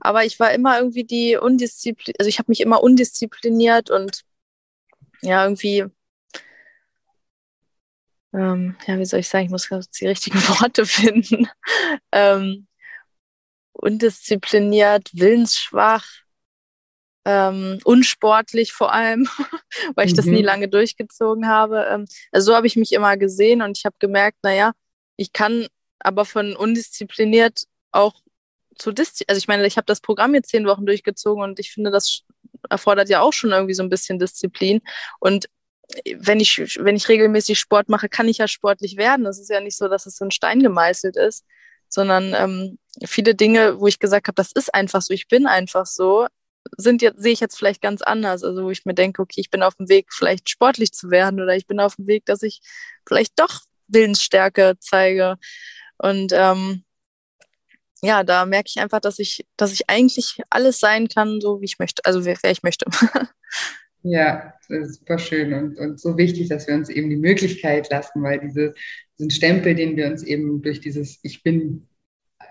aber 0.00 0.24
ich 0.24 0.40
war 0.40 0.54
immer 0.54 0.78
irgendwie 0.78 1.04
die 1.04 1.36
undiszipliniert, 1.36 2.18
also 2.18 2.30
ich 2.30 2.38
habe 2.38 2.50
mich 2.50 2.62
immer 2.62 2.82
undiszipliniert 2.82 3.90
und 3.90 4.24
ja, 5.22 5.44
irgendwie, 5.44 5.84
ähm, 8.32 8.76
ja, 8.86 8.98
wie 8.98 9.04
soll 9.04 9.20
ich 9.20 9.28
sagen, 9.28 9.44
ich 9.44 9.50
muss 9.50 9.68
die 10.00 10.06
richtigen 10.06 10.38
Worte 10.60 10.86
finden. 10.86 11.48
ähm, 12.12 12.66
undiszipliniert, 13.72 15.10
willensschwach, 15.12 16.04
ähm, 17.24 17.78
unsportlich 17.84 18.72
vor 18.72 18.92
allem, 18.92 19.28
weil 19.94 20.06
ich 20.06 20.12
mhm. 20.12 20.16
das 20.16 20.26
nie 20.26 20.40
mhm. 20.40 20.44
lange 20.44 20.68
durchgezogen 20.68 21.48
habe. 21.48 21.86
Ähm, 21.90 22.06
also 22.32 22.52
so 22.52 22.56
habe 22.56 22.66
ich 22.66 22.76
mich 22.76 22.92
immer 22.92 23.16
gesehen 23.16 23.62
und 23.62 23.78
ich 23.78 23.84
habe 23.84 23.96
gemerkt, 23.98 24.38
naja, 24.42 24.72
ich 25.16 25.32
kann 25.32 25.66
aber 25.98 26.24
von 26.24 26.54
undiszipliniert 26.56 27.64
auch 27.92 28.20
zu 28.76 28.92
diszipliniert, 28.92 29.30
also 29.30 29.38
ich 29.38 29.48
meine, 29.48 29.66
ich 29.66 29.76
habe 29.76 29.86
das 29.86 30.00
Programm 30.00 30.34
jetzt 30.34 30.50
zehn 30.50 30.66
Wochen 30.66 30.86
durchgezogen 30.86 31.42
und 31.42 31.58
ich 31.58 31.72
finde, 31.72 31.90
das 31.90 32.22
erfordert 32.70 33.08
ja 33.08 33.20
auch 33.20 33.32
schon 33.32 33.50
irgendwie 33.50 33.74
so 33.74 33.82
ein 33.82 33.90
bisschen 33.90 34.18
Disziplin. 34.18 34.80
Und 35.20 35.46
wenn 36.16 36.40
ich, 36.40 36.58
wenn 36.78 36.96
ich 36.96 37.08
regelmäßig 37.08 37.58
Sport 37.58 37.88
mache, 37.88 38.08
kann 38.08 38.28
ich 38.28 38.38
ja 38.38 38.48
sportlich 38.48 38.96
werden. 38.96 39.24
Das 39.24 39.38
ist 39.38 39.50
ja 39.50 39.60
nicht 39.60 39.76
so, 39.76 39.88
dass 39.88 40.06
es 40.06 40.16
so 40.16 40.24
ein 40.24 40.30
Stein 40.30 40.60
gemeißelt 40.60 41.16
ist, 41.16 41.44
sondern 41.88 42.34
ähm, 42.34 42.78
viele 43.04 43.34
Dinge, 43.34 43.80
wo 43.80 43.86
ich 43.86 43.98
gesagt 43.98 44.28
habe, 44.28 44.34
das 44.34 44.52
ist 44.52 44.74
einfach 44.74 45.02
so, 45.02 45.12
ich 45.12 45.28
bin 45.28 45.46
einfach 45.46 45.86
so, 45.86 46.26
sind 46.76 47.02
jetzt, 47.02 47.22
sehe 47.22 47.32
ich 47.32 47.40
jetzt 47.40 47.56
vielleicht 47.56 47.82
ganz 47.82 48.02
anders. 48.02 48.42
Also 48.42 48.64
wo 48.64 48.70
ich 48.70 48.84
mir 48.84 48.94
denke, 48.94 49.22
okay, 49.22 49.40
ich 49.40 49.50
bin 49.50 49.62
auf 49.62 49.74
dem 49.74 49.88
Weg, 49.88 50.06
vielleicht 50.10 50.48
sportlich 50.48 50.92
zu 50.92 51.10
werden 51.10 51.40
oder 51.40 51.54
ich 51.54 51.66
bin 51.66 51.80
auf 51.80 51.96
dem 51.96 52.06
Weg, 52.06 52.24
dass 52.26 52.42
ich 52.42 52.60
vielleicht 53.06 53.38
doch 53.38 53.60
Willensstärke 53.88 54.74
zeige. 54.80 55.36
Und 55.98 56.32
ähm, 56.34 56.84
ja, 58.02 58.22
da 58.24 58.44
merke 58.46 58.68
ich 58.74 58.80
einfach, 58.80 59.00
dass 59.00 59.18
ich, 59.18 59.46
dass 59.56 59.72
ich 59.72 59.88
eigentlich 59.88 60.40
alles 60.50 60.80
sein 60.80 61.08
kann, 61.08 61.40
so 61.40 61.60
wie 61.60 61.66
ich 61.66 61.78
möchte, 61.78 62.04
also 62.04 62.24
wer, 62.24 62.36
wer 62.42 62.50
ich 62.50 62.62
möchte. 62.62 62.86
Ja, 64.06 64.52
das 64.68 64.88
ist 64.90 64.98
super 64.98 65.18
schön 65.18 65.54
und, 65.54 65.78
und 65.78 65.98
so 65.98 66.18
wichtig, 66.18 66.50
dass 66.50 66.68
wir 66.68 66.74
uns 66.74 66.90
eben 66.90 67.08
die 67.08 67.16
Möglichkeit 67.16 67.88
lassen, 67.88 68.22
weil 68.22 68.38
diese, 68.38 68.74
diesen 69.18 69.30
Stempel, 69.30 69.74
den 69.74 69.96
wir 69.96 70.08
uns 70.08 70.22
eben 70.22 70.60
durch 70.60 70.80
dieses 70.80 71.20
Ich 71.22 71.42
bin 71.42 71.88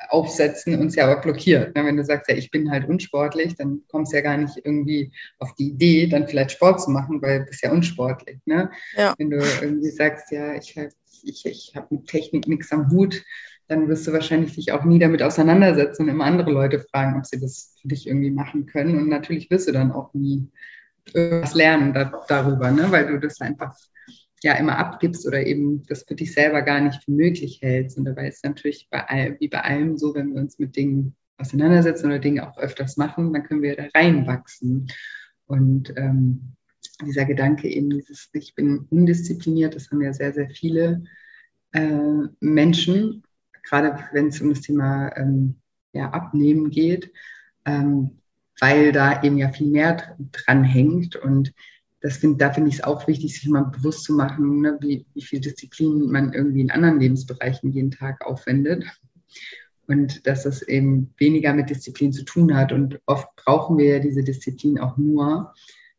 aufsetzen, 0.09 0.79
uns 0.79 0.95
ja 0.95 1.05
aber 1.05 1.21
blockiert. 1.21 1.75
Ne? 1.75 1.85
Wenn 1.85 1.97
du 1.97 2.03
sagst, 2.03 2.29
ja, 2.29 2.35
ich 2.35 2.49
bin 2.49 2.71
halt 2.71 2.87
unsportlich, 2.87 3.55
dann 3.55 3.83
kommst 3.87 4.11
du 4.11 4.17
ja 4.17 4.23
gar 4.23 4.37
nicht 4.37 4.57
irgendwie 4.63 5.11
auf 5.39 5.53
die 5.55 5.69
Idee, 5.69 6.07
dann 6.07 6.27
vielleicht 6.27 6.51
Sport 6.51 6.81
zu 6.81 6.89
machen, 6.89 7.21
weil 7.21 7.39
du 7.39 7.45
bist 7.45 7.63
ja 7.63 7.71
unsportlich. 7.71 8.39
Ne? 8.45 8.71
Ja. 8.95 9.13
Wenn 9.17 9.29
du 9.29 9.37
irgendwie 9.61 9.91
sagst, 9.91 10.31
ja, 10.31 10.55
ich, 10.55 10.75
ich, 11.23 11.45
ich 11.45 11.73
habe 11.75 11.87
mit 11.91 12.07
Technik 12.07 12.47
nichts 12.47 12.71
am 12.71 12.89
Hut, 12.89 13.23
dann 13.67 13.87
wirst 13.87 14.05
du 14.07 14.13
wahrscheinlich 14.13 14.55
dich 14.55 14.71
auch 14.71 14.83
nie 14.83 14.99
damit 14.99 15.23
auseinandersetzen 15.23 16.03
und 16.03 16.09
immer 16.09 16.25
andere 16.25 16.51
Leute 16.51 16.79
fragen, 16.79 17.17
ob 17.17 17.25
sie 17.25 17.39
das 17.39 17.75
für 17.81 17.87
dich 17.87 18.07
irgendwie 18.07 18.31
machen 18.31 18.65
können. 18.65 18.97
Und 18.97 19.09
natürlich 19.09 19.49
wirst 19.49 19.67
du 19.67 19.71
dann 19.71 19.91
auch 19.91 20.13
nie 20.13 20.49
irgendwas 21.13 21.53
lernen 21.53 21.93
da, 21.93 22.11
darüber, 22.27 22.71
ne? 22.71 22.91
weil 22.91 23.07
du 23.07 23.19
das 23.19 23.41
einfach 23.41 23.75
ja 24.43 24.53
immer 24.53 24.77
abgibst 24.77 25.25
oder 25.25 25.45
eben 25.45 25.83
das 25.87 26.03
für 26.03 26.15
dich 26.15 26.33
selber 26.33 26.61
gar 26.61 26.81
nicht 26.81 27.03
für 27.03 27.11
möglich 27.11 27.59
hältst. 27.61 27.97
Und 27.97 28.05
dabei 28.05 28.27
ist 28.27 28.43
natürlich 28.43 28.87
bei 28.91 29.07
all, 29.07 29.37
wie 29.39 29.47
bei 29.47 29.61
allem 29.61 29.97
so, 29.97 30.13
wenn 30.13 30.33
wir 30.33 30.41
uns 30.41 30.59
mit 30.59 30.75
Dingen 30.75 31.15
auseinandersetzen 31.37 32.07
oder 32.07 32.19
Dinge 32.19 32.47
auch 32.47 32.57
öfters 32.57 32.97
machen, 32.97 33.33
dann 33.33 33.43
können 33.43 33.61
wir 33.61 33.75
da 33.75 33.85
reinwachsen. 33.95 34.87
Und 35.45 35.93
ähm, 35.95 36.55
dieser 37.05 37.25
Gedanke 37.25 37.67
eben, 37.69 37.89
dieses 37.89 38.29
Ich 38.33 38.55
bin 38.55 38.85
undiszipliniert, 38.89 39.75
das 39.75 39.89
haben 39.89 40.01
ja 40.01 40.13
sehr, 40.13 40.33
sehr 40.33 40.49
viele 40.49 41.03
äh, 41.71 42.27
Menschen 42.39 43.23
gerade 43.63 43.97
wenn 44.11 44.27
es 44.27 44.41
um 44.41 44.49
das 44.49 44.61
Thema 44.61 45.15
ähm, 45.17 45.55
ja, 45.93 46.09
Abnehmen 46.09 46.69
geht, 46.69 47.11
ähm, 47.65 48.19
weil 48.59 48.91
da 48.91 49.23
eben 49.23 49.37
ja 49.37 49.49
viel 49.51 49.67
mehr 49.67 50.15
dran 50.31 50.63
hängt. 50.63 51.15
Und 51.15 51.53
das 52.01 52.17
find, 52.17 52.41
da 52.41 52.51
finde 52.51 52.69
ich 52.69 52.75
es 52.75 52.83
auch 52.83 53.07
wichtig, 53.07 53.33
sich 53.33 53.49
mal 53.49 53.63
bewusst 53.63 54.03
zu 54.03 54.13
machen, 54.13 54.61
ne, 54.61 54.77
wie, 54.81 55.05
wie 55.13 55.21
viel 55.21 55.39
Disziplin 55.39 56.11
man 56.11 56.33
irgendwie 56.33 56.61
in 56.61 56.71
anderen 56.71 56.99
Lebensbereichen 56.99 57.71
jeden 57.71 57.91
Tag 57.91 58.25
aufwendet. 58.25 58.85
Und 59.87 60.25
dass 60.27 60.45
es 60.45 60.61
eben 60.61 61.13
weniger 61.17 61.53
mit 61.53 61.69
Disziplin 61.69 62.13
zu 62.13 62.23
tun 62.23 62.55
hat. 62.55 62.71
Und 62.71 62.99
oft 63.05 63.27
brauchen 63.35 63.77
wir 63.77 63.95
ja 63.95 63.99
diese 63.99 64.23
Disziplin 64.23 64.79
auch 64.79 64.97
nur, 64.97 65.53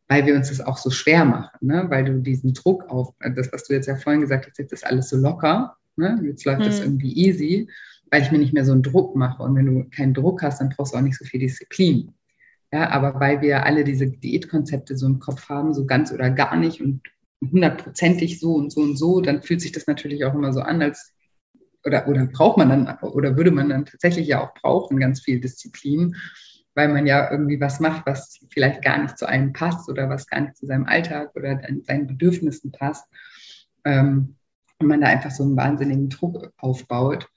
weil 0.08 0.26
wir 0.26 0.34
uns 0.34 0.48
das 0.48 0.60
auch 0.60 0.78
so 0.78 0.90
schwer 0.90 1.24
machen, 1.24 1.66
ne? 1.66 1.86
weil 1.88 2.04
du 2.04 2.20
diesen 2.20 2.54
Druck 2.54 2.84
auf, 2.88 3.14
das, 3.34 3.52
was 3.52 3.64
du 3.64 3.74
jetzt 3.74 3.86
ja 3.86 3.96
vorhin 3.96 4.20
gesagt 4.20 4.46
hast, 4.46 4.58
jetzt 4.58 4.72
ist 4.72 4.86
alles 4.86 5.08
so 5.08 5.16
locker. 5.16 5.76
Ne? 5.96 6.20
Jetzt 6.24 6.44
läuft 6.44 6.62
es 6.62 6.78
mhm. 6.78 6.84
irgendwie 6.84 7.12
easy, 7.12 7.68
weil 8.10 8.22
ich 8.22 8.30
mir 8.30 8.38
nicht 8.38 8.52
mehr 8.52 8.64
so 8.64 8.72
einen 8.72 8.82
Druck 8.82 9.16
mache. 9.16 9.42
Und 9.42 9.54
wenn 9.56 9.66
du 9.66 9.84
keinen 9.90 10.14
Druck 10.14 10.42
hast, 10.42 10.60
dann 10.60 10.70
brauchst 10.70 10.94
du 10.94 10.98
auch 10.98 11.02
nicht 11.02 11.18
so 11.18 11.24
viel 11.24 11.40
Disziplin. 11.40 12.14
Ja, 12.72 12.90
aber 12.90 13.20
weil 13.20 13.40
wir 13.40 13.64
alle 13.64 13.84
diese 13.84 14.08
Diätkonzepte 14.08 14.96
so 14.96 15.06
im 15.06 15.20
Kopf 15.20 15.48
haben, 15.48 15.74
so 15.74 15.86
ganz 15.86 16.12
oder 16.12 16.30
gar 16.30 16.56
nicht 16.56 16.80
und 16.80 17.02
hundertprozentig 17.40 18.40
so 18.40 18.54
und 18.54 18.72
so 18.72 18.80
und 18.80 18.96
so, 18.96 19.20
dann 19.20 19.42
fühlt 19.42 19.60
sich 19.60 19.72
das 19.72 19.86
natürlich 19.86 20.24
auch 20.24 20.34
immer 20.34 20.52
so 20.52 20.60
an, 20.60 20.82
als 20.82 21.12
oder, 21.84 22.08
oder 22.08 22.26
braucht 22.26 22.56
man 22.56 22.68
dann 22.70 22.98
oder 23.00 23.36
würde 23.36 23.50
man 23.50 23.68
dann 23.68 23.84
tatsächlich 23.84 24.26
ja 24.26 24.42
auch 24.42 24.54
brauchen, 24.54 24.98
ganz 24.98 25.20
viel 25.20 25.40
Disziplin, 25.40 26.16
weil 26.74 26.88
man 26.88 27.06
ja 27.06 27.30
irgendwie 27.30 27.60
was 27.60 27.78
macht, 27.78 28.06
was 28.06 28.40
vielleicht 28.50 28.82
gar 28.82 29.00
nicht 29.00 29.18
zu 29.18 29.26
einem 29.26 29.52
passt 29.52 29.88
oder 29.88 30.08
was 30.08 30.26
gar 30.26 30.40
nicht 30.40 30.56
zu 30.56 30.66
seinem 30.66 30.86
Alltag 30.86 31.30
oder 31.36 31.60
seinen 31.82 32.06
Bedürfnissen 32.06 32.72
passt. 32.72 33.06
Ähm, 33.84 34.36
und 34.78 34.88
man 34.88 35.00
da 35.00 35.08
einfach 35.08 35.30
so 35.30 35.44
einen 35.44 35.56
wahnsinnigen 35.56 36.08
Druck 36.08 36.52
aufbaut. 36.56 37.28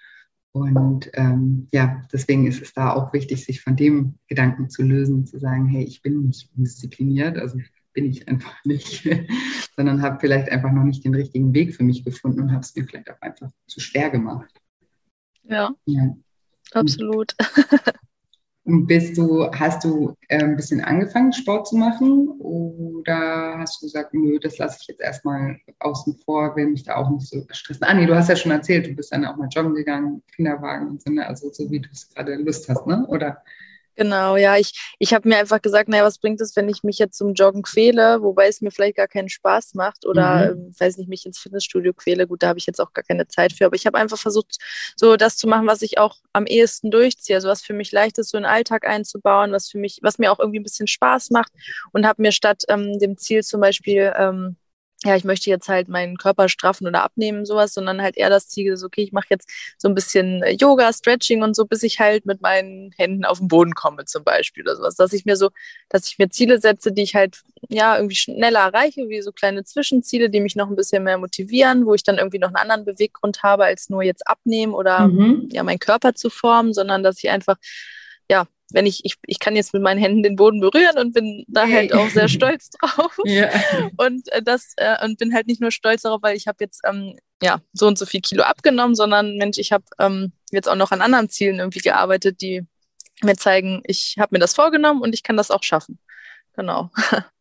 Und 0.51 1.09
ähm, 1.13 1.67
ja, 1.71 2.01
deswegen 2.11 2.47
ist 2.47 2.61
es 2.61 2.73
da 2.73 2.93
auch 2.93 3.13
wichtig, 3.13 3.45
sich 3.45 3.61
von 3.61 3.75
dem 3.75 4.15
Gedanken 4.27 4.69
zu 4.69 4.81
lösen, 4.81 5.25
zu 5.25 5.39
sagen, 5.39 5.67
hey, 5.67 5.83
ich 5.83 6.01
bin 6.01 6.25
nicht 6.25 6.49
diszipliniert, 6.55 7.37
also 7.37 7.59
bin 7.93 8.05
ich 8.05 8.27
einfach 8.27 8.55
nicht, 8.65 9.07
sondern 9.75 10.01
habe 10.01 10.19
vielleicht 10.19 10.49
einfach 10.49 10.71
noch 10.71 10.83
nicht 10.83 11.05
den 11.05 11.15
richtigen 11.15 11.53
Weg 11.53 11.75
für 11.75 11.83
mich 11.83 12.03
gefunden 12.03 12.41
und 12.41 12.51
habe 12.51 12.61
es 12.61 12.75
mir 12.75 12.85
vielleicht 12.85 13.11
auch 13.11 13.21
einfach 13.21 13.51
zu 13.67 13.79
schwer 13.79 14.09
gemacht. 14.09 14.53
Ja, 15.43 15.71
ja. 15.85 16.15
absolut. 16.73 17.35
Bist 18.69 19.17
du, 19.17 19.49
hast 19.53 19.85
du 19.85 20.13
äh, 20.27 20.43
ein 20.43 20.57
bisschen 20.57 20.81
angefangen, 20.81 21.31
Sport 21.31 21.69
zu 21.69 21.77
machen 21.77 22.27
oder 22.39 23.55
hast 23.59 23.81
du 23.81 23.85
gesagt, 23.85 24.13
nö, 24.13 24.39
das 24.39 24.57
lasse 24.57 24.79
ich 24.81 24.87
jetzt 24.89 24.99
erstmal 24.99 25.57
außen 25.79 26.17
vor, 26.25 26.53
will 26.57 26.67
mich 26.67 26.83
da 26.83 26.95
auch 26.97 27.09
nicht 27.09 27.27
so 27.29 27.45
stressen? 27.49 27.85
Ah, 27.85 27.93
nee, 27.93 28.05
du 28.05 28.13
hast 28.13 28.27
ja 28.27 28.35
schon 28.35 28.51
erzählt, 28.51 28.87
du 28.87 28.93
bist 28.93 29.13
dann 29.13 29.23
auch 29.23 29.37
mal 29.37 29.47
joggen 29.47 29.73
gegangen, 29.73 30.21
Kinderwagen 30.35 30.89
und 30.89 31.01
so, 31.01 31.09
ne? 31.09 31.25
also 31.25 31.49
so 31.49 31.71
wie 31.71 31.79
du 31.79 31.87
es 31.93 32.09
gerade 32.09 32.35
Lust 32.35 32.67
hast, 32.67 32.85
ne? 32.85 33.05
Oder? 33.07 33.41
Genau, 33.97 34.37
ja, 34.37 34.55
ich, 34.57 34.95
ich 34.99 35.11
habe 35.11 35.27
mir 35.27 35.37
einfach 35.37 35.59
gesagt, 35.59 35.89
naja, 35.89 36.03
was 36.03 36.19
bringt 36.19 36.39
es, 36.39 36.55
wenn 36.55 36.69
ich 36.69 36.83
mich 36.83 36.99
jetzt 36.99 37.17
zum 37.17 37.33
Joggen 37.33 37.63
quäle, 37.63 38.21
wobei 38.21 38.47
es 38.47 38.61
mir 38.61 38.69
vielleicht 38.69 38.95
gar 38.95 39.07
keinen 39.07 39.27
Spaß 39.27 39.73
macht 39.73 40.05
oder, 40.05 40.53
mhm. 40.53 40.67
ähm, 40.67 40.75
weiß 40.77 40.97
nicht, 40.97 41.09
mich 41.09 41.25
ins 41.25 41.39
Fitnessstudio 41.39 41.93
quäle. 41.93 42.27
Gut, 42.27 42.43
da 42.43 42.49
habe 42.49 42.59
ich 42.59 42.67
jetzt 42.67 42.79
auch 42.79 42.93
gar 42.93 43.03
keine 43.03 43.27
Zeit 43.27 43.53
für, 43.53 43.65
aber 43.65 43.75
ich 43.75 43.87
habe 43.87 43.97
einfach 43.97 44.19
versucht, 44.19 44.57
so 44.95 45.17
das 45.17 45.35
zu 45.35 45.47
machen, 45.47 45.65
was 45.65 45.81
ich 45.81 45.97
auch 45.97 46.17
am 46.31 46.45
ehesten 46.45 46.91
durchziehe, 46.91 47.37
also 47.37 47.47
was 47.49 47.63
für 47.63 47.73
mich 47.73 47.91
leicht 47.91 48.19
ist, 48.19 48.29
so 48.29 48.37
einen 48.37 48.45
Alltag 48.45 48.85
einzubauen, 48.87 49.51
was 49.51 49.67
für 49.67 49.79
mich, 49.79 49.97
was 50.03 50.19
mir 50.19 50.31
auch 50.31 50.39
irgendwie 50.39 50.59
ein 50.59 50.63
bisschen 50.63 50.85
Spaß 50.85 51.31
macht 51.31 51.51
und 51.91 52.05
habe 52.05 52.21
mir 52.21 52.31
statt 52.31 52.65
ähm, 52.69 52.99
dem 52.99 53.17
Ziel 53.17 53.41
zum 53.41 53.61
Beispiel, 53.61 54.13
ähm, 54.15 54.57
ja, 55.03 55.15
ich 55.15 55.23
möchte 55.23 55.49
jetzt 55.49 55.69
halt 55.69 55.89
meinen 55.89 56.17
Körper 56.17 56.49
straffen 56.49 56.87
oder 56.87 57.03
abnehmen, 57.03 57.45
sowas, 57.45 57.73
sondern 57.73 58.01
halt 58.01 58.17
eher 58.17 58.31
das 58.31 58.47
Ziel 58.47 58.73
ist, 58.73 58.83
okay, 58.83 59.03
ich 59.03 59.11
mache 59.11 59.27
jetzt 59.29 59.47
so 59.77 59.87
ein 59.87 59.93
bisschen 59.93 60.41
äh, 60.41 60.53
Yoga, 60.53 60.91
Stretching 60.91 61.43
und 61.43 61.55
so, 61.55 61.65
bis 61.65 61.83
ich 61.83 61.99
halt 61.99 62.25
mit 62.25 62.41
meinen 62.41 62.91
Händen 62.97 63.23
auf 63.23 63.37
den 63.37 63.47
Boden 63.47 63.75
komme, 63.75 64.05
zum 64.05 64.23
Beispiel 64.23 64.63
oder 64.63 64.75
sowas. 64.75 64.95
Dass 64.95 65.13
ich 65.13 65.23
mir 65.25 65.35
so, 65.35 65.51
dass 65.89 66.07
ich 66.07 66.17
mir 66.17 66.29
Ziele 66.29 66.59
setze, 66.59 66.91
die 66.91 67.03
ich 67.03 67.13
halt 67.13 67.43
ja 67.69 67.95
irgendwie 67.95 68.15
schneller 68.15 68.61
erreiche, 68.61 69.07
wie 69.07 69.21
so 69.21 69.31
kleine 69.31 69.63
Zwischenziele, 69.63 70.31
die 70.31 70.39
mich 70.39 70.55
noch 70.55 70.67
ein 70.67 70.75
bisschen 70.75 71.03
mehr 71.03 71.19
motivieren, 71.19 71.85
wo 71.85 71.93
ich 71.93 72.03
dann 72.03 72.17
irgendwie 72.17 72.39
noch 72.39 72.49
einen 72.49 72.57
anderen 72.57 72.85
Beweggrund 72.85 73.43
habe, 73.43 73.65
als 73.65 73.89
nur 73.89 74.01
jetzt 74.01 74.27
abnehmen 74.27 74.73
oder 74.73 75.07
mhm. 75.07 75.47
ja, 75.51 75.61
meinen 75.61 75.79
Körper 75.79 76.15
zu 76.15 76.31
formen, 76.31 76.73
sondern 76.73 77.03
dass 77.03 77.19
ich 77.19 77.29
einfach 77.29 77.57
ja, 78.29 78.47
wenn 78.71 78.85
ich, 78.85 79.05
ich, 79.05 79.15
ich 79.25 79.39
kann 79.39 79.55
jetzt 79.55 79.73
mit 79.73 79.81
meinen 79.81 79.99
Händen 79.99 80.23
den 80.23 80.35
Boden 80.35 80.59
berühren 80.59 80.97
und 80.97 81.13
bin 81.13 81.45
da 81.47 81.67
halt 81.67 81.93
auch 81.93 82.09
sehr 82.09 82.27
stolz 82.27 82.69
drauf. 82.81 83.17
Ja. 83.23 83.49
Und 83.97 84.31
äh, 84.33 84.41
das, 84.41 84.73
äh, 84.77 85.03
und 85.05 85.17
bin 85.17 85.33
halt 85.33 85.47
nicht 85.47 85.61
nur 85.61 85.71
stolz 85.71 86.01
darauf, 86.01 86.21
weil 86.21 86.35
ich 86.35 86.47
habe 86.47 86.57
jetzt 86.59 86.81
ähm, 86.85 87.17
ja 87.41 87.61
so 87.73 87.87
und 87.87 87.97
so 87.97 88.05
viel 88.05 88.21
Kilo 88.21 88.43
abgenommen, 88.43 88.95
sondern 88.95 89.37
Mensch, 89.37 89.57
ich 89.57 89.71
habe 89.71 89.85
ähm, 89.99 90.33
jetzt 90.51 90.67
auch 90.67 90.75
noch 90.75 90.91
an 90.91 91.01
anderen 91.01 91.29
Zielen 91.29 91.59
irgendwie 91.59 91.79
gearbeitet, 91.79 92.41
die 92.41 92.65
mir 93.23 93.35
zeigen, 93.35 93.81
ich 93.85 94.15
habe 94.19 94.35
mir 94.35 94.39
das 94.39 94.53
vorgenommen 94.53 95.01
und 95.01 95.13
ich 95.13 95.23
kann 95.23 95.37
das 95.37 95.51
auch 95.51 95.63
schaffen. 95.63 95.99
Genau. 96.55 96.91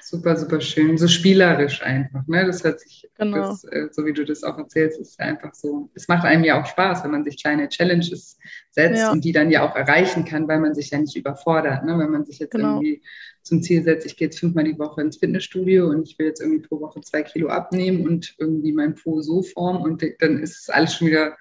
Super, 0.00 0.36
super 0.36 0.60
schön. 0.60 0.96
So 0.96 1.08
spielerisch 1.08 1.82
einfach. 1.82 2.26
Ne? 2.26 2.46
Das 2.46 2.64
hört 2.64 2.80
sich, 2.80 3.08
genau. 3.16 3.36
das, 3.36 3.64
äh, 3.64 3.88
so 3.90 4.06
wie 4.06 4.12
du 4.12 4.24
das 4.24 4.42
auch 4.42 4.56
erzählst, 4.56 5.00
ist 5.00 5.20
einfach 5.20 5.54
so. 5.54 5.90
Es 5.94 6.08
macht 6.08 6.24
einem 6.24 6.44
ja 6.44 6.60
auch 6.60 6.66
Spaß, 6.66 7.04
wenn 7.04 7.10
man 7.10 7.24
sich 7.24 7.40
kleine 7.42 7.68
Challenges 7.68 8.38
setzt 8.70 8.98
ja. 8.98 9.12
und 9.12 9.24
die 9.24 9.32
dann 9.32 9.50
ja 9.50 9.68
auch 9.68 9.76
erreichen 9.76 10.24
kann, 10.24 10.48
weil 10.48 10.60
man 10.60 10.74
sich 10.74 10.90
ja 10.90 10.98
nicht 10.98 11.16
überfordert. 11.16 11.84
Ne? 11.84 11.98
Wenn 11.98 12.10
man 12.10 12.24
sich 12.24 12.38
jetzt 12.38 12.52
genau. 12.52 12.76
irgendwie 12.76 13.02
zum 13.42 13.62
Ziel 13.62 13.82
setzt, 13.82 14.06
ich 14.06 14.16
gehe 14.16 14.28
jetzt 14.28 14.40
fünfmal 14.40 14.64
die 14.64 14.78
Woche 14.78 15.00
ins 15.00 15.18
Fitnessstudio 15.18 15.88
und 15.88 16.08
ich 16.08 16.18
will 16.18 16.26
jetzt 16.26 16.40
irgendwie 16.40 16.66
pro 16.66 16.80
Woche 16.80 17.00
zwei 17.00 17.22
Kilo 17.22 17.48
abnehmen 17.48 18.06
und 18.06 18.34
irgendwie 18.38 18.72
mein 18.72 18.94
Po 18.94 19.20
so 19.20 19.42
formen 19.42 19.82
und 19.82 20.02
dann 20.20 20.38
ist 20.38 20.72
alles 20.72 20.94
schon 20.94 21.08
wieder 21.08 21.36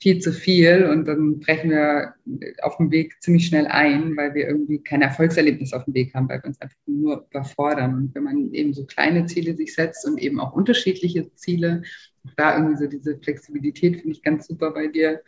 viel 0.00 0.18
zu 0.18 0.32
viel 0.32 0.86
und 0.86 1.06
dann 1.06 1.40
brechen 1.40 1.70
wir 1.70 2.14
auf 2.62 2.78
dem 2.78 2.90
Weg 2.90 3.20
ziemlich 3.20 3.46
schnell 3.46 3.66
ein, 3.66 4.16
weil 4.16 4.34
wir 4.34 4.48
irgendwie 4.48 4.82
kein 4.82 5.02
Erfolgserlebnis 5.02 5.74
auf 5.74 5.84
dem 5.84 5.92
Weg 5.94 6.14
haben, 6.14 6.28
weil 6.28 6.42
wir 6.42 6.46
uns 6.46 6.60
einfach 6.60 6.78
nur 6.86 7.26
überfordern. 7.30 7.94
Und 7.94 8.14
wenn 8.14 8.22
man 8.22 8.52
eben 8.54 8.72
so 8.72 8.86
kleine 8.86 9.26
Ziele 9.26 9.54
sich 9.54 9.74
setzt 9.74 10.06
und 10.06 10.18
eben 10.18 10.40
auch 10.40 10.52
unterschiedliche 10.52 11.32
Ziele, 11.34 11.82
da 12.36 12.56
irgendwie 12.56 12.78
so 12.78 12.86
diese 12.86 13.18
Flexibilität 13.18 13.96
finde 13.96 14.12
ich 14.12 14.22
ganz 14.22 14.46
super 14.46 14.70
bei 14.70 14.86
dir. 14.86 15.20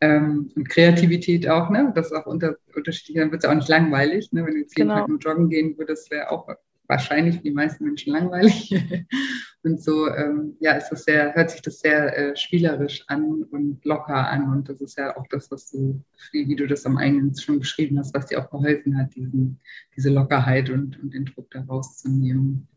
Ähm, 0.00 0.50
und 0.54 0.68
Kreativität 0.68 1.48
auch, 1.48 1.70
ne? 1.70 1.92
Das 1.94 2.06
ist 2.06 2.12
auch 2.12 2.26
unter, 2.26 2.56
unterschiedlich, 2.74 3.16
dann 3.16 3.32
wird 3.32 3.42
es 3.42 3.44
ja 3.44 3.50
auch 3.50 3.56
nicht 3.56 3.68
langweilig, 3.68 4.30
ne? 4.32 4.44
Wenn 4.44 4.54
du 4.54 4.60
jetzt 4.60 4.76
jeden 4.76 4.88
genau. 4.88 5.00
Tag 5.00 5.08
nur 5.08 5.18
joggen 5.18 5.48
gehen 5.48 5.78
würdest, 5.78 6.10
wäre 6.10 6.30
auch 6.30 6.48
wahrscheinlich 6.94 7.42
die 7.42 7.50
meisten 7.50 7.84
Menschen 7.84 8.12
langweilig. 8.12 8.72
und 9.64 9.82
so, 9.82 10.08
ähm, 10.08 10.56
ja, 10.60 10.72
ist 10.74 10.90
das 10.90 11.04
sehr, 11.04 11.34
hört 11.34 11.50
sich 11.50 11.60
das 11.60 11.80
sehr 11.80 12.16
äh, 12.16 12.36
spielerisch 12.36 13.02
an 13.08 13.42
und 13.50 13.84
locker 13.84 14.28
an. 14.28 14.52
Und 14.52 14.68
das 14.68 14.80
ist 14.80 14.96
ja 14.96 15.16
auch 15.16 15.26
das, 15.28 15.50
was 15.50 15.70
du, 15.70 16.00
wie, 16.30 16.48
wie 16.48 16.54
du 16.54 16.68
das 16.68 16.86
am 16.86 16.96
Eingang 16.96 17.36
schon 17.36 17.58
beschrieben 17.58 17.98
hast, 17.98 18.14
was 18.14 18.26
dir 18.26 18.40
auch 18.40 18.50
geholfen 18.50 18.96
hat, 18.96 19.14
diesen, 19.16 19.60
diese 19.96 20.10
Lockerheit 20.10 20.70
und, 20.70 21.02
und 21.02 21.12
den 21.12 21.24
Druck 21.24 21.50
da 21.50 21.62
rauszunehmen. 21.62 22.68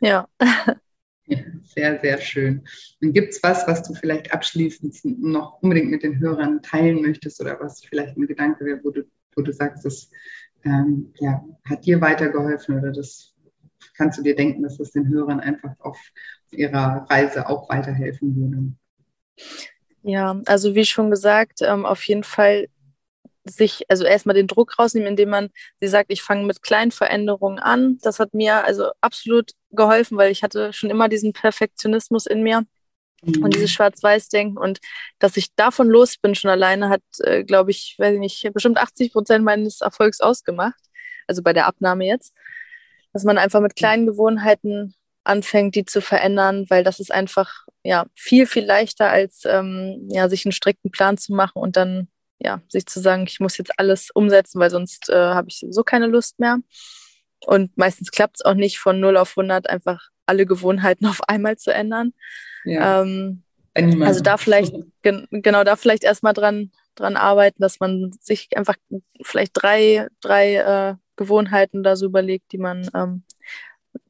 Ja. 0.00 0.26
ja. 1.26 1.38
Sehr, 1.64 2.00
sehr 2.00 2.18
schön. 2.22 2.64
Und 3.02 3.12
gibt 3.12 3.34
es 3.34 3.42
was, 3.42 3.66
was 3.68 3.82
du 3.82 3.92
vielleicht 3.92 4.32
abschließend 4.32 5.22
noch 5.22 5.62
unbedingt 5.62 5.90
mit 5.90 6.02
den 6.02 6.18
Hörern 6.20 6.62
teilen 6.62 7.02
möchtest 7.02 7.38
oder 7.42 7.60
was 7.60 7.84
vielleicht 7.84 8.16
ein 8.16 8.26
Gedanke 8.26 8.64
wäre, 8.64 8.80
wo 8.82 8.90
du, 8.90 9.02
wo 9.36 9.42
du 9.42 9.52
sagst, 9.52 9.84
das 9.84 10.10
ähm, 10.64 11.12
ja, 11.18 11.44
hat 11.64 11.86
dir 11.86 12.00
weitergeholfen 12.00 12.78
oder 12.78 12.92
das 12.92 13.34
kannst 13.96 14.18
du 14.18 14.22
dir 14.22 14.36
denken, 14.36 14.62
dass 14.62 14.78
das 14.78 14.92
den 14.92 15.08
Hörern 15.08 15.40
einfach 15.40 15.74
auf 15.80 15.98
ihrer 16.50 17.06
Reise 17.10 17.48
auch 17.48 17.68
weiterhelfen 17.68 18.36
würde? 18.36 18.72
Ja, 20.02 20.40
also 20.46 20.74
wie 20.74 20.84
schon 20.84 21.10
gesagt, 21.10 21.60
ähm, 21.62 21.84
auf 21.84 22.02
jeden 22.04 22.24
Fall 22.24 22.68
sich, 23.44 23.84
also 23.88 24.04
erstmal 24.04 24.34
den 24.34 24.46
Druck 24.46 24.78
rausnehmen, 24.78 25.08
indem 25.08 25.30
man, 25.30 25.50
sie 25.80 25.88
sagt, 25.88 26.12
ich 26.12 26.22
fange 26.22 26.44
mit 26.44 26.62
kleinen 26.62 26.90
Veränderungen 26.90 27.58
an. 27.58 27.98
Das 28.02 28.18
hat 28.18 28.34
mir 28.34 28.64
also 28.64 28.90
absolut 29.00 29.52
geholfen, 29.70 30.16
weil 30.18 30.30
ich 30.30 30.42
hatte 30.42 30.72
schon 30.72 30.90
immer 30.90 31.08
diesen 31.08 31.32
Perfektionismus 31.32 32.26
in 32.26 32.42
mir 32.42 32.64
mhm. 33.22 33.44
und 33.44 33.54
dieses 33.54 33.70
Schwarz-Weiß-Denken 33.70 34.58
und 34.58 34.78
dass 35.18 35.36
ich 35.36 35.54
davon 35.54 35.88
los 35.88 36.16
bin 36.18 36.34
schon 36.34 36.50
alleine 36.50 36.88
hat, 36.88 37.02
äh, 37.20 37.44
glaube 37.44 37.70
ich, 37.70 37.96
weiß 37.98 38.14
ich 38.14 38.20
nicht, 38.20 38.50
bestimmt 38.52 38.78
80 38.78 39.12
Prozent 39.12 39.44
meines 39.44 39.80
Erfolgs 39.80 40.20
ausgemacht. 40.20 40.80
Also 41.26 41.42
bei 41.42 41.52
der 41.52 41.66
Abnahme 41.66 42.06
jetzt, 42.06 42.34
dass 43.12 43.24
man 43.24 43.38
einfach 43.38 43.60
mit 43.60 43.76
kleinen 43.76 44.06
Gewohnheiten 44.06 44.94
anfängt, 45.24 45.74
die 45.74 45.84
zu 45.84 46.00
verändern, 46.00 46.66
weil 46.68 46.84
das 46.84 47.00
ist 47.00 47.12
einfach 47.12 47.66
ja 47.84 48.06
viel 48.14 48.46
viel 48.46 48.64
leichter 48.64 49.10
als 49.10 49.44
ähm, 49.44 50.08
ja 50.10 50.28
sich 50.28 50.44
einen 50.46 50.52
strikten 50.52 50.90
Plan 50.90 51.18
zu 51.18 51.34
machen 51.34 51.60
und 51.60 51.76
dann 51.76 52.08
ja 52.38 52.62
sich 52.68 52.86
zu 52.86 53.00
sagen, 53.00 53.24
ich 53.28 53.40
muss 53.40 53.58
jetzt 53.58 53.72
alles 53.78 54.10
umsetzen, 54.10 54.60
weil 54.60 54.70
sonst 54.70 55.10
äh, 55.10 55.14
habe 55.14 55.48
ich 55.48 55.58
sowieso 55.58 55.84
keine 55.84 56.06
Lust 56.06 56.38
mehr. 56.38 56.58
Und 57.46 57.76
meistens 57.76 58.10
klappt 58.10 58.38
es 58.38 58.44
auch 58.44 58.54
nicht 58.54 58.78
von 58.78 59.00
0 59.00 59.16
auf 59.16 59.30
100 59.36 59.68
einfach 59.70 60.08
alle 60.28 60.46
Gewohnheiten 60.46 61.06
auf 61.06 61.20
einmal 61.28 61.56
zu 61.56 61.72
ändern. 61.72 62.12
Ja. 62.64 63.02
Ähm, 63.02 63.42
also 63.74 64.20
da 64.22 64.36
vielleicht, 64.36 64.74
gen 65.02 65.26
genau, 65.30 65.64
da 65.64 65.76
vielleicht 65.76 66.04
erstmal 66.04 66.34
dran, 66.34 66.70
dran 66.94 67.16
arbeiten, 67.16 67.62
dass 67.62 67.80
man 67.80 68.12
sich 68.20 68.48
einfach 68.56 68.76
vielleicht 69.22 69.52
drei, 69.54 70.08
drei 70.20 70.56
äh, 70.56 70.94
Gewohnheiten 71.16 71.82
da 71.82 71.96
so 71.96 72.06
überlegt, 72.06 72.52
die 72.52 72.58
man, 72.58 72.88
ähm, 72.94 73.22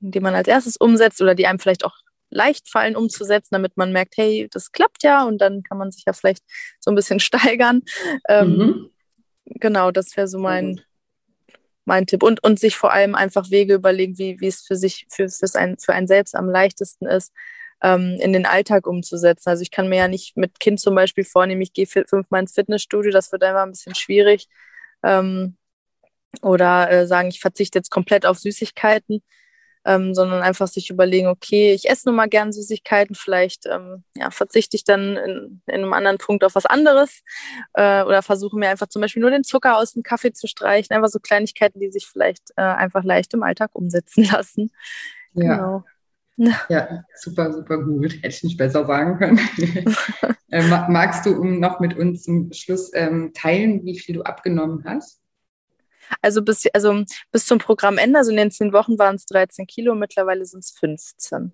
die 0.01 0.21
man 0.21 0.35
als 0.35 0.49
erstes 0.49 0.77
umsetzt 0.77 1.21
oder 1.21 1.35
die 1.35 1.47
einem 1.47 1.59
vielleicht 1.59 1.85
auch 1.85 1.97
leicht 2.31 2.69
fallen 2.69 2.97
umzusetzen, 2.97 3.51
damit 3.53 3.77
man 3.77 3.93
merkt, 3.93 4.17
hey, 4.17 4.49
das 4.51 4.73
klappt 4.73 5.03
ja 5.03 5.25
und 5.25 5.39
dann 5.39 5.63
kann 5.63 5.79
man 5.79 5.91
sich 5.91 6.05
ja 6.07 6.13
vielleicht 6.13 6.45
so 6.81 6.91
ein 6.91 6.95
bisschen 6.95 7.21
steigern. 7.21 7.83
Ähm, 8.29 8.57
mhm. 8.57 8.91
Genau, 9.47 9.91
das 9.91 10.17
wäre 10.17 10.29
so 10.29 10.39
mein, 10.39 10.81
mein 11.89 12.07
Tipp. 12.07 12.23
Und, 12.23 12.45
und 12.45 12.61
sich 12.61 12.77
vor 12.77 12.93
allem 12.93 13.17
einfach 13.17 13.51
Wege 13.51 13.75
überlegen, 13.75 14.17
wie, 14.19 14.41
wie 14.41 14.47
es 14.47 14.61
für 14.63 14.77
sich, 14.77 15.07
für, 15.11 15.29
für's 15.29 15.57
ein, 15.57 15.77
für 15.79 15.93
einen 15.95 16.07
selbst 16.07 16.37
am 16.37 16.49
leichtesten 16.49 17.07
ist, 17.07 17.33
ähm, 17.83 18.17
in 18.21 18.33
den 18.33 18.47
Alltag 18.47 18.87
umzusetzen. 18.87 19.49
Also 19.49 19.63
ich 19.63 19.73
kann 19.73 19.89
mir 19.89 19.97
ja 19.97 20.09
nicht 20.09 20.37
mit 20.37 20.61
Kind 20.61 20.79
zum 20.81 20.95
Beispiel 20.95 21.25
vornehmen, 21.25 21.63
ich 21.63 21.73
gehe 21.73 21.87
fünfmal 21.87 22.43
ins 22.43 22.55
Fitnessstudio, 22.55 23.11
das 23.11 23.33
wird 23.33 23.43
einfach 23.43 23.63
ein 23.63 23.73
bisschen 23.73 23.95
schwierig. 23.97 24.49
Ähm, 25.03 25.57
oder 26.43 26.91
äh, 26.91 27.07
sagen, 27.07 27.29
ich 27.29 27.41
verzichte 27.41 27.79
jetzt 27.79 27.91
komplett 27.91 28.27
auf 28.27 28.39
Süßigkeiten, 28.39 29.23
ähm, 29.85 30.15
sondern 30.15 30.43
einfach 30.43 30.69
sich 30.69 30.91
überlegen, 30.91 31.29
okay, 31.29 31.73
ich 31.73 31.89
esse 31.89 32.09
nun 32.09 32.17
mal 32.17 32.29
gern 32.29 32.53
Süßigkeiten, 32.53 33.15
vielleicht 33.15 33.67
ähm, 33.67 34.05
ja, 34.15 34.31
verzichte 34.31 34.77
ich 34.77 34.85
dann 34.85 35.17
in, 35.17 35.63
in, 35.67 35.75
einem 35.75 35.93
anderen 35.93 36.19
Punkt 36.19 36.45
auf 36.45 36.55
was 36.55 36.67
anderes 36.67 37.23
äh, 37.75 38.03
oder 38.03 38.23
versuche 38.23 38.59
mir 38.59 38.69
einfach 38.69 38.89
zum 38.89 39.03
Beispiel 39.03 39.21
nur 39.21 39.31
den 39.31 39.45
Zucker 39.45 39.77
aus 39.77 39.93
dem 39.93 40.03
Kaffee 40.03 40.33
zu 40.33 40.47
streichen, 40.47 40.95
einfach 40.95 41.09
so 41.09 41.19
Kleinigkeiten, 41.19 41.81
die 41.81 41.91
sich 41.91 42.07
vielleicht 42.07 42.51
äh, 42.57 42.63
einfach 42.63 43.05
leicht 43.05 43.35
im 43.35 43.43
Alltag 43.43 43.71
umsetzen 43.73 44.25
lassen. 44.33 44.71
Ja. 45.35 45.57
Genau. 45.57 45.85
Ja, 46.69 47.03
super, 47.17 47.53
super 47.53 47.83
gut. 47.83 48.15
Hätte 48.15 48.29
ich 48.29 48.45
nicht 48.45 48.59
besser 48.59 48.87
sagen 48.87 49.19
können. 49.19 49.41
äh, 50.51 50.63
magst 50.89 51.27
du 51.27 51.43
noch 51.43 51.81
mit 51.81 51.97
uns 51.97 52.23
zum 52.23 52.53
Schluss 52.53 52.93
ähm, 52.95 53.33
teilen, 53.35 53.85
wie 53.85 53.99
viel 53.99 54.15
du 54.15 54.23
abgenommen 54.23 54.85
hast? 54.85 55.21
Also 56.23 56.43
bis, 56.43 56.67
also 56.73 57.05
bis 57.33 57.47
zum 57.47 57.59
Programmende, 57.59 58.19
also 58.19 58.31
in 58.31 58.37
den 58.37 58.51
zehn 58.51 58.73
Wochen 58.73 58.99
waren 58.99 59.17
es 59.17 59.27
13 59.27 59.67
Kilo, 59.67 59.95
mittlerweile 59.95 60.45
sind 60.45 60.65
es 60.65 60.71
15. 60.73 61.53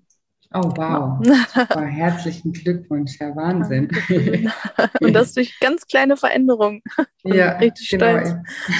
Oh, 0.56 0.72
wow. 0.76 1.18
Super, 1.52 1.84
herzlichen 1.84 2.52
Glückwunsch, 2.52 3.18
ja, 3.18 3.34
Wahnsinn. 3.34 3.90
Und 5.00 5.12
das 5.12 5.32
durch 5.32 5.58
ganz 5.58 5.84
kleine 5.86 6.16
Veränderungen. 6.16 6.82
Ja, 7.26 7.56
richtig 7.56 7.88
genau. 7.88 8.20
stolz. 8.20 8.34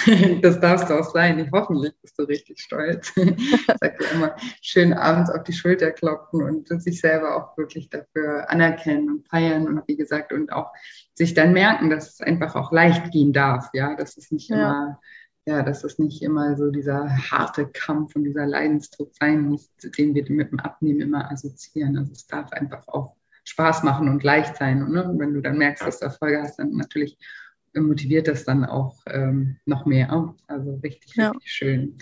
Das 0.43 0.61
darfst 0.61 0.91
du 0.91 1.01
auch 1.01 1.11
sein. 1.11 1.49
Hoffentlich 1.51 1.95
bist 2.03 2.19
du 2.19 2.25
richtig 2.25 2.61
stolz. 2.61 3.11
Ich 3.17 3.67
sage 3.81 3.97
dir 3.99 4.11
immer, 4.13 4.37
schön 4.61 4.93
abends 4.93 5.31
auf 5.31 5.45
die 5.45 5.55
Schulter 5.55 5.91
klopfen 5.93 6.43
und 6.43 6.69
sich 6.83 7.01
selber 7.01 7.37
auch 7.37 7.57
wirklich 7.57 7.89
dafür 7.89 8.51
anerkennen 8.51 9.09
und 9.09 9.29
feiern 9.29 9.67
und 9.67 9.89
wie 9.89 9.97
gesagt, 9.97 10.31
und 10.31 10.53
auch 10.53 10.73
sich 11.15 11.33
dann 11.33 11.55
merken, 11.55 11.89
dass 11.89 12.13
es 12.13 12.21
einfach 12.21 12.55
auch 12.55 12.71
leicht 12.71 13.11
gehen 13.13 13.33
darf. 13.33 13.71
Ja, 13.73 13.95
dass 13.97 14.19
es 14.19 14.31
nicht 14.31 14.51
ja. 14.51 14.57
immer 14.57 15.01
ja, 15.47 15.63
dass 15.63 15.83
das 15.83 15.99
nicht 15.99 16.23
immer 16.23 16.57
so 16.57 16.71
dieser 16.71 17.09
harte 17.31 17.67
Kampf 17.67 18.17
und 18.17 18.25
dieser 18.25 18.47
Leidensdruck 18.47 19.13
sein 19.15 19.43
muss, 19.43 19.71
den 19.99 20.15
wir 20.15 20.25
mit 20.31 20.51
dem 20.51 20.61
Abnehmen 20.61 21.03
immer 21.03 21.31
assoziieren. 21.31 21.99
Also 21.99 22.13
es 22.13 22.27
darf 22.27 22.51
einfach 22.53 22.87
auch 22.89 23.17
Spaß 23.45 23.83
machen 23.83 24.09
und 24.09 24.23
leicht 24.23 24.57
sein. 24.57 24.83
Und, 24.83 24.93
ne? 24.93 25.15
wenn 25.19 25.35
du 25.35 25.43
dann 25.43 25.59
merkst, 25.59 25.87
dass 25.87 26.01
du 26.01 26.07
Erfolge 26.07 26.41
hast, 26.41 26.59
dann 26.59 26.73
natürlich 26.77 27.19
motiviert 27.83 28.29
das 28.29 28.45
dann 28.45 28.65
auch 28.65 29.03
ähm, 29.07 29.57
noch 29.67 29.87
mehr. 29.87 30.35
Also 30.47 30.81
richtig, 30.83 31.15
ja. 31.17 31.31
richtig 31.31 31.51
schön. 31.51 31.99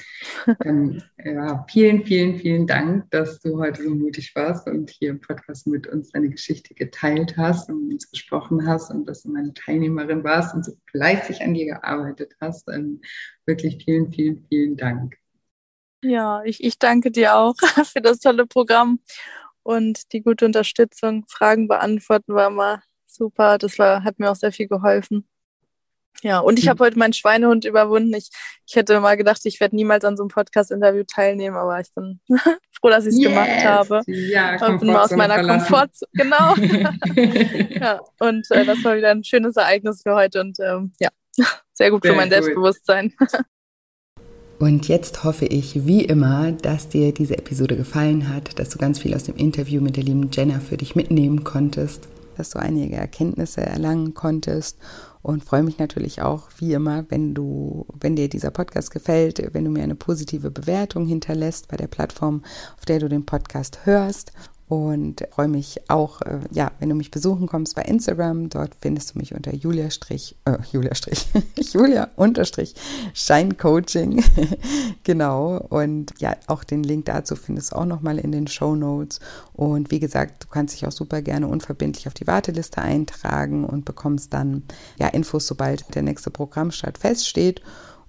Dann, 0.60 1.02
ja, 1.24 1.64
vielen, 1.68 2.04
vielen, 2.04 2.38
vielen 2.38 2.66
Dank, 2.66 3.10
dass 3.10 3.40
du 3.40 3.58
heute 3.58 3.82
so 3.82 3.90
mutig 3.90 4.34
warst 4.34 4.68
und 4.68 4.90
hier 4.90 5.10
im 5.10 5.20
Podcast 5.20 5.66
mit 5.66 5.86
uns 5.86 6.10
deine 6.10 6.28
Geschichte 6.28 6.74
geteilt 6.74 7.36
hast 7.36 7.70
und 7.70 7.84
mit 7.84 7.94
uns 7.94 8.10
gesprochen 8.10 8.66
hast 8.66 8.90
und 8.90 9.06
dass 9.06 9.22
du 9.22 9.30
meine 9.30 9.54
Teilnehmerin 9.54 10.24
warst 10.24 10.54
und 10.54 10.64
so 10.64 10.72
fleißig 10.90 11.42
an 11.42 11.54
dir 11.54 11.66
gearbeitet 11.66 12.34
hast. 12.40 12.68
Ähm, 12.68 13.00
wirklich 13.46 13.84
vielen, 13.84 14.12
vielen, 14.12 14.46
vielen 14.48 14.76
Dank. 14.76 15.16
Ja, 16.04 16.42
ich, 16.44 16.62
ich 16.62 16.78
danke 16.78 17.10
dir 17.10 17.36
auch 17.36 17.54
für 17.84 18.00
das 18.00 18.18
tolle 18.18 18.46
Programm 18.46 19.00
und 19.62 20.12
die 20.12 20.22
gute 20.22 20.44
Unterstützung. 20.44 21.24
Fragen 21.28 21.68
beantworten 21.68 22.34
war 22.34 22.48
immer 22.48 22.82
super. 23.06 23.58
Das 23.58 23.78
war, 23.78 24.02
hat 24.04 24.18
mir 24.18 24.30
auch 24.30 24.36
sehr 24.36 24.52
viel 24.52 24.68
geholfen. 24.68 25.28
Ja, 26.22 26.38
und 26.38 26.58
ich 26.58 26.66
hm. 26.66 26.70
habe 26.70 26.84
heute 26.84 26.98
meinen 26.98 27.12
Schweinehund 27.12 27.64
überwunden. 27.64 28.14
Ich, 28.14 28.30
ich 28.66 28.76
hätte 28.76 28.98
mal 29.00 29.16
gedacht, 29.16 29.40
ich 29.44 29.58
werde 29.60 29.74
niemals 29.74 30.04
an 30.04 30.16
so 30.16 30.22
einem 30.22 30.28
Podcast-Interview 30.28 31.02
teilnehmen, 31.04 31.56
aber 31.56 31.80
ich 31.80 31.92
bin 31.94 32.20
froh, 32.72 32.90
dass 32.90 33.06
ich 33.06 33.14
es 33.14 33.20
yes. 33.20 33.28
gemacht 33.28 33.64
habe. 33.64 34.02
Ja, 34.06 34.66
und 34.66 34.80
bin 34.80 34.92
mal 34.92 35.04
aus 35.04 35.10
meiner 35.10 35.44
Komfortzone. 35.44 36.10
Genau. 36.12 36.54
ja, 37.70 38.00
und 38.20 38.48
äh, 38.50 38.64
das 38.64 38.84
war 38.84 38.96
wieder 38.96 39.10
ein 39.10 39.24
schönes 39.24 39.56
Ereignis 39.56 40.02
für 40.02 40.14
heute 40.14 40.40
und 40.40 40.58
ähm, 40.60 40.92
ja, 41.00 41.08
sehr 41.72 41.90
gut 41.90 42.02
sehr 42.02 42.12
für 42.12 42.16
mein 42.16 42.28
cool. 42.28 42.34
Selbstbewusstsein. 42.34 43.12
Und 44.60 44.86
jetzt 44.86 45.24
hoffe 45.24 45.46
ich, 45.46 45.86
wie 45.86 46.04
immer, 46.04 46.52
dass 46.52 46.88
dir 46.88 47.12
diese 47.12 47.36
Episode 47.36 47.76
gefallen 47.76 48.32
hat, 48.32 48.60
dass 48.60 48.68
du 48.68 48.78
ganz 48.78 49.00
viel 49.00 49.12
aus 49.12 49.24
dem 49.24 49.34
Interview 49.34 49.82
mit 49.82 49.96
der 49.96 50.04
lieben 50.04 50.30
Jenna 50.30 50.60
für 50.60 50.76
dich 50.76 50.94
mitnehmen 50.94 51.42
konntest 51.42 52.06
dass 52.36 52.50
du 52.50 52.58
einige 52.58 52.96
Erkenntnisse 52.96 53.60
erlangen 53.60 54.14
konntest 54.14 54.78
und 55.22 55.44
freue 55.44 55.62
mich 55.62 55.78
natürlich 55.78 56.20
auch 56.20 56.48
wie 56.58 56.72
immer, 56.72 57.04
wenn 57.08 57.34
du, 57.34 57.86
wenn 58.00 58.16
dir 58.16 58.28
dieser 58.28 58.50
Podcast 58.50 58.90
gefällt, 58.90 59.42
wenn 59.54 59.64
du 59.64 59.70
mir 59.70 59.82
eine 59.82 59.94
positive 59.94 60.50
Bewertung 60.50 61.06
hinterlässt 61.06 61.68
bei 61.68 61.76
der 61.76 61.86
Plattform, 61.86 62.42
auf 62.76 62.84
der 62.84 62.98
du 62.98 63.08
den 63.08 63.24
Podcast 63.24 63.86
hörst 63.86 64.32
und 64.72 65.28
freue 65.32 65.48
mich 65.48 65.82
auch, 65.88 66.22
äh, 66.22 66.38
ja, 66.50 66.72
wenn 66.78 66.88
du 66.88 66.94
mich 66.94 67.10
besuchen 67.10 67.46
kommst 67.46 67.76
bei 67.76 67.82
Instagram. 67.82 68.48
Dort 68.48 68.74
findest 68.80 69.14
du 69.14 69.18
mich 69.18 69.34
unter 69.34 69.54
Julia 69.54 69.90
Strich, 69.90 70.34
äh, 70.46 70.56
Julia 70.72 70.94
Strich, 70.94 71.26
Julia 71.74 72.08
Unterstrich 72.16 72.74
Scheincoaching. 73.12 74.24
genau. 75.04 75.58
Und 75.58 76.14
ja, 76.20 76.36
auch 76.46 76.64
den 76.64 76.84
Link 76.84 77.04
dazu 77.04 77.36
findest 77.36 77.72
du 77.72 77.76
auch 77.76 77.84
nochmal 77.84 78.18
in 78.18 78.32
den 78.32 78.46
Show 78.46 78.74
Notes. 78.74 79.20
Und 79.52 79.90
wie 79.90 80.00
gesagt, 80.00 80.44
du 80.44 80.48
kannst 80.48 80.72
dich 80.72 80.86
auch 80.86 80.92
super 80.92 81.20
gerne 81.20 81.48
unverbindlich 81.48 82.06
auf 82.06 82.14
die 82.14 82.26
Warteliste 82.26 82.80
eintragen 82.80 83.66
und 83.66 83.84
bekommst 83.84 84.32
dann 84.32 84.62
ja 84.98 85.08
Infos, 85.08 85.46
sobald 85.46 85.94
der 85.94 86.00
nächste 86.00 86.30
Programmstart 86.30 86.96
feststeht 86.96 87.60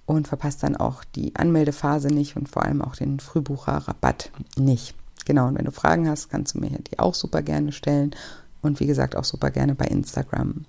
und 0.06 0.28
verpasst 0.28 0.62
dann 0.62 0.76
auch 0.76 1.04
die 1.04 1.36
Anmeldephase 1.36 2.08
nicht 2.08 2.36
und 2.36 2.48
vor 2.48 2.62
allem 2.62 2.80
auch 2.80 2.96
den 2.96 3.20
Frühbucherrabatt 3.20 4.30
nicht. 4.56 4.94
Genau, 5.24 5.48
und 5.48 5.58
wenn 5.58 5.64
du 5.64 5.72
Fragen 5.72 6.08
hast, 6.08 6.28
kannst 6.28 6.54
du 6.54 6.60
mir 6.60 6.70
die 6.70 6.98
auch 6.98 7.14
super 7.14 7.42
gerne 7.42 7.72
stellen. 7.72 8.14
Und 8.62 8.80
wie 8.80 8.86
gesagt, 8.86 9.16
auch 9.16 9.24
super 9.24 9.50
gerne 9.50 9.74
bei 9.74 9.86
Instagram. 9.86 10.64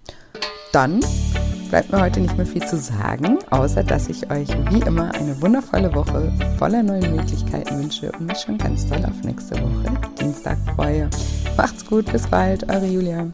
Dann 0.72 1.00
bleibt 1.70 1.92
mir 1.92 2.02
heute 2.02 2.20
nicht 2.20 2.36
mehr 2.36 2.46
viel 2.46 2.66
zu 2.66 2.78
sagen, 2.78 3.40
außer 3.50 3.84
dass 3.84 4.10
ich 4.10 4.30
euch 4.30 4.50
wie 4.72 4.82
immer 4.82 5.14
eine 5.16 5.42
wundervolle 5.42 5.94
Woche 5.96 6.32
voller 6.58 6.84
neuen 6.84 7.16
Möglichkeiten 7.16 7.78
wünsche 7.78 8.12
und 8.12 8.28
mich 8.28 8.40
schon 8.40 8.58
ganz 8.58 8.88
doll 8.88 9.04
auf 9.06 9.24
nächste 9.24 9.56
Woche 9.56 9.86
Dienstag 10.20 10.58
freue. 10.76 11.10
Macht's 11.56 11.86
gut, 11.86 12.12
bis 12.12 12.28
bald, 12.28 12.70
eure 12.70 12.86
Julia. 12.86 13.28